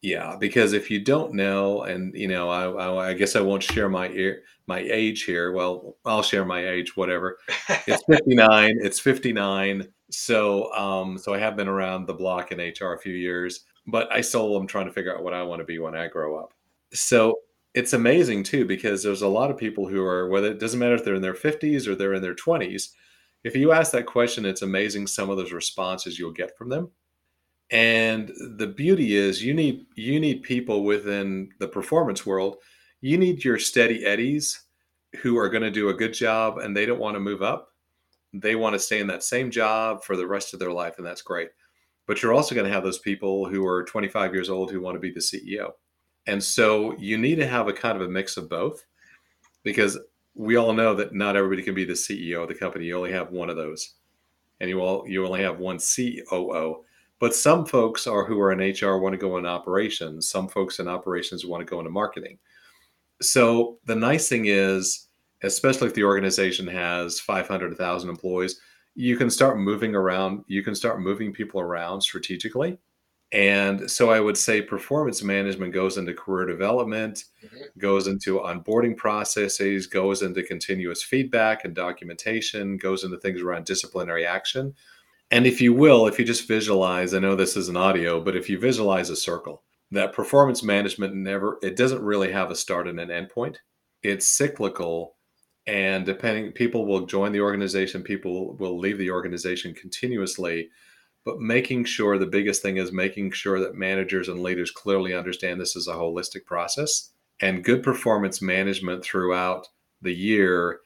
Yeah, 0.00 0.36
because 0.38 0.74
if 0.74 0.90
you 0.90 1.00
don't 1.00 1.34
know, 1.34 1.82
and 1.82 2.14
you 2.14 2.28
know, 2.28 2.48
I, 2.48 2.68
I, 2.68 3.08
I 3.08 3.14
guess 3.14 3.34
I 3.34 3.40
won't 3.40 3.62
share 3.64 3.88
my 3.88 4.08
ear, 4.10 4.42
my 4.66 4.78
age 4.78 5.24
here. 5.24 5.52
Well, 5.52 5.96
I'll 6.04 6.22
share 6.22 6.44
my 6.44 6.66
age, 6.66 6.96
whatever. 6.96 7.38
It's 7.86 8.04
fifty 8.04 8.34
nine. 8.34 8.78
it's 8.80 9.00
fifty 9.00 9.32
nine. 9.32 9.88
So, 10.10 10.72
um, 10.72 11.18
so 11.18 11.34
I 11.34 11.38
have 11.38 11.56
been 11.56 11.68
around 11.68 12.06
the 12.06 12.14
block 12.14 12.52
in 12.52 12.58
HR 12.58 12.94
a 12.94 12.98
few 12.98 13.14
years, 13.14 13.64
but 13.86 14.10
I 14.12 14.20
still 14.20 14.56
am 14.56 14.66
trying 14.66 14.86
to 14.86 14.92
figure 14.92 15.14
out 15.14 15.24
what 15.24 15.34
I 15.34 15.42
want 15.42 15.60
to 15.60 15.64
be 15.64 15.78
when 15.78 15.96
I 15.96 16.06
grow 16.06 16.38
up. 16.38 16.54
So 16.92 17.40
it's 17.78 17.92
amazing 17.92 18.42
too 18.42 18.64
because 18.64 19.04
there's 19.04 19.22
a 19.22 19.28
lot 19.28 19.52
of 19.52 19.56
people 19.56 19.86
who 19.86 20.02
are 20.02 20.28
whether 20.28 20.50
it 20.50 20.58
doesn't 20.58 20.80
matter 20.80 20.96
if 20.96 21.04
they're 21.04 21.14
in 21.14 21.22
their 21.22 21.32
50s 21.32 21.86
or 21.86 21.94
they're 21.94 22.14
in 22.14 22.22
their 22.22 22.34
20s 22.34 22.88
if 23.44 23.54
you 23.54 23.70
ask 23.70 23.92
that 23.92 24.04
question 24.04 24.44
it's 24.44 24.62
amazing 24.62 25.06
some 25.06 25.30
of 25.30 25.36
those 25.36 25.52
responses 25.52 26.18
you'll 26.18 26.32
get 26.32 26.58
from 26.58 26.70
them. 26.70 26.90
And 27.70 28.32
the 28.56 28.66
beauty 28.66 29.14
is 29.14 29.44
you 29.44 29.54
need 29.54 29.86
you 29.94 30.18
need 30.18 30.42
people 30.42 30.82
within 30.82 31.50
the 31.60 31.68
performance 31.68 32.26
world 32.26 32.56
you 33.00 33.16
need 33.16 33.44
your 33.44 33.60
steady 33.60 34.04
eddies 34.04 34.64
who 35.20 35.38
are 35.38 35.48
going 35.48 35.62
to 35.62 35.70
do 35.70 35.88
a 35.88 35.94
good 35.94 36.12
job 36.12 36.58
and 36.58 36.76
they 36.76 36.84
don't 36.84 36.98
want 36.98 37.14
to 37.14 37.20
move 37.20 37.42
up. 37.42 37.68
They 38.34 38.56
want 38.56 38.74
to 38.74 38.80
stay 38.80 38.98
in 38.98 39.06
that 39.06 39.22
same 39.22 39.52
job 39.52 40.02
for 40.02 40.16
the 40.16 40.26
rest 40.26 40.52
of 40.52 40.58
their 40.58 40.72
life 40.72 40.94
and 40.98 41.06
that's 41.06 41.22
great. 41.22 41.50
But 42.08 42.22
you're 42.22 42.34
also 42.34 42.56
going 42.56 42.66
to 42.66 42.72
have 42.72 42.82
those 42.82 42.98
people 42.98 43.48
who 43.48 43.64
are 43.64 43.84
25 43.84 44.34
years 44.34 44.50
old 44.50 44.72
who 44.72 44.80
want 44.80 44.96
to 44.96 45.00
be 45.00 45.12
the 45.12 45.20
ceo 45.20 45.74
and 46.28 46.44
so 46.44 46.94
you 46.98 47.16
need 47.16 47.36
to 47.36 47.46
have 47.46 47.68
a 47.68 47.72
kind 47.72 47.96
of 47.96 48.06
a 48.06 48.10
mix 48.10 48.36
of 48.36 48.50
both 48.50 48.84
because 49.64 49.98
we 50.34 50.56
all 50.56 50.74
know 50.74 50.94
that 50.94 51.14
not 51.14 51.36
everybody 51.36 51.62
can 51.62 51.74
be 51.74 51.86
the 51.86 51.94
CEO 51.94 52.42
of 52.42 52.48
the 52.48 52.54
company. 52.54 52.84
You 52.84 52.96
only 52.96 53.12
have 53.12 53.32
one 53.32 53.48
of 53.48 53.56
those. 53.56 53.94
And 54.60 54.68
you 54.68 54.80
all 54.80 55.08
you 55.08 55.24
only 55.24 55.42
have 55.42 55.58
one 55.58 55.78
COO. 55.78 56.84
But 57.18 57.34
some 57.34 57.64
folks 57.64 58.06
are 58.06 58.24
who 58.24 58.38
are 58.40 58.52
in 58.52 58.58
HR 58.58 58.98
want 58.98 59.14
to 59.14 59.18
go 59.18 59.38
in 59.38 59.46
operations. 59.46 60.28
Some 60.28 60.48
folks 60.48 60.80
in 60.80 60.86
operations 60.86 61.46
want 61.46 61.66
to 61.66 61.70
go 61.70 61.78
into 61.78 61.90
marketing. 61.90 62.38
So 63.22 63.78
the 63.86 63.96
nice 63.96 64.28
thing 64.28 64.46
is, 64.46 65.08
especially 65.42 65.88
if 65.88 65.94
the 65.94 66.04
organization 66.04 66.66
has 66.66 67.20
500, 67.20 67.70
1,000 67.70 68.10
employees, 68.10 68.60
you 68.94 69.16
can 69.16 69.30
start 69.30 69.58
moving 69.58 69.94
around. 69.94 70.44
You 70.46 70.62
can 70.62 70.74
start 70.74 71.00
moving 71.00 71.32
people 71.32 71.60
around 71.60 72.02
strategically 72.02 72.78
and 73.30 73.90
so 73.90 74.10
I 74.10 74.20
would 74.20 74.38
say 74.38 74.62
performance 74.62 75.22
management 75.22 75.74
goes 75.74 75.98
into 75.98 76.14
career 76.14 76.46
development, 76.46 77.24
mm-hmm. 77.44 77.78
goes 77.78 78.06
into 78.06 78.38
onboarding 78.38 78.96
processes, 78.96 79.86
goes 79.86 80.22
into 80.22 80.42
continuous 80.42 81.02
feedback 81.02 81.64
and 81.64 81.74
documentation, 81.74 82.78
goes 82.78 83.04
into 83.04 83.18
things 83.18 83.42
around 83.42 83.66
disciplinary 83.66 84.24
action. 84.24 84.74
And 85.30 85.46
if 85.46 85.60
you 85.60 85.74
will, 85.74 86.06
if 86.06 86.18
you 86.18 86.24
just 86.24 86.48
visualize, 86.48 87.12
I 87.12 87.18
know 87.18 87.36
this 87.36 87.54
is 87.54 87.68
an 87.68 87.76
audio, 87.76 88.18
but 88.18 88.34
if 88.34 88.48
you 88.48 88.58
visualize 88.58 89.10
a 89.10 89.16
circle, 89.16 89.62
that 89.90 90.14
performance 90.14 90.62
management 90.62 91.14
never, 91.14 91.58
it 91.62 91.76
doesn't 91.76 92.02
really 92.02 92.32
have 92.32 92.50
a 92.50 92.56
start 92.56 92.88
and 92.88 92.98
an 92.98 93.10
end 93.10 93.28
point. 93.28 93.60
It's 94.02 94.26
cyclical. 94.26 95.16
And 95.66 96.06
depending, 96.06 96.52
people 96.52 96.86
will 96.86 97.04
join 97.04 97.32
the 97.32 97.42
organization, 97.42 98.02
people 98.02 98.56
will 98.56 98.78
leave 98.78 98.96
the 98.96 99.10
organization 99.10 99.74
continuously 99.74 100.70
but 101.24 101.40
making 101.40 101.84
sure 101.84 102.18
the 102.18 102.26
biggest 102.26 102.62
thing 102.62 102.76
is 102.76 102.92
making 102.92 103.30
sure 103.30 103.60
that 103.60 103.74
managers 103.74 104.28
and 104.28 104.40
leaders 104.40 104.70
clearly 104.70 105.14
understand 105.14 105.60
this 105.60 105.76
is 105.76 105.88
a 105.88 105.94
holistic 105.94 106.44
process 106.44 107.10
and 107.40 107.64
good 107.64 107.82
performance 107.82 108.42
management 108.42 109.04
throughout 109.04 109.68
the 110.02 110.14
year 110.14 110.80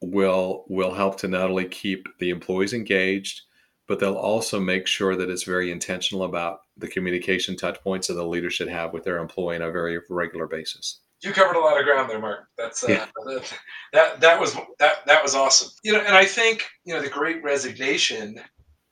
will 0.00 0.64
will 0.68 0.94
help 0.94 1.18
to 1.18 1.28
not 1.28 1.50
only 1.50 1.66
keep 1.66 2.06
the 2.18 2.30
employees 2.30 2.72
engaged 2.72 3.42
but 3.88 3.98
they'll 3.98 4.14
also 4.14 4.60
make 4.60 4.86
sure 4.86 5.16
that 5.16 5.30
it's 5.30 5.44
very 5.44 5.72
intentional 5.72 6.24
about 6.24 6.60
the 6.76 6.86
communication 6.86 7.56
touch 7.56 7.80
points 7.82 8.06
that 8.06 8.14
the 8.14 8.26
leader 8.26 8.50
should 8.50 8.68
have 8.68 8.92
with 8.92 9.02
their 9.02 9.18
employee 9.18 9.56
on 9.56 9.62
a 9.62 9.72
very 9.72 9.98
regular 10.10 10.46
basis. 10.46 11.00
You 11.22 11.32
covered 11.32 11.56
a 11.56 11.60
lot 11.60 11.78
of 11.78 11.84
ground 11.84 12.08
there 12.08 12.20
mark. 12.20 12.48
That's 12.56 12.84
uh, 12.84 12.88
yeah. 12.92 13.06
that, 13.24 13.58
that 13.92 14.20
that 14.20 14.40
was 14.40 14.54
that 14.78 15.06
that 15.06 15.22
was 15.22 15.34
awesome. 15.34 15.70
You 15.82 15.94
know 15.94 16.00
and 16.00 16.14
i 16.14 16.24
think 16.24 16.66
you 16.84 16.94
know 16.94 17.02
the 17.02 17.08
great 17.08 17.42
resignation 17.42 18.40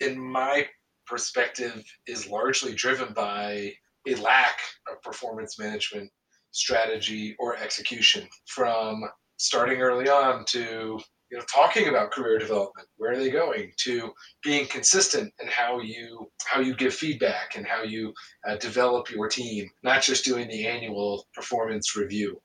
in 0.01 0.19
my 0.19 0.67
perspective 1.07 1.85
is 2.07 2.29
largely 2.29 2.75
driven 2.75 3.13
by 3.13 3.73
a 4.07 4.15
lack 4.17 4.59
of 4.91 5.03
performance 5.03 5.59
management 5.59 6.11
strategy 6.53 7.37
or 7.39 7.57
execution 7.57 8.27
from 8.47 9.05
starting 9.37 9.81
early 9.83 10.09
on 10.09 10.45
to 10.47 10.99
you 11.31 11.37
know 11.37 11.45
talking 11.53 11.89
about 11.89 12.11
career 12.11 12.39
development 12.39 12.89
where 12.97 13.13
are 13.13 13.19
they 13.19 13.31
going 13.31 13.71
to 13.77 14.11
being 14.43 14.67
consistent 14.67 15.33
in 15.41 15.49
how 15.49 15.81
you 15.81 16.27
how 16.47 16.61
you 16.61 16.75
give 16.75 16.95
feedback 16.95 17.57
and 17.57 17.67
how 17.67 17.83
you 17.83 18.13
uh, 18.49 18.57
develop 18.57 19.11
your 19.11 19.29
team 19.29 19.69
not 19.83 20.03
just 20.03 20.25
doing 20.25 20.49
the 20.49 20.67
annual 20.67 21.27
performance 21.35 21.97
review. 21.97 22.41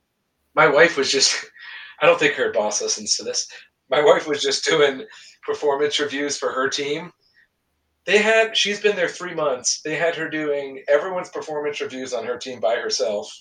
My 0.56 0.68
wife 0.68 0.98
was 0.98 1.12
just 1.12 1.46
i 2.02 2.06
don't 2.06 2.20
think 2.20 2.34
her 2.36 2.52
boss 2.52 2.82
listens 2.82 3.16
to 3.16 3.24
this. 3.24 3.48
My 3.90 4.04
wife 4.04 4.28
was 4.28 4.42
just 4.42 4.66
doing 4.66 5.06
performance 5.46 6.00
reviews 6.00 6.38
for 6.38 6.52
her 6.52 6.70
team 6.70 7.12
they 8.06 8.18
had 8.18 8.58
she's 8.58 8.82
been 8.82 8.96
there 8.96 9.08
three 9.08 9.36
months. 9.36 9.82
They 9.82 9.96
had 9.96 10.16
her 10.16 10.30
doing 10.30 10.84
everyone's 10.88 11.30
performance 11.30 11.82
reviews 11.82 12.14
on 12.14 12.26
her 12.26 12.38
team 12.38 12.60
by 12.60 12.76
herself, 12.76 13.32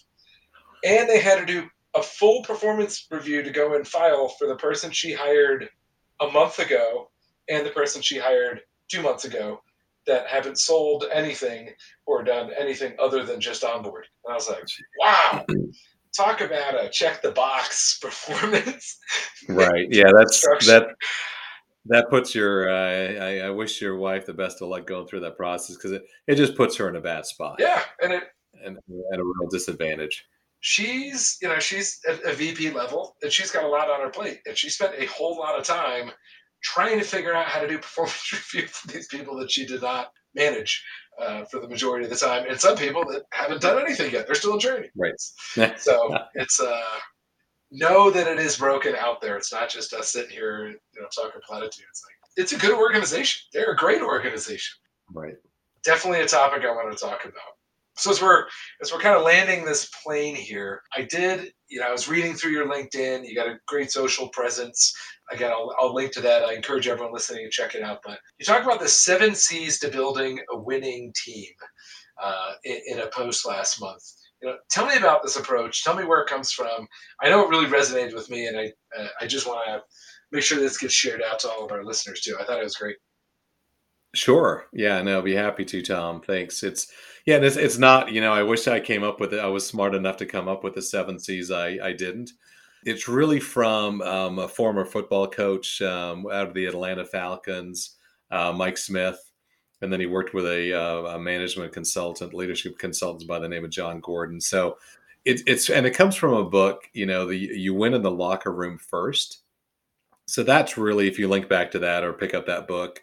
and 0.85 1.09
they 1.09 1.21
had 1.21 1.39
her 1.39 1.47
do 1.47 1.69
a 1.95 2.03
full 2.03 2.43
performance 2.43 3.07
review 3.11 3.43
to 3.43 3.51
go 3.51 3.75
and 3.75 3.87
file 3.87 4.29
for 4.29 4.47
the 4.47 4.57
person 4.57 4.91
she 4.91 5.13
hired 5.13 5.69
a 6.21 6.29
month 6.29 6.59
ago 6.59 7.11
and 7.49 7.67
the 7.67 7.71
person 7.71 8.01
she 8.01 8.19
hired 8.19 8.61
two 8.89 9.03
months 9.03 9.25
ago 9.25 9.61
that 10.07 10.27
haven't 10.27 10.59
sold 10.59 11.05
anything 11.13 11.71
or 12.07 12.23
done 12.23 12.51
anything 12.59 12.95
other 12.99 13.25
than 13.25 13.41
just 13.41 13.65
onboard. 13.65 14.07
And 14.25 14.33
I 14.33 14.35
was 14.35 14.49
like, 14.49 14.65
wow, 14.99 15.45
talk 16.17 16.41
about 16.41 16.83
a 16.83 16.89
check 16.91 17.23
the 17.23 17.33
box 17.33 17.99
performance. 18.03 18.99
Right. 19.49 19.89
Yeah, 19.91 20.11
that's 20.17 20.41
that 20.67 20.89
that 21.87 22.11
puts 22.11 22.35
your 22.35 22.71
uh, 22.71 23.25
I, 23.25 23.39
I, 23.47 23.51
wish 23.51 23.81
your 23.81 23.97
wife 23.97 24.27
the 24.27 24.35
best 24.35 24.61
of 24.61 24.69
luck 24.69 24.87
going 24.87 25.07
through 25.07 25.21
that 25.21 25.37
process 25.37 25.77
because 25.77 25.93
it, 25.93 26.03
it 26.27 26.37
just 26.37 26.57
puts 26.57 26.77
her 26.77 26.89
in 26.89 26.97
a 26.97 27.01
bad 27.01 27.27
spot 27.27 27.57
yeah 27.59 27.83
and 28.03 28.13
it 28.13 28.25
and 28.65 28.77
at 28.77 29.19
a 29.19 29.23
real 29.23 29.49
disadvantage 29.51 30.25
she's 30.61 31.39
you 31.41 31.49
know 31.49 31.59
she's 31.59 32.01
at 32.09 32.23
a 32.25 32.35
vp 32.35 32.71
level 32.71 33.17
and 33.23 33.33
she's 33.33 33.51
got 33.51 33.65
a 33.65 33.69
lot 33.69 33.91
on 33.91 34.01
her 34.01 34.11
plate 34.11 34.41
and 34.47 34.57
she 34.57 34.69
spent 34.69 34.93
a 34.99 35.07
whole 35.07 35.39
lot 35.39 35.59
of 35.59 35.65
time 35.65 36.11
trying 36.63 36.99
to 36.99 37.05
figure 37.05 37.35
out 37.35 37.47
how 37.47 37.61
to 37.61 37.69
do 37.69 37.79
performance 37.79 38.33
review 38.33 38.69
for 38.69 38.89
these 38.89 39.07
people 39.09 39.37
that 39.39 39.51
she 39.51 39.67
did 39.67 39.83
not 39.83 40.13
manage 40.35 40.85
uh, 41.19 41.45
for 41.45 41.61
the 41.61 41.69
majority 41.69 42.05
of 42.05 42.11
the 42.11 42.17
time, 42.17 42.47
and 42.49 42.61
some 42.61 42.77
people 42.77 43.05
that 43.05 43.23
haven't 43.33 43.61
done 43.61 43.81
anything 43.83 44.13
yet. 44.13 44.27
They're 44.27 44.35
still 44.35 44.55
in 44.55 44.61
training. 44.61 44.91
Right. 44.97 45.79
so 45.79 46.17
it's 46.35 46.61
uh, 46.61 46.83
know 47.71 48.11
that 48.11 48.27
it 48.27 48.39
is 48.39 48.57
broken 48.57 48.95
out 48.97 49.21
there. 49.21 49.37
It's 49.37 49.53
not 49.53 49.69
just 49.69 49.93
us 49.93 50.13
sitting 50.13 50.31
here, 50.31 50.69
you 50.69 51.01
know, 51.01 51.09
talking 51.15 51.41
platitudes. 51.47 52.03
Like 52.07 52.17
it's 52.37 52.53
a 52.53 52.59
good 52.59 52.77
organization. 52.77 53.43
They're 53.53 53.73
a 53.73 53.77
great 53.77 54.03
organization. 54.03 54.79
Right. 55.13 55.35
Definitely 55.85 56.21
a 56.21 56.27
topic 56.27 56.63
I 56.65 56.71
want 56.71 56.97
to 56.97 57.05
talk 57.05 57.25
about. 57.25 57.55
So 57.97 58.11
as 58.11 58.23
we're 58.23 58.47
as 58.81 58.93
we're 58.93 59.01
kind 59.01 59.17
of 59.17 59.25
landing 59.25 59.65
this 59.65 59.91
plane 60.03 60.35
here, 60.35 60.83
I 60.97 61.03
did, 61.03 61.53
you 61.69 61.81
know, 61.81 61.87
I 61.87 61.93
was 61.93 62.09
reading 62.09 62.35
through 62.35 62.53
your 62.53 62.67
LinkedIn. 62.67 63.29
You 63.29 63.35
got 63.35 63.49
a 63.49 63.59
great 63.67 63.91
social 63.91 64.29
presence. 64.29 64.95
Again, 65.31 65.51
I'll, 65.51 65.75
I'll 65.79 65.95
link 65.95 66.13
to 66.13 66.21
that. 66.23 66.45
I 66.45 66.55
encourage 66.55 66.89
everyone 66.89 67.13
listening 67.13 67.45
to 67.45 67.51
check 67.51 67.75
it 67.75 67.83
out. 67.83 68.01
But 68.05 68.19
you 68.39 68.47
talk 68.47 68.65
about 68.65 68.81
the 68.81 68.89
seven 68.89 69.35
C's 69.35 69.79
to 69.81 69.89
building 69.89 70.41
a 70.53 70.59
winning 70.59 71.13
team 71.15 71.51
uh, 72.23 72.53
in, 72.65 72.79
in 72.87 72.99
a 73.01 73.09
post 73.09 73.47
last 73.47 73.81
month. 73.81 74.03
You 74.43 74.49
know, 74.49 74.57
tell 74.71 74.87
me 74.87 74.97
about 74.97 75.23
this 75.23 75.37
approach. 75.37 75.85
Tell 75.85 75.97
me 75.97 76.05
where 76.05 76.21
it 76.23 76.29
comes 76.29 76.51
from. 76.51 76.87
I 77.21 77.29
know 77.29 77.45
it 77.45 77.51
really 77.51 77.67
resonated 77.67 78.15
with 78.15 78.31
me, 78.31 78.47
and 78.47 78.59
I 78.59 78.73
uh, 78.99 79.09
I 79.21 79.27
just 79.27 79.47
want 79.47 79.67
to 79.67 79.83
make 80.33 80.43
sure 80.43 80.59
this 80.59 80.79
gets 80.79 80.95
shared 80.95 81.23
out 81.23 81.41
to 81.41 81.49
all 81.49 81.65
of 81.65 81.73
our 81.73 81.85
listeners 81.85 82.21
too. 82.21 82.37
I 82.41 82.45
thought 82.45 82.61
it 82.61 82.65
was 82.65 82.77
great. 82.77 82.97
Sure. 84.15 84.67
Yeah, 84.73 85.01
no, 85.03 85.17
I'll 85.17 85.23
be 85.23 85.35
happy 85.35 85.65
to, 85.67 85.83
Tom. 85.83 86.21
Thanks. 86.21 86.63
It's 86.63 86.89
yeah, 87.27 87.37
it's, 87.37 87.57
it's 87.57 87.79
not, 87.79 88.11
you 88.11 88.21
know, 88.21 88.33
I 88.33 88.43
wish 88.43 88.67
I 88.67 88.81
came 88.81 89.05
up 89.05 89.21
with 89.21 89.35
it. 89.35 89.41
I 89.41 89.47
was 89.47 89.67
smart 89.67 89.95
enough 89.95 90.17
to 90.19 90.27
come 90.27 90.49
up 90.49 90.65
with 90.65 90.75
the 90.75 90.83
seven 90.83 91.19
C's. 91.19 91.51
I, 91.51 91.79
I 91.83 91.93
didn't. 91.93 92.31
It's 92.85 93.09
really 93.09 93.41
from 93.41 94.01
um, 94.03 94.39
a 94.39 94.49
former 94.49 94.85
football 94.85 95.29
coach 95.29 95.83
um, 95.83 96.27
out 96.27 96.49
of 96.49 96.55
the 96.55 96.65
Atlanta 96.65 97.05
Falcons, 97.05 97.97
uh, 98.31 98.53
Mike 98.53 98.79
Smith. 98.79 99.30
And 99.83 99.93
then 99.93 100.01
he 100.01 100.07
worked 100.07 100.35
with 100.35 100.47
a, 100.47 100.75
uh, 100.75 101.15
a, 101.15 101.19
management 101.19 101.73
consultant, 101.73 102.35
leadership 102.35 102.79
consultant 102.79 103.27
by 103.27 103.39
the 103.39 103.49
name 103.49 103.65
of 103.65 103.71
Jon 103.71 104.01
Gordon. 104.01 104.41
So 104.41 104.77
it, 105.25 105.41
it's, 105.47 105.71
and 105.71 105.87
it 105.87 105.93
comes 105.93 106.17
from 106.17 106.35
a 106.35 106.45
book, 106.45 106.85
you 106.93 107.07
know, 107.07 107.27
the 107.27 107.37
you 107.37 107.73
win 107.73 107.95
in 107.95 108.03
the 108.03 108.11
locker 108.11 108.53
room 108.53 108.79
first. 108.79 109.41
So 110.27 110.43
that's 110.43 110.77
really, 110.77 111.09
if 111.09 111.19
you 111.19 111.29
link 111.29 111.49
back 111.49 111.71
to 111.73 111.79
that 111.81 112.05
or 112.05 112.13
pick 112.13 112.35
up 112.35 112.47
that 112.47 112.69
book, 112.69 113.01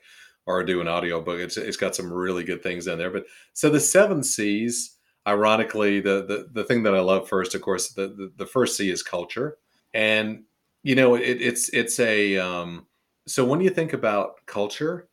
or 0.47 0.63
do 0.63 0.82
an 0.82 0.88
audio 0.88 1.21
book. 1.21 1.39
It's 1.39 1.57
it's 1.57 1.78
got 1.78 1.95
some 1.95 2.11
really 2.11 2.43
good 2.43 2.63
things 2.63 2.88
in 2.88 2.97
there. 2.97 3.11
But 3.11 3.25
so 3.53 3.69
the 3.69 3.80
seven 3.80 4.23
C's, 4.23 4.95
ironically, 5.28 5.99
the 5.99 6.25
the, 6.25 6.47
the 6.51 6.63
thing 6.63 6.84
that 6.84 6.95
I 6.95 7.01
love 7.01 7.30
first, 7.30 7.53
of 7.53 7.61
course, 7.61 7.89
the, 7.89 8.07
the, 8.07 8.32
the 8.38 8.45
first 8.45 8.78
C 8.78 8.89
is 8.89 9.03
culture. 9.03 9.57
And 9.93 10.43
you 10.84 10.95
know, 10.95 11.15
it, 11.15 11.41
it's 11.41 11.69
it's 11.69 11.99
a 11.99 12.38
um, 12.38 12.88
so 13.28 13.45
when 13.45 13.61
you 13.61 13.69
think 13.69 13.93
about 13.93 14.45
culture, 14.45 15.09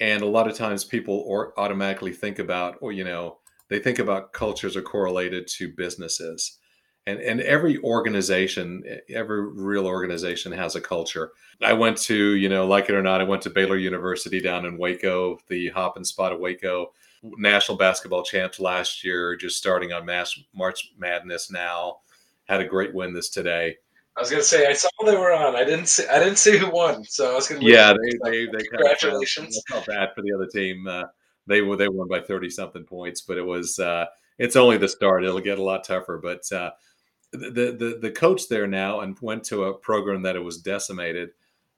and 0.00 0.22
a 0.22 0.26
lot 0.26 0.48
of 0.48 0.56
times 0.56 0.84
people 0.84 1.22
or 1.26 1.58
automatically 1.58 2.12
think 2.12 2.38
about, 2.38 2.76
or 2.80 2.92
you 2.92 3.04
know, 3.04 3.38
they 3.68 3.78
think 3.78 3.98
about 3.98 4.32
cultures 4.32 4.76
are 4.76 4.82
correlated 4.82 5.46
to 5.48 5.72
businesses. 5.72 6.58
And 7.06 7.18
and 7.20 7.40
every 7.40 7.78
organization 7.82 8.84
every 9.08 9.44
real 9.44 9.86
organization 9.86 10.52
has 10.52 10.76
a 10.76 10.80
culture. 10.80 11.32
I 11.60 11.72
went 11.72 11.96
to 12.02 12.36
you 12.36 12.48
know 12.48 12.66
like 12.66 12.88
it 12.88 12.94
or 12.94 13.02
not 13.02 13.20
i 13.20 13.24
went 13.24 13.42
to 13.42 13.50
baylor 13.50 13.76
university 13.76 14.40
down 14.40 14.66
in 14.66 14.78
waco 14.78 15.38
the 15.48 15.70
hop 15.70 15.96
and 15.96 16.06
spot 16.06 16.32
of 16.32 16.38
waco. 16.38 16.92
National 17.24 17.76
basketball 17.76 18.22
champs 18.22 18.60
last 18.60 19.04
year 19.04 19.34
just 19.36 19.56
starting 19.56 19.92
on 19.92 20.04
mass 20.06 20.38
march 20.54 20.92
madness 20.96 21.50
now. 21.50 21.98
Had 22.44 22.60
a 22.60 22.68
great 22.68 22.94
win 22.94 23.12
this 23.14 23.30
today 23.30 23.78
I 24.16 24.20
was 24.20 24.30
gonna 24.30 24.42
say 24.42 24.66
I 24.66 24.74
saw 24.74 24.88
they 25.06 25.16
were 25.16 25.32
on. 25.32 25.56
I 25.56 25.64
didn't 25.64 25.86
see. 25.86 26.06
I 26.06 26.18
didn't 26.18 26.36
see 26.38 26.58
who 26.58 26.70
won, 26.70 27.04
so 27.04 27.32
I 27.32 27.34
was 27.34 27.48
gonna. 27.48 27.64
Yeah, 27.64 27.92
they 27.92 28.30
they, 28.30 28.46
they 28.46 28.64
congratulations. 28.64 29.62
Kind 29.68 29.80
of 29.80 29.86
bad 29.86 30.10
for 30.14 30.22
the 30.22 30.32
other 30.34 30.46
team. 30.46 30.86
Uh, 30.86 31.04
they 31.46 31.62
were 31.62 31.76
they 31.76 31.88
won 31.88 32.08
by 32.08 32.20
thirty 32.20 32.50
something 32.50 32.84
points, 32.84 33.22
but 33.22 33.38
it 33.38 33.46
was 33.46 33.78
uh, 33.78 34.06
it's 34.38 34.56
only 34.56 34.76
the 34.76 34.88
start. 34.88 35.24
It'll 35.24 35.40
get 35.40 35.58
a 35.58 35.62
lot 35.62 35.84
tougher. 35.84 36.20
But 36.22 36.40
uh, 36.52 36.72
the, 37.32 37.74
the 37.78 37.98
the 38.02 38.10
coach 38.10 38.48
there 38.48 38.66
now 38.66 39.00
and 39.00 39.16
went 39.20 39.44
to 39.44 39.64
a 39.64 39.74
program 39.74 40.22
that 40.22 40.36
it 40.36 40.44
was 40.44 40.58
decimated. 40.58 41.30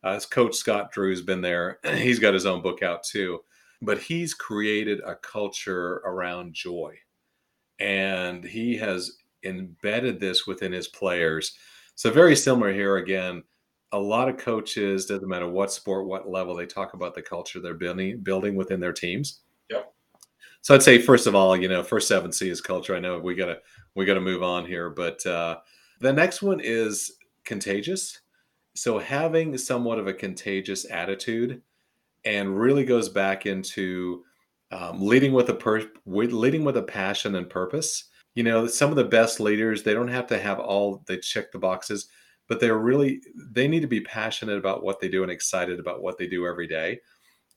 Uh, 0.02 0.20
coach 0.30 0.56
Scott 0.56 0.92
Drew's 0.92 1.22
been 1.22 1.40
there. 1.40 1.78
He's 1.94 2.18
got 2.18 2.34
his 2.34 2.46
own 2.46 2.62
book 2.62 2.82
out 2.82 3.04
too, 3.04 3.40
but 3.80 3.98
he's 3.98 4.34
created 4.34 5.00
a 5.06 5.14
culture 5.14 6.02
around 6.04 6.52
joy, 6.52 6.96
and 7.78 8.44
he 8.44 8.76
has 8.76 9.18
embedded 9.44 10.20
this 10.20 10.46
within 10.46 10.72
his 10.72 10.88
players. 10.88 11.56
So 11.94 12.10
very 12.10 12.36
similar 12.36 12.72
here 12.72 12.96
again. 12.96 13.42
A 13.92 13.98
lot 13.98 14.28
of 14.28 14.36
coaches, 14.36 15.06
doesn't 15.06 15.28
matter 15.28 15.48
what 15.48 15.72
sport, 15.72 16.06
what 16.06 16.28
level, 16.28 16.56
they 16.56 16.66
talk 16.66 16.94
about 16.94 17.14
the 17.14 17.22
culture 17.22 17.60
they're 17.60 17.74
building 17.74 18.20
building 18.20 18.56
within 18.56 18.80
their 18.80 18.92
teams. 18.92 19.40
Yeah. 19.70 19.82
So 20.62 20.74
I'd 20.74 20.82
say 20.82 20.98
first 20.98 21.26
of 21.26 21.34
all, 21.34 21.56
you 21.56 21.68
know, 21.68 21.82
first 21.82 22.08
seven 22.08 22.32
C 22.32 22.48
is 22.48 22.60
culture. 22.60 22.96
I 22.96 23.00
know 23.00 23.18
we 23.18 23.34
gotta 23.34 23.58
we 23.94 24.04
got 24.04 24.14
to 24.14 24.20
move 24.20 24.42
on 24.42 24.66
here. 24.66 24.90
But 24.90 25.24
uh, 25.26 25.58
the 26.00 26.12
next 26.12 26.42
one 26.42 26.60
is 26.60 27.12
contagious. 27.44 28.20
So 28.74 28.98
having 28.98 29.56
somewhat 29.56 29.98
of 29.98 30.08
a 30.08 30.12
contagious 30.12 30.90
attitude, 30.90 31.62
and 32.24 32.58
really 32.58 32.84
goes 32.84 33.08
back 33.08 33.46
into 33.46 34.24
um, 34.70 35.00
leading 35.00 35.32
with 35.32 35.50
a 35.50 35.54
per- 35.54 35.90
leading 36.06 36.64
with 36.64 36.76
a 36.76 36.82
passion 36.82 37.36
and 37.36 37.48
purpose. 37.48 38.04
You 38.34 38.42
know, 38.42 38.66
some 38.66 38.90
of 38.90 38.96
the 38.96 39.04
best 39.04 39.40
leaders 39.40 39.82
they 39.82 39.94
don't 39.94 40.08
have 40.08 40.26
to 40.28 40.38
have 40.38 40.58
all 40.58 41.02
they 41.06 41.18
check 41.18 41.52
the 41.52 41.58
boxes, 41.58 42.08
but 42.48 42.60
they're 42.60 42.78
really 42.78 43.20
they 43.52 43.68
need 43.68 43.80
to 43.80 43.86
be 43.86 44.00
passionate 44.00 44.58
about 44.58 44.82
what 44.82 45.00
they 45.00 45.08
do 45.08 45.22
and 45.22 45.30
excited 45.30 45.78
about 45.78 46.02
what 46.02 46.18
they 46.18 46.26
do 46.26 46.46
every 46.46 46.66
day. 46.66 47.00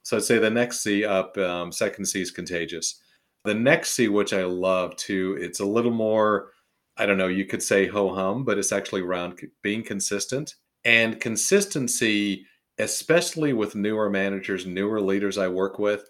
So 0.02 0.16
I'd 0.16 0.22
say 0.22 0.38
the 0.38 0.50
next 0.50 0.82
C 0.82 1.04
up, 1.04 1.36
um, 1.36 1.72
second 1.72 2.06
C 2.06 2.22
is 2.22 2.30
contagious. 2.30 3.02
The 3.44 3.54
next 3.54 3.90
C, 3.92 4.08
which 4.08 4.32
I 4.32 4.44
love 4.44 4.96
too, 4.96 5.36
it's 5.40 5.60
a 5.60 5.66
little 5.66 5.90
more, 5.90 6.52
I 6.96 7.06
don't 7.06 7.18
know, 7.18 7.28
you 7.28 7.44
could 7.44 7.62
say 7.62 7.86
ho 7.86 8.14
hum, 8.14 8.44
but 8.44 8.58
it's 8.58 8.72
actually 8.72 9.02
around 9.02 9.40
being 9.62 9.82
consistent. 9.82 10.54
And 10.84 11.20
consistency, 11.20 12.46
especially 12.78 13.52
with 13.52 13.74
newer 13.74 14.08
managers, 14.08 14.64
newer 14.64 15.00
leaders 15.00 15.36
I 15.38 15.48
work 15.48 15.78
with, 15.78 16.08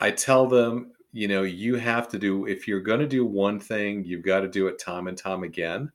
I 0.00 0.10
tell 0.10 0.46
them, 0.46 0.92
you 1.12 1.28
know, 1.28 1.42
you 1.42 1.76
have 1.76 2.08
to 2.08 2.18
do, 2.18 2.46
if 2.46 2.68
you're 2.68 2.80
going 2.80 3.00
to 3.00 3.06
do 3.06 3.24
one 3.24 3.58
thing, 3.58 4.04
you've 4.04 4.24
got 4.24 4.40
to 4.40 4.48
do 4.48 4.68
it 4.68 4.78
time 4.78 5.06
and 5.06 5.16
time 5.16 5.42
again. 5.42 5.90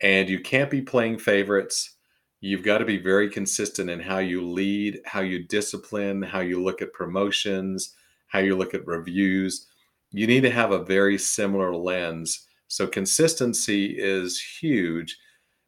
And 0.00 0.28
you 0.28 0.40
can't 0.40 0.70
be 0.70 0.82
playing 0.82 1.18
favorites. 1.18 1.96
You've 2.40 2.64
got 2.64 2.78
to 2.78 2.84
be 2.84 2.98
very 2.98 3.30
consistent 3.30 3.88
in 3.88 4.00
how 4.00 4.18
you 4.18 4.46
lead, 4.46 5.00
how 5.06 5.20
you 5.20 5.46
discipline, 5.46 6.22
how 6.22 6.40
you 6.40 6.62
look 6.62 6.82
at 6.82 6.92
promotions, 6.92 7.94
how 8.28 8.40
you 8.40 8.56
look 8.56 8.74
at 8.74 8.86
reviews 8.86 9.66
you 10.14 10.28
need 10.28 10.42
to 10.42 10.50
have 10.50 10.70
a 10.70 10.84
very 10.84 11.18
similar 11.18 11.74
lens. 11.74 12.46
So 12.68 12.86
consistency 12.86 13.96
is 13.98 14.40
huge 14.40 15.18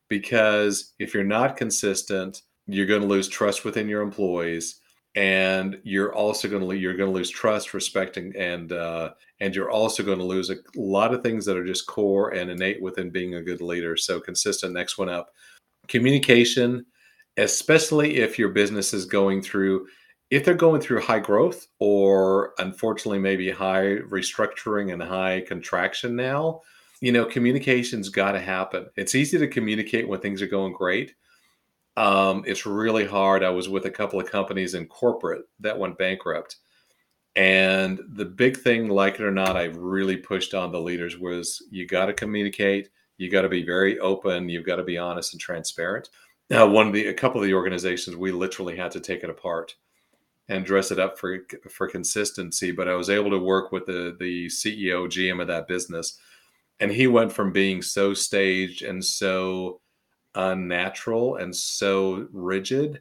because 0.09 0.94
if 1.01 1.12
you're 1.12 1.24
not 1.24 1.57
consistent, 1.57 2.42
you're 2.68 2.86
going 2.86 3.01
to 3.01 3.09
lose 3.09 3.28
trust 3.28 3.64
within 3.64 3.88
your 3.88 4.03
employees 4.03 4.80
and 5.17 5.81
you're 5.83 6.14
also 6.14 6.49
going 6.49 6.69
to 6.69 6.77
you're 6.77 6.97
going 6.97 7.11
to 7.11 7.14
lose 7.14 7.31
trust 7.31 7.75
respecting 7.75 8.33
and 8.37 8.73
uh, 8.73 9.11
and 9.41 9.55
you're 9.55 9.71
also 9.71 10.03
going 10.03 10.19
to 10.19 10.25
lose 10.25 10.51
a 10.51 10.57
lot 10.77 11.12
of 11.12 11.23
things 11.23 11.45
that 11.45 11.57
are 11.57 11.67
just 11.67 11.87
core 11.87 12.31
and 12.31 12.51
innate 12.51 12.81
within 12.81 13.11
being 13.11 13.35
a 13.35 13.43
good 13.43 13.61
leader 13.61 13.97
so 13.97 14.21
consistent 14.21 14.73
next 14.73 14.99
one 14.99 15.09
up 15.09 15.31
communication 15.89 16.85
especially 17.39 18.19
if 18.19 18.39
your 18.39 18.51
business 18.51 18.95
is 18.95 19.05
going 19.05 19.43
through 19.43 19.87
if 20.31 20.45
they're 20.45 20.55
going 20.55 20.81
through 20.81 21.01
high 21.01 21.19
growth 21.19 21.67
or 21.79 22.53
unfortunately 22.59 23.19
maybe 23.19 23.51
high 23.51 23.97
restructuring 24.09 24.93
and 24.93 25.03
high 25.03 25.45
contraction 25.47 26.17
now, 26.17 26.61
you 27.01 27.12
know, 27.12 27.25
communication's 27.25 28.09
got 28.09 28.33
to 28.33 28.41
happen. 28.41 28.87
It's 28.97 29.14
easy 29.14 29.39
to 29.39 29.47
communicate 29.47 30.09
when 30.09 30.21
things 30.21 30.43
are 30.43 30.49
going 30.49 30.73
great. 30.73 31.14
Um, 31.97 32.44
it's 32.47 32.66
really 32.66 33.07
hard. 33.07 33.42
I 33.42 33.51
was 33.51 33.68
with 33.68 33.86
a 33.86 33.90
couple 33.90 34.20
of 34.20 34.30
companies 34.30 34.74
in 34.74 34.86
corporate 34.86 35.42
that 35.61 35.78
went 35.78 35.99
bankrupt. 35.99 36.57
And 37.34 38.01
the 38.14 38.24
big 38.24 38.57
thing, 38.57 38.88
like 38.88 39.14
it 39.14 39.20
or 39.22 39.30
not, 39.30 39.57
I 39.57 39.64
really 39.64 40.16
pushed 40.16 40.55
on 40.55 40.72
the 40.72 40.80
leaders 40.80 41.18
was 41.18 41.62
you 41.70 41.86
got 41.86 42.07
to 42.07 42.12
communicate. 42.12 42.90
You 43.18 43.30
got 43.30 43.42
to 43.42 43.49
be 43.49 43.64
very 43.64 43.99
open. 43.99 44.49
You've 44.49 44.66
got 44.66 44.76
to 44.76 44.84
be 44.84 44.99
honest 44.99 45.32
and 45.34 45.40
transparent. 45.40 46.09
Now, 46.49 46.66
one 46.66 46.86
of 46.86 46.92
the, 46.92 47.07
a 47.07 47.14
couple 47.14 47.40
of 47.40 47.47
the 47.47 47.55
organizations, 47.55 48.16
we 48.16 48.32
literally 48.32 48.76
had 48.76 48.90
to 48.92 49.01
take 49.01 49.22
it 49.22 49.30
apart 49.30 49.74
and 50.49 50.64
dress 50.64 50.90
it 50.90 50.99
up 50.99 51.18
for 51.18 51.40
for 51.68 51.88
consistency. 51.88 52.72
But 52.72 52.88
I 52.88 52.94
was 52.94 53.11
able 53.11 53.30
to 53.30 53.38
work 53.38 53.72
with 53.72 53.86
the 53.86 54.16
the 54.18 54.47
CEO 54.47 55.07
GM 55.07 55.40
of 55.40 55.49
that 55.49 55.68
business, 55.68 56.18
and 56.80 56.90
he 56.90 57.07
went 57.07 57.32
from 57.32 57.53
being 57.53 57.82
so 57.82 58.14
staged 58.14 58.82
and 58.82 59.05
so 59.05 59.80
unnatural 60.37 61.37
and 61.37 61.55
so 61.55 62.28
rigid 62.32 63.01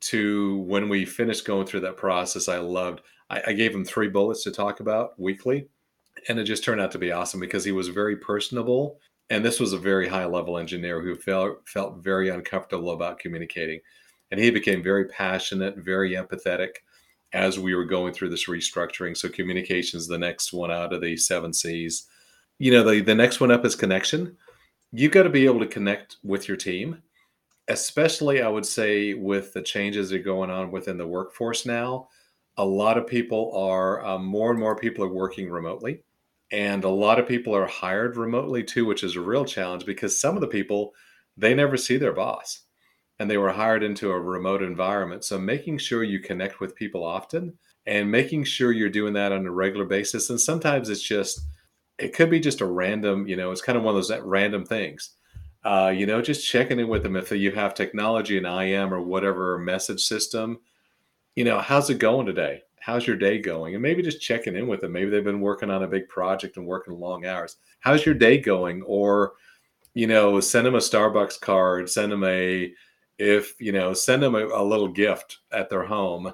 to 0.00 0.58
when 0.60 0.88
we 0.88 1.04
finished 1.04 1.46
going 1.46 1.66
through 1.66 1.80
that 1.80 1.96
process. 1.96 2.48
I 2.48 2.58
loved. 2.58 3.00
I, 3.30 3.42
I 3.48 3.52
gave 3.54 3.74
him 3.74 3.84
three 3.84 4.08
bullets 4.08 4.44
to 4.44 4.50
talk 4.50 4.80
about 4.80 5.18
weekly, 5.18 5.68
and 6.28 6.38
it 6.38 6.44
just 6.44 6.64
turned 6.64 6.80
out 6.80 6.92
to 6.92 6.98
be 6.98 7.12
awesome 7.12 7.40
because 7.40 7.64
he 7.64 7.72
was 7.72 7.88
very 7.88 8.16
personable. 8.16 8.98
And 9.30 9.42
this 9.42 9.58
was 9.58 9.72
a 9.72 9.78
very 9.78 10.06
high 10.06 10.26
level 10.26 10.58
engineer 10.58 11.00
who 11.00 11.14
felt 11.14 11.66
felt 11.66 12.04
very 12.04 12.28
uncomfortable 12.28 12.90
about 12.90 13.18
communicating 13.18 13.80
and 14.30 14.42
he 14.42 14.50
became 14.50 14.82
very 14.82 15.04
passionate, 15.06 15.76
very 15.76 16.14
empathetic. 16.14 16.70
as 17.32 17.58
we 17.58 17.74
were 17.74 17.84
going 17.84 18.12
through 18.12 18.30
this 18.30 18.48
restructuring. 18.48 19.16
So 19.16 19.28
communication 19.28 19.98
is 19.98 20.06
the 20.06 20.18
next 20.18 20.52
one 20.52 20.70
out 20.70 20.92
of 20.92 21.00
the 21.00 21.16
seven 21.16 21.52
C's. 21.52 22.06
You 22.58 22.70
know, 22.70 22.84
the, 22.84 23.00
the 23.00 23.14
next 23.14 23.40
one 23.40 23.50
up 23.50 23.64
is 23.64 23.74
connection. 23.74 24.36
You've 24.96 25.10
got 25.10 25.24
to 25.24 25.28
be 25.28 25.44
able 25.44 25.58
to 25.58 25.66
connect 25.66 26.18
with 26.22 26.46
your 26.46 26.56
team, 26.56 27.02
especially 27.66 28.42
I 28.42 28.48
would 28.48 28.64
say 28.64 29.12
with 29.12 29.52
the 29.52 29.60
changes 29.60 30.10
that 30.10 30.20
are 30.20 30.22
going 30.22 30.50
on 30.50 30.70
within 30.70 30.96
the 30.96 31.06
workforce 31.06 31.66
now. 31.66 32.08
A 32.58 32.64
lot 32.64 32.96
of 32.96 33.04
people 33.04 33.50
are, 33.56 34.06
um, 34.06 34.24
more 34.24 34.52
and 34.52 34.60
more 34.60 34.76
people 34.76 35.04
are 35.04 35.12
working 35.12 35.50
remotely. 35.50 36.04
And 36.52 36.84
a 36.84 36.88
lot 36.88 37.18
of 37.18 37.26
people 37.26 37.56
are 37.56 37.66
hired 37.66 38.16
remotely 38.16 38.62
too, 38.62 38.86
which 38.86 39.02
is 39.02 39.16
a 39.16 39.20
real 39.20 39.44
challenge 39.44 39.84
because 39.84 40.16
some 40.16 40.36
of 40.36 40.40
the 40.40 40.46
people, 40.46 40.94
they 41.36 41.54
never 41.54 41.76
see 41.76 41.96
their 41.96 42.12
boss 42.12 42.62
and 43.18 43.28
they 43.28 43.36
were 43.36 43.50
hired 43.50 43.82
into 43.82 44.12
a 44.12 44.20
remote 44.20 44.62
environment. 44.62 45.24
So 45.24 45.40
making 45.40 45.78
sure 45.78 46.04
you 46.04 46.20
connect 46.20 46.60
with 46.60 46.76
people 46.76 47.02
often 47.02 47.54
and 47.86 48.08
making 48.08 48.44
sure 48.44 48.70
you're 48.70 48.90
doing 48.90 49.14
that 49.14 49.32
on 49.32 49.44
a 49.44 49.50
regular 49.50 49.86
basis. 49.86 50.30
And 50.30 50.40
sometimes 50.40 50.88
it's 50.88 51.02
just, 51.02 51.40
it 51.98 52.14
could 52.14 52.30
be 52.30 52.40
just 52.40 52.60
a 52.60 52.66
random, 52.66 53.26
you 53.26 53.36
know, 53.36 53.50
it's 53.50 53.62
kind 53.62 53.78
of 53.78 53.84
one 53.84 53.96
of 53.96 54.06
those 54.06 54.20
random 54.22 54.64
things. 54.64 55.10
Uh, 55.64 55.92
you 55.94 56.04
know, 56.04 56.20
just 56.20 56.46
checking 56.46 56.78
in 56.78 56.88
with 56.88 57.02
them 57.02 57.16
if 57.16 57.30
you 57.30 57.50
have 57.50 57.74
technology 57.74 58.36
and 58.36 58.46
IM 58.46 58.92
or 58.92 59.00
whatever 59.00 59.58
message 59.58 60.02
system. 60.02 60.58
You 61.36 61.44
know, 61.44 61.58
how's 61.58 61.88
it 61.88 61.98
going 61.98 62.26
today? 62.26 62.62
How's 62.80 63.06
your 63.06 63.16
day 63.16 63.38
going? 63.38 63.74
And 63.74 63.82
maybe 63.82 64.02
just 64.02 64.20
checking 64.20 64.56
in 64.56 64.66
with 64.66 64.82
them. 64.82 64.92
Maybe 64.92 65.08
they've 65.10 65.24
been 65.24 65.40
working 65.40 65.70
on 65.70 65.82
a 65.82 65.88
big 65.88 66.08
project 66.08 66.58
and 66.58 66.66
working 66.66 66.98
long 66.98 67.24
hours. 67.24 67.56
How's 67.80 68.04
your 68.04 68.14
day 68.14 68.38
going? 68.38 68.82
Or, 68.82 69.32
you 69.94 70.06
know, 70.06 70.38
send 70.40 70.66
them 70.66 70.74
a 70.74 70.78
Starbucks 70.78 71.40
card, 71.40 71.88
send 71.88 72.12
them 72.12 72.24
a 72.24 72.74
if 73.18 73.54
you 73.60 73.72
know 73.72 73.94
send 73.94 74.22
them 74.22 74.34
a, 74.34 74.46
a, 74.46 74.64
little 74.64 74.88
gift 74.88 75.38
at 75.52 75.70
their 75.70 75.84
home 75.84 76.32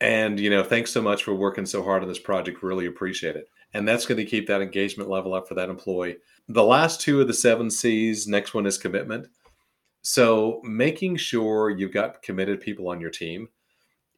and 0.00 0.38
you 0.38 0.50
know 0.50 0.62
thanks 0.62 0.90
so 0.90 1.00
much 1.00 1.24
for 1.24 1.34
working 1.34 1.64
so 1.64 1.82
hard 1.82 2.02
on 2.02 2.08
this 2.08 2.18
project 2.18 2.62
really 2.62 2.86
appreciate 2.86 3.36
it 3.36 3.48
and 3.74 3.86
that's 3.86 4.06
going 4.06 4.18
to 4.18 4.24
keep 4.24 4.46
that 4.46 4.62
engagement 4.62 5.08
level 5.08 5.34
up 5.34 5.48
for 5.48 5.54
that 5.54 5.70
employee. 5.70 6.16
The 6.48 6.64
last 6.64 7.00
two 7.00 7.20
of 7.20 7.26
the 7.26 7.34
seven 7.34 7.70
c's 7.70 8.26
next 8.26 8.54
one 8.54 8.66
is 8.66 8.78
commitment. 8.78 9.28
So 10.02 10.60
making 10.64 11.16
sure 11.16 11.70
you've 11.70 11.92
got 11.92 12.22
committed 12.22 12.60
people 12.60 12.88
on 12.88 13.00
your 13.00 13.10
team. 13.10 13.48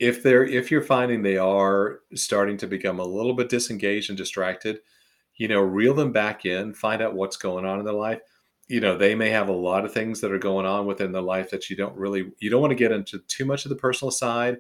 If 0.01 0.23
they're 0.23 0.45
if 0.45 0.71
you're 0.71 0.83
finding 0.83 1.23
they 1.23 1.37
are 1.37 2.01
starting 2.15 2.57
to 2.59 2.67
become 2.67 2.99
a 2.99 3.05
little 3.05 3.35
bit 3.35 3.49
disengaged 3.49 4.11
and 4.11 4.19
distracted 4.19 4.81
you 5.37 5.49
know 5.49 5.61
reel 5.61 5.95
them 5.95 6.13
back 6.13 6.45
in 6.45 6.75
find 6.75 7.03
out 7.03 7.15
what's 7.15 7.37
going 7.37 7.65
on 7.65 7.79
in 7.79 7.85
their 7.85 7.95
life. 7.95 8.21
You 8.67 8.81
know 8.81 8.97
they 8.97 9.15
may 9.15 9.31
have 9.31 9.49
a 9.49 9.53
lot 9.53 9.85
of 9.85 9.93
things 9.93 10.21
that 10.21 10.33
are 10.33 10.39
going 10.39 10.67
on 10.67 10.87
within 10.87 11.13
their 11.13 11.23
life 11.23 11.51
that 11.51 11.71
you 11.71 11.77
don't 11.77 11.97
really 11.97 12.33
you 12.39 12.51
don't 12.51 12.61
want 12.61 12.73
to 12.73 12.77
get 12.77 12.93
into 12.93 13.19
too 13.29 13.45
much 13.45 13.65
of 13.65 13.69
the 13.69 13.77
personal 13.77 14.11
side 14.11 14.59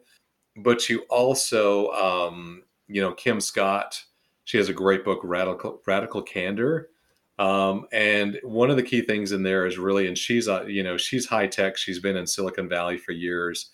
but 0.57 0.88
you 0.88 1.03
also 1.11 1.90
um, 1.92 2.62
you 2.86 3.01
know 3.01 3.12
kim 3.12 3.40
scott 3.40 4.03
she 4.45 4.59
has 4.59 4.68
a 4.68 4.74
great 4.74 5.05
book 5.05 5.20
radical 5.22 5.82
radical 5.86 6.22
candor. 6.22 6.90
Um, 7.38 7.86
and 7.92 8.38
one 8.45 8.70
of 8.70 8.76
the 8.76 8.82
key 8.82 9.03
things 9.03 9.32
in 9.32 9.42
there 9.42 9.66
is 9.66 9.76
really 9.76 10.07
and 10.07 10.16
she's 10.16 10.49
uh, 10.49 10.64
you 10.64 10.82
know 10.82 10.97
she's 10.97 11.26
high 11.26 11.47
tech. 11.47 11.76
She's 11.76 11.99
been 11.99 12.16
in 12.16 12.26
silicon 12.26 12.68
valley 12.68 12.99
for 12.99 13.12
years. 13.12 13.70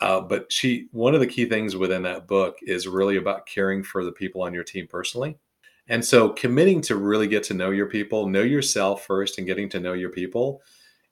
Uh, 0.00 0.20
but 0.20 0.50
she 0.52 0.88
one 0.90 1.14
of 1.14 1.20
the 1.20 1.26
key 1.26 1.46
things 1.46 1.76
within 1.76 2.02
that 2.02 2.26
book 2.26 2.56
is 2.62 2.88
really 2.88 3.18
about 3.18 3.46
caring 3.46 3.84
for 3.84 4.04
the 4.04 4.10
people 4.10 4.42
on 4.42 4.52
your 4.52 4.64
team 4.64 4.86
personally. 4.88 5.38
And 5.88 6.04
so 6.04 6.30
committing 6.30 6.80
to 6.82 6.96
really 6.96 7.26
get 7.26 7.42
to 7.44 7.54
know 7.54 7.70
your 7.70 7.86
people, 7.86 8.26
know 8.28 8.42
yourself 8.42 9.04
first 9.04 9.38
and 9.38 9.46
getting 9.46 9.68
to 9.70 9.80
know 9.80 9.92
your 9.92 10.10
people 10.10 10.62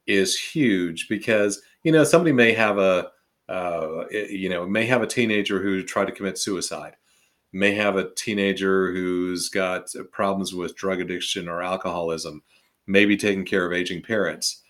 is 0.07 0.39
huge 0.39 1.09
because, 1.09 1.63
you 1.83 1.93
know, 1.93 2.05
somebody 2.05 2.33
may 2.33 2.53
have 2.53 2.79
a, 2.79 3.11
uh, 3.49 4.05
you 4.11 4.49
know, 4.49 4.67
may 4.67 4.87
have 4.87 5.03
a 5.03 5.07
teenager 5.07 5.61
who 5.61 5.83
tried 5.83 6.07
to 6.07 6.13
commit 6.13 6.39
suicide, 6.39 6.97
may 7.53 7.75
have 7.75 7.97
a 7.97 8.13
teenager 8.15 8.93
who's 8.93 9.49
got 9.49 9.89
problems 10.13 10.55
with 10.55 10.77
drug 10.77 11.01
addiction 11.01 11.49
or 11.49 11.63
alcoholism, 11.63 12.43
maybe 12.87 13.17
taking 13.17 13.45
care 13.45 13.67
of 13.67 13.73
aging 13.73 14.03
parents. 14.03 14.63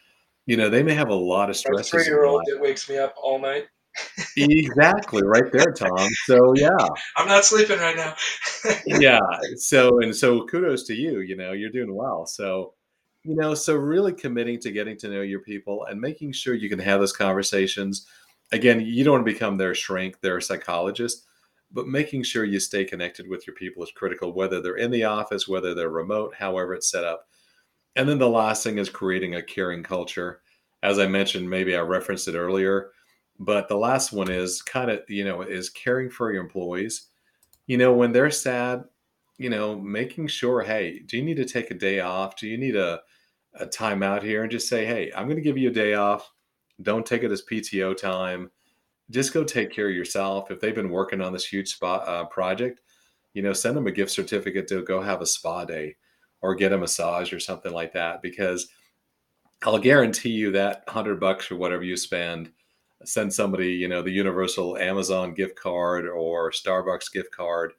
You 0.47 0.57
know, 0.57 0.69
they 0.69 0.83
may 0.83 0.95
have 0.95 1.11
a 1.11 1.15
lot 1.15 1.51
of 1.51 1.57
stress. 1.57 1.91
Three 1.91 2.05
year 2.05 2.25
old 2.25 2.43
that 2.47 2.61
wakes 2.61 2.89
me 2.89 2.99
up 2.99 3.15
all 3.23 3.39
night. 3.39 3.67
Exactly 4.37 5.23
right 5.25 5.51
there 5.53 5.73
tom. 5.73 6.09
So 6.25 6.55
yeah. 6.57 6.71
I'm 7.17 7.27
not 7.27 7.45
sleeping 7.45 7.79
right 7.79 7.97
now. 7.97 8.15
Yeah 8.87 9.19
so 9.57 10.01
and 10.01 10.15
so 10.15 10.47
kudos 10.47 10.85
to 10.85 10.95
you 10.95 11.21
you 11.21 11.37
know 11.37 11.53
you're 11.53 11.71
doing 11.71 11.95
well. 11.95 12.27
So 12.27 12.75
you 13.25 13.35
know 13.35 13.55
so 13.55 13.75
really 13.75 14.13
committing 14.13 14.61
to 14.61 14.71
getting 14.71 14.97
to 14.99 15.09
know 15.09 15.23
your 15.23 15.41
people 15.41 15.87
and 15.87 16.01
making 16.01 16.33
sure 16.33 16.55
you 16.55 16.69
can 16.69 16.79
have 16.79 17.01
those 17.01 17.13
conversations. 17.13 18.07
Again 18.53 18.81
you 18.81 19.05
don't 19.05 19.15
want 19.15 19.27
to 19.27 19.33
become 19.33 19.57
their 19.57 19.75
shrink 19.75 20.21
their 20.21 20.41
psychologist 20.41 21.27
but 21.73 21.87
making 21.87 22.23
sure 22.23 22.45
you 22.45 22.59
stay 22.59 22.85
connected 22.85 23.29
with 23.29 23.47
your 23.47 23.55
people 23.55 23.83
is 23.83 23.93
critical 23.93 24.33
whether 24.33 24.61
they're 24.61 24.77
in 24.77 24.91
the 24.91 25.05
office 25.05 25.49
whether 25.49 25.75
they're 25.75 25.91
remote 25.91 26.35
however 26.39 26.75
it's 26.75 26.91
set 26.91 27.05
up 27.05 27.29
and 27.97 28.09
then 28.09 28.19
the 28.19 28.29
last 28.29 28.63
thing 28.63 28.79
is 28.79 28.89
creating 28.89 29.35
a 29.35 29.43
caring 29.43 29.83
culture 29.83 30.43
as 30.83 30.99
i 30.99 31.07
mentioned 31.07 31.49
maybe 31.49 31.77
i 31.77 31.81
referenced 31.81 32.29
it 32.29 32.37
earlier 32.37 32.91
but 33.41 33.69
the 33.69 33.77
last 33.77 34.13
one 34.13 34.31
is 34.31 34.61
kind 34.61 34.91
of, 34.91 35.01
you 35.09 35.25
know, 35.25 35.41
is 35.41 35.71
caring 35.71 36.11
for 36.11 36.31
your 36.31 36.43
employees. 36.43 37.07
You 37.67 37.79
know, 37.79 37.93
when 37.95 38.13
they're 38.13 38.31
sad, 38.31 38.85
you 39.39 39.49
know, 39.49 39.79
making 39.81 40.27
sure, 40.27 40.61
hey, 40.61 41.01
do 41.01 41.17
you 41.17 41.25
need 41.25 41.39
to 41.39 41.47
take 41.47 41.71
a 41.71 41.75
day 41.75 42.01
off? 42.01 42.37
Do 42.37 42.47
you 42.47 42.59
need 42.59 42.77
a, 42.77 43.01
a 43.55 43.65
time 43.65 44.03
out 44.03 44.23
here? 44.23 44.43
And 44.43 44.53
just 44.53 44.69
say, 44.69 44.85
hey, 44.85 45.11
I'm 45.17 45.25
going 45.25 45.39
to 45.39 45.43
give 45.43 45.57
you 45.57 45.71
a 45.71 45.73
day 45.73 45.95
off. 45.95 46.31
Don't 46.83 47.07
take 47.07 47.23
it 47.23 47.33
as 47.33 47.43
PTO 47.43 47.97
time. 47.97 48.51
Just 49.11 49.35
go 49.35 49.45
take 49.45 49.73
care 49.73 49.89
of 49.89 49.95
yourself. 49.95 50.51
If 50.51 50.61
they've 50.61 50.75
been 50.75 50.91
working 50.91 51.21
on 51.21 51.33
this 51.33 51.47
huge 51.47 51.75
spa 51.75 51.97
uh, 51.97 52.25
project, 52.27 52.81
you 53.35 53.43
know, 53.43 53.53
send 53.53 53.77
them 53.77 53.87
a 53.87 53.93
gift 53.93 54.11
certificate 54.11 54.69
to 54.69 54.83
go 54.83 55.01
have 55.01 55.21
a 55.21 55.27
spa 55.27 55.65
day 55.65 55.97
or 56.43 56.55
get 56.55 56.73
a 56.73 56.79
massage 56.79 57.33
or 57.33 57.41
something 57.41 57.73
like 57.73 57.93
that. 57.93 58.23
Because 58.23 58.69
I'll 59.63 59.79
guarantee 59.79 60.31
you 60.31 60.53
that 60.53 60.85
hundred 60.89 61.21
bucks 61.21 61.51
or 61.51 61.57
whatever 61.57 61.83
you 61.83 61.97
spend 61.97 62.51
send 63.05 63.33
somebody, 63.33 63.73
you 63.73 63.89
know, 63.89 64.03
the 64.03 64.11
universal 64.11 64.77
Amazon 64.77 65.35
gift 65.35 65.57
card 65.57 66.07
or 66.07 66.51
Starbucks 66.51 67.13
gift 67.13 67.35
card. 67.35 67.73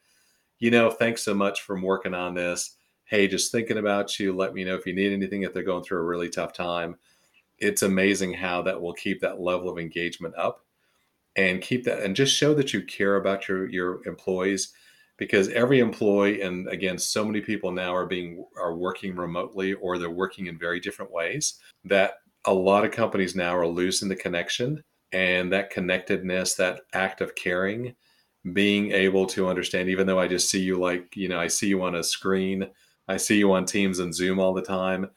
You 0.60 0.72
know, 0.72 0.90
thanks 0.90 1.24
so 1.24 1.34
much 1.34 1.62
for 1.62 1.80
working 1.80 2.14
on 2.14 2.34
this. 2.34 2.78
Hey, 3.06 3.28
just 3.28 3.52
thinking 3.52 3.78
about 3.78 4.20
you. 4.20 4.34
Let 4.34 4.54
me 4.54 4.64
know 4.64 4.76
if 4.76 4.86
you 4.86 4.94
need 4.94 5.12
anything 5.12 5.44
if 5.44 5.54
they're 5.54 5.64
going 5.64 5.84
through 5.84 6.00
a 6.00 6.06
really 6.06 6.30
tough 6.30 6.54
time. 6.54 6.96
It's 7.60 7.84
amazing 7.84 8.34
how 8.34 8.62
that 8.64 8.82
will 8.82 8.94
keep 8.94 9.22
that 9.22 9.40
level 9.40 9.70
of 9.70 9.78
engagement 9.78 10.36
up 10.36 10.66
and 11.36 11.62
keep 11.62 11.84
that 11.86 12.02
and 12.02 12.16
just 12.16 12.36
show 12.36 12.54
that 12.54 12.74
you 12.74 12.84
care 12.84 13.16
about 13.16 13.48
your 13.48 13.70
your 13.70 14.06
employees 14.08 14.74
because 15.18 15.50
every 15.50 15.80
employee 15.80 16.42
and 16.42 16.68
again 16.68 16.98
so 16.98 17.24
many 17.24 17.40
people 17.40 17.72
now 17.72 17.96
are 17.96 18.06
being 18.06 18.46
are 18.58 18.76
working 18.76 19.16
remotely 19.16 19.74
or 19.74 19.98
they're 19.98 20.10
working 20.10 20.48
in 20.48 20.58
very 20.58 20.80
different 20.80 21.12
ways 21.12 21.60
that 21.86 22.16
a 22.46 22.54
lot 22.54 22.84
of 22.84 22.92
companies 22.92 23.36
now 23.36 23.56
are 23.56 23.68
losing 23.68 24.10
the 24.10 24.16
connection 24.16 24.84
and 25.12 25.52
that 25.52 25.70
connectedness, 25.70 26.56
that 26.56 26.82
act 26.94 27.22
of 27.22 27.36
caring, 27.36 27.96
being 28.54 28.92
able 28.92 29.26
to 29.28 29.48
understand, 29.48 29.90
even 29.90 30.08
though 30.08 30.20
I 30.20 30.28
just 30.28 30.50
see 30.50 30.62
you 30.62 30.80
like, 30.80 31.16
you 31.16 31.28
know, 31.28 31.40
I 31.40 31.48
see 31.48 31.68
you 31.68 31.84
on 31.84 31.96
a 31.96 32.04
screen, 32.04 32.68
I 33.08 33.18
see 33.18 33.38
you 33.38 33.52
on 33.54 33.66
Teams 33.66 34.00
and 34.00 34.14
Zoom 34.14 34.40
all 34.40 34.54
the 34.54 34.62
time, 34.62 35.10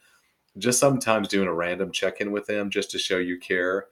just 0.57 0.79
sometimes 0.79 1.27
doing 1.27 1.47
a 1.47 1.53
random 1.53 1.91
check 1.91 2.21
in 2.21 2.31
with 2.31 2.45
them 2.45 2.69
just 2.69 2.91
to 2.91 2.99
show 2.99 3.17
you 3.17 3.39
care. 3.39 3.87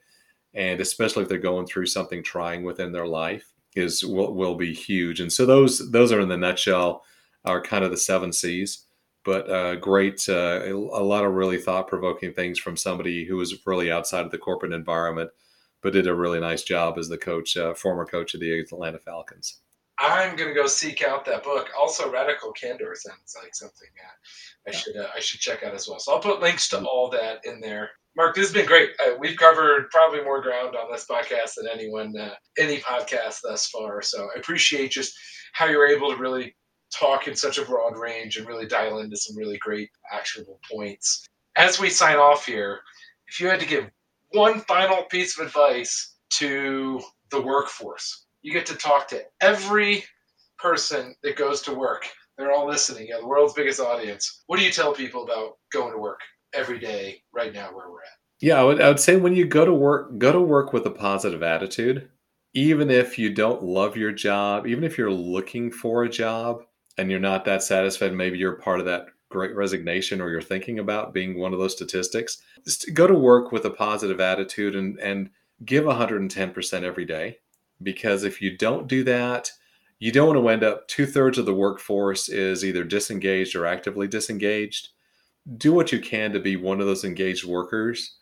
And 0.54 0.80
especially 0.80 1.24
if 1.24 1.28
they're 1.28 1.38
going 1.38 1.66
through 1.66 1.86
something 1.86 2.22
trying 2.22 2.62
within 2.62 2.92
their 2.92 3.06
life 3.06 3.52
is 3.74 4.04
will, 4.04 4.34
will 4.34 4.54
be 4.54 4.72
huge. 4.72 5.20
And 5.20 5.32
so 5.32 5.46
those 5.46 5.90
those 5.90 6.12
are 6.12 6.20
in 6.20 6.28
the 6.28 6.36
nutshell 6.36 7.02
are 7.44 7.60
kind 7.60 7.84
of 7.84 7.90
the 7.90 7.96
seven 7.96 8.32
C's 8.32 8.84
but 9.24 9.50
uh, 9.50 9.76
great, 9.76 10.28
uh, 10.28 10.60
a 10.62 11.02
lot 11.02 11.24
of 11.24 11.32
really 11.32 11.58
thought 11.58 11.88
provoking 11.88 12.34
things 12.34 12.58
from 12.58 12.76
somebody 12.76 13.24
who 13.24 13.36
was 13.36 13.66
really 13.66 13.90
outside 13.90 14.24
of 14.26 14.30
the 14.30 14.38
corporate 14.38 14.72
environment 14.72 15.30
but 15.80 15.92
did 15.92 16.06
a 16.06 16.14
really 16.14 16.40
nice 16.40 16.62
job 16.62 16.96
as 16.96 17.08
the 17.08 17.18
coach, 17.18 17.58
uh, 17.58 17.74
former 17.74 18.06
coach 18.06 18.32
of 18.32 18.40
the 18.40 18.58
Atlanta 18.58 18.98
Falcons. 18.98 19.60
I'm 19.98 20.36
gonna 20.36 20.54
go 20.54 20.66
seek 20.66 21.02
out 21.04 21.24
that 21.26 21.44
book. 21.44 21.68
Also, 21.78 22.10
Radical 22.10 22.52
Candor 22.52 22.94
sounds 22.94 23.36
like 23.40 23.54
something 23.54 23.88
I 24.66 24.70
should 24.72 24.96
uh, 24.96 25.08
I 25.14 25.20
should 25.20 25.40
check 25.40 25.62
out 25.62 25.74
as 25.74 25.88
well. 25.88 25.98
So 25.98 26.12
I'll 26.12 26.20
put 26.20 26.40
links 26.40 26.68
to 26.70 26.84
all 26.84 27.08
that 27.10 27.40
in 27.44 27.60
there. 27.60 27.90
Mark, 28.16 28.34
this 28.34 28.46
has 28.46 28.54
been 28.54 28.66
great. 28.66 28.90
Uh, 29.00 29.14
we've 29.18 29.36
covered 29.36 29.90
probably 29.90 30.22
more 30.22 30.40
ground 30.40 30.76
on 30.76 30.90
this 30.90 31.06
podcast 31.06 31.54
than 31.56 31.68
anyone 31.72 32.16
uh, 32.16 32.34
any 32.58 32.78
podcast 32.78 33.40
thus 33.42 33.68
far. 33.68 34.02
So 34.02 34.28
I 34.34 34.38
appreciate 34.38 34.90
just 34.90 35.14
how 35.52 35.66
you're 35.66 35.88
able 35.88 36.10
to 36.10 36.16
really 36.16 36.56
talk 36.92 37.26
in 37.28 37.34
such 37.36 37.58
a 37.58 37.64
broad 37.64 37.96
range 37.96 38.36
and 38.36 38.46
really 38.46 38.66
dial 38.66 39.00
into 39.00 39.16
some 39.16 39.36
really 39.36 39.58
great 39.58 39.90
actionable 40.12 40.60
points. 40.70 41.26
As 41.56 41.80
we 41.80 41.90
sign 41.90 42.16
off 42.16 42.46
here, 42.46 42.80
if 43.28 43.40
you 43.40 43.48
had 43.48 43.60
to 43.60 43.66
give 43.66 43.90
one 44.32 44.60
final 44.60 45.04
piece 45.04 45.38
of 45.38 45.46
advice 45.46 46.16
to 46.30 47.00
the 47.30 47.40
workforce. 47.40 48.23
You 48.44 48.52
get 48.52 48.66
to 48.66 48.76
talk 48.76 49.08
to 49.08 49.22
every 49.40 50.04
person 50.58 51.16
that 51.24 51.34
goes 51.36 51.62
to 51.62 51.74
work. 51.74 52.06
They're 52.36 52.52
all 52.52 52.68
listening. 52.68 53.08
You 53.08 53.18
the 53.20 53.26
world's 53.26 53.54
biggest 53.54 53.80
audience. 53.80 54.44
What 54.46 54.58
do 54.58 54.64
you 54.64 54.70
tell 54.70 54.92
people 54.92 55.24
about 55.24 55.56
going 55.72 55.92
to 55.92 55.98
work 55.98 56.20
every 56.52 56.78
day 56.78 57.22
right 57.32 57.52
now 57.52 57.70
where 57.74 57.90
we're 57.90 57.98
at? 58.02 58.18
Yeah, 58.40 58.60
I 58.60 58.64
would, 58.64 58.80
I 58.82 58.88
would 58.88 59.00
say 59.00 59.16
when 59.16 59.34
you 59.34 59.46
go 59.46 59.64
to 59.64 59.72
work, 59.72 60.18
go 60.18 60.30
to 60.30 60.40
work 60.40 60.72
with 60.72 60.84
a 60.86 60.90
positive 60.90 61.42
attitude. 61.42 62.10
even 62.54 62.88
if 62.90 63.18
you 63.18 63.32
don't 63.34 63.62
love 63.62 63.96
your 63.96 64.12
job, 64.12 64.66
even 64.66 64.84
if 64.84 64.96
you're 64.96 65.10
looking 65.10 65.70
for 65.70 66.04
a 66.04 66.08
job 66.08 66.62
and 66.96 67.10
you're 67.10 67.20
not 67.20 67.44
that 67.44 67.62
satisfied, 67.62 68.12
maybe 68.12 68.38
you're 68.38 68.52
part 68.52 68.78
of 68.78 68.86
that 68.86 69.06
great 69.28 69.54
resignation 69.56 70.20
or 70.20 70.30
you're 70.30 70.40
thinking 70.40 70.78
about 70.78 71.12
being 71.12 71.38
one 71.38 71.52
of 71.52 71.58
those 71.58 71.72
statistics, 71.72 72.42
just 72.64 72.94
go 72.94 73.06
to 73.06 73.14
work 73.14 73.50
with 73.50 73.64
a 73.64 73.70
positive 73.70 74.20
attitude 74.20 74.76
and, 74.76 74.98
and 75.00 75.30
give 75.64 75.84
110% 75.84 76.82
every 76.84 77.04
day. 77.04 77.38
Because 77.82 78.24
if 78.24 78.40
you 78.40 78.56
don't 78.56 78.88
do 78.88 79.04
that, 79.04 79.50
you 79.98 80.12
don't 80.12 80.28
want 80.28 80.38
to 80.38 80.48
end 80.48 80.64
up 80.64 80.86
two 80.88 81.06
thirds 81.06 81.38
of 81.38 81.46
the 81.46 81.54
workforce 81.54 82.28
is 82.28 82.64
either 82.64 82.84
disengaged 82.84 83.54
or 83.54 83.66
actively 83.66 84.06
disengaged. 84.06 84.88
Do 85.56 85.72
what 85.72 85.92
you 85.92 86.00
can 86.00 86.32
to 86.32 86.40
be 86.40 86.56
one 86.56 86.80
of 86.80 86.86
those 86.86 87.04
engaged 87.04 87.44
workers. 87.44 88.16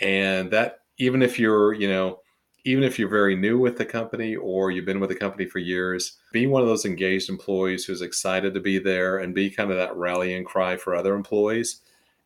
And 0.00 0.50
that, 0.50 0.80
even 0.98 1.22
if 1.22 1.38
you're, 1.38 1.72
you 1.74 1.88
know, 1.88 2.20
even 2.64 2.84
if 2.84 2.98
you're 2.98 3.08
very 3.08 3.36
new 3.36 3.58
with 3.58 3.78
the 3.78 3.84
company 3.84 4.36
or 4.36 4.70
you've 4.70 4.84
been 4.84 5.00
with 5.00 5.10
the 5.10 5.16
company 5.16 5.46
for 5.46 5.58
years, 5.58 6.18
be 6.32 6.46
one 6.46 6.60
of 6.60 6.68
those 6.68 6.84
engaged 6.84 7.30
employees 7.30 7.84
who's 7.84 8.02
excited 8.02 8.52
to 8.52 8.60
be 8.60 8.78
there 8.78 9.18
and 9.18 9.34
be 9.34 9.48
kind 9.48 9.70
of 9.70 9.76
that 9.76 9.96
rallying 9.96 10.44
cry 10.44 10.76
for 10.76 10.94
other 10.94 11.14
employees. 11.14 11.80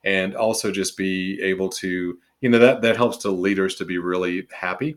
And 0.05 0.35
also 0.35 0.73
just 0.73 0.97
be 0.97 1.41
able 1.43 1.69
to, 1.69 2.19
you 2.41 2.49
know, 2.49 2.59
that 2.59 2.83
that 2.83 2.97
helps 2.97 3.19
to 3.19 3.31
leaders 3.31 3.77
to 3.77 3.85
be 3.85 3.99
really 3.99 4.49
happy. 4.53 4.97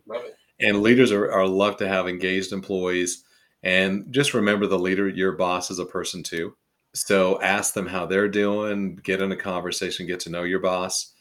And 0.60 0.82
leaders 0.82 1.12
are, 1.12 1.32
are 1.32 1.48
love 1.48 1.78
to 1.78 1.88
have 1.88 2.08
engaged 2.08 2.54
employees. 2.54 3.24
And 3.64 4.06
just 4.12 4.34
remember 4.34 4.68
the 4.68 4.80
leader, 4.80 5.10
your 5.10 5.34
boss 5.34 5.70
is 5.72 5.80
a 5.80 5.86
person 5.86 6.24
too. 6.24 6.56
So 6.94 7.42
ask 7.42 7.74
them 7.74 7.88
how 7.88 8.06
they're 8.06 8.30
doing, 8.30 8.96
get 8.96 9.22
in 9.22 9.32
a 9.32 9.36
conversation, 9.36 10.08
get 10.08 10.22
to 10.22 10.30
know 10.30 10.44
your 10.44 10.60
boss 10.60 11.14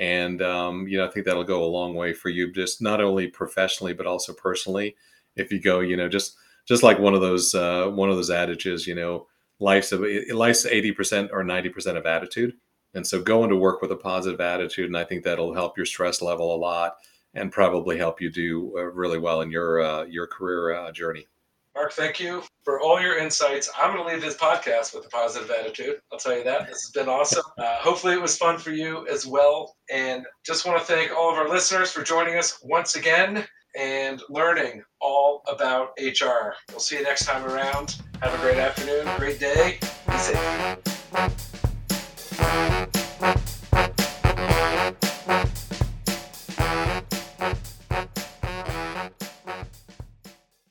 and 0.00 0.40
um, 0.42 0.88
you 0.88 0.98
know 0.98 1.06
i 1.06 1.10
think 1.10 1.26
that'll 1.26 1.44
go 1.44 1.62
a 1.62 1.66
long 1.66 1.94
way 1.94 2.12
for 2.12 2.30
you 2.30 2.52
just 2.52 2.82
not 2.82 3.00
only 3.00 3.28
professionally 3.28 3.92
but 3.92 4.06
also 4.06 4.32
personally 4.32 4.96
if 5.36 5.52
you 5.52 5.60
go 5.60 5.80
you 5.80 5.96
know 5.96 6.08
just 6.08 6.36
just 6.66 6.82
like 6.82 6.98
one 6.98 7.14
of 7.14 7.20
those 7.20 7.54
uh, 7.54 7.86
one 7.88 8.10
of 8.10 8.16
those 8.16 8.30
adages 8.30 8.86
you 8.86 8.94
know 8.94 9.26
life's 9.60 9.92
life's 9.92 10.64
80% 10.64 11.28
or 11.32 11.44
90% 11.44 11.96
of 11.96 12.06
attitude 12.06 12.54
and 12.94 13.06
so 13.06 13.20
going 13.20 13.50
to 13.50 13.56
work 13.56 13.82
with 13.82 13.92
a 13.92 13.96
positive 13.96 14.40
attitude 14.40 14.86
and 14.86 14.96
i 14.96 15.04
think 15.04 15.22
that'll 15.22 15.54
help 15.54 15.76
your 15.76 15.86
stress 15.86 16.22
level 16.22 16.54
a 16.54 16.56
lot 16.56 16.94
and 17.34 17.52
probably 17.52 17.96
help 17.96 18.20
you 18.20 18.30
do 18.30 18.72
uh, 18.76 18.82
really 18.82 19.18
well 19.18 19.40
in 19.40 19.50
your 19.50 19.82
uh, 19.82 20.04
your 20.04 20.26
career 20.26 20.74
uh, 20.74 20.92
journey 20.92 21.26
Mark, 21.74 21.92
thank 21.92 22.18
you 22.18 22.42
for 22.64 22.80
all 22.80 23.00
your 23.00 23.16
insights. 23.18 23.70
I'm 23.80 23.94
going 23.94 24.06
to 24.06 24.12
leave 24.12 24.22
this 24.22 24.36
podcast 24.36 24.92
with 24.94 25.06
a 25.06 25.08
positive 25.08 25.50
attitude. 25.50 26.00
I'll 26.12 26.18
tell 26.18 26.36
you 26.36 26.42
that. 26.44 26.66
This 26.66 26.82
has 26.82 26.90
been 26.90 27.08
awesome. 27.08 27.44
Uh, 27.56 27.78
hopefully, 27.78 28.14
it 28.14 28.20
was 28.20 28.36
fun 28.36 28.58
for 28.58 28.70
you 28.70 29.06
as 29.06 29.24
well. 29.26 29.76
And 29.90 30.26
just 30.44 30.66
want 30.66 30.78
to 30.80 30.84
thank 30.84 31.12
all 31.12 31.30
of 31.30 31.38
our 31.38 31.48
listeners 31.48 31.92
for 31.92 32.02
joining 32.02 32.36
us 32.36 32.58
once 32.62 32.96
again 32.96 33.46
and 33.78 34.20
learning 34.28 34.82
all 35.00 35.42
about 35.50 35.92
HR. 35.98 36.54
We'll 36.70 36.80
see 36.80 36.98
you 36.98 37.04
next 37.04 37.24
time 37.24 37.44
around. 37.44 38.00
Have 38.20 38.34
a 38.34 38.38
great 38.38 38.58
afternoon, 38.58 39.06
great 39.16 39.38
day. 39.38 39.78
Be 40.06 40.18
safe. 40.18 40.46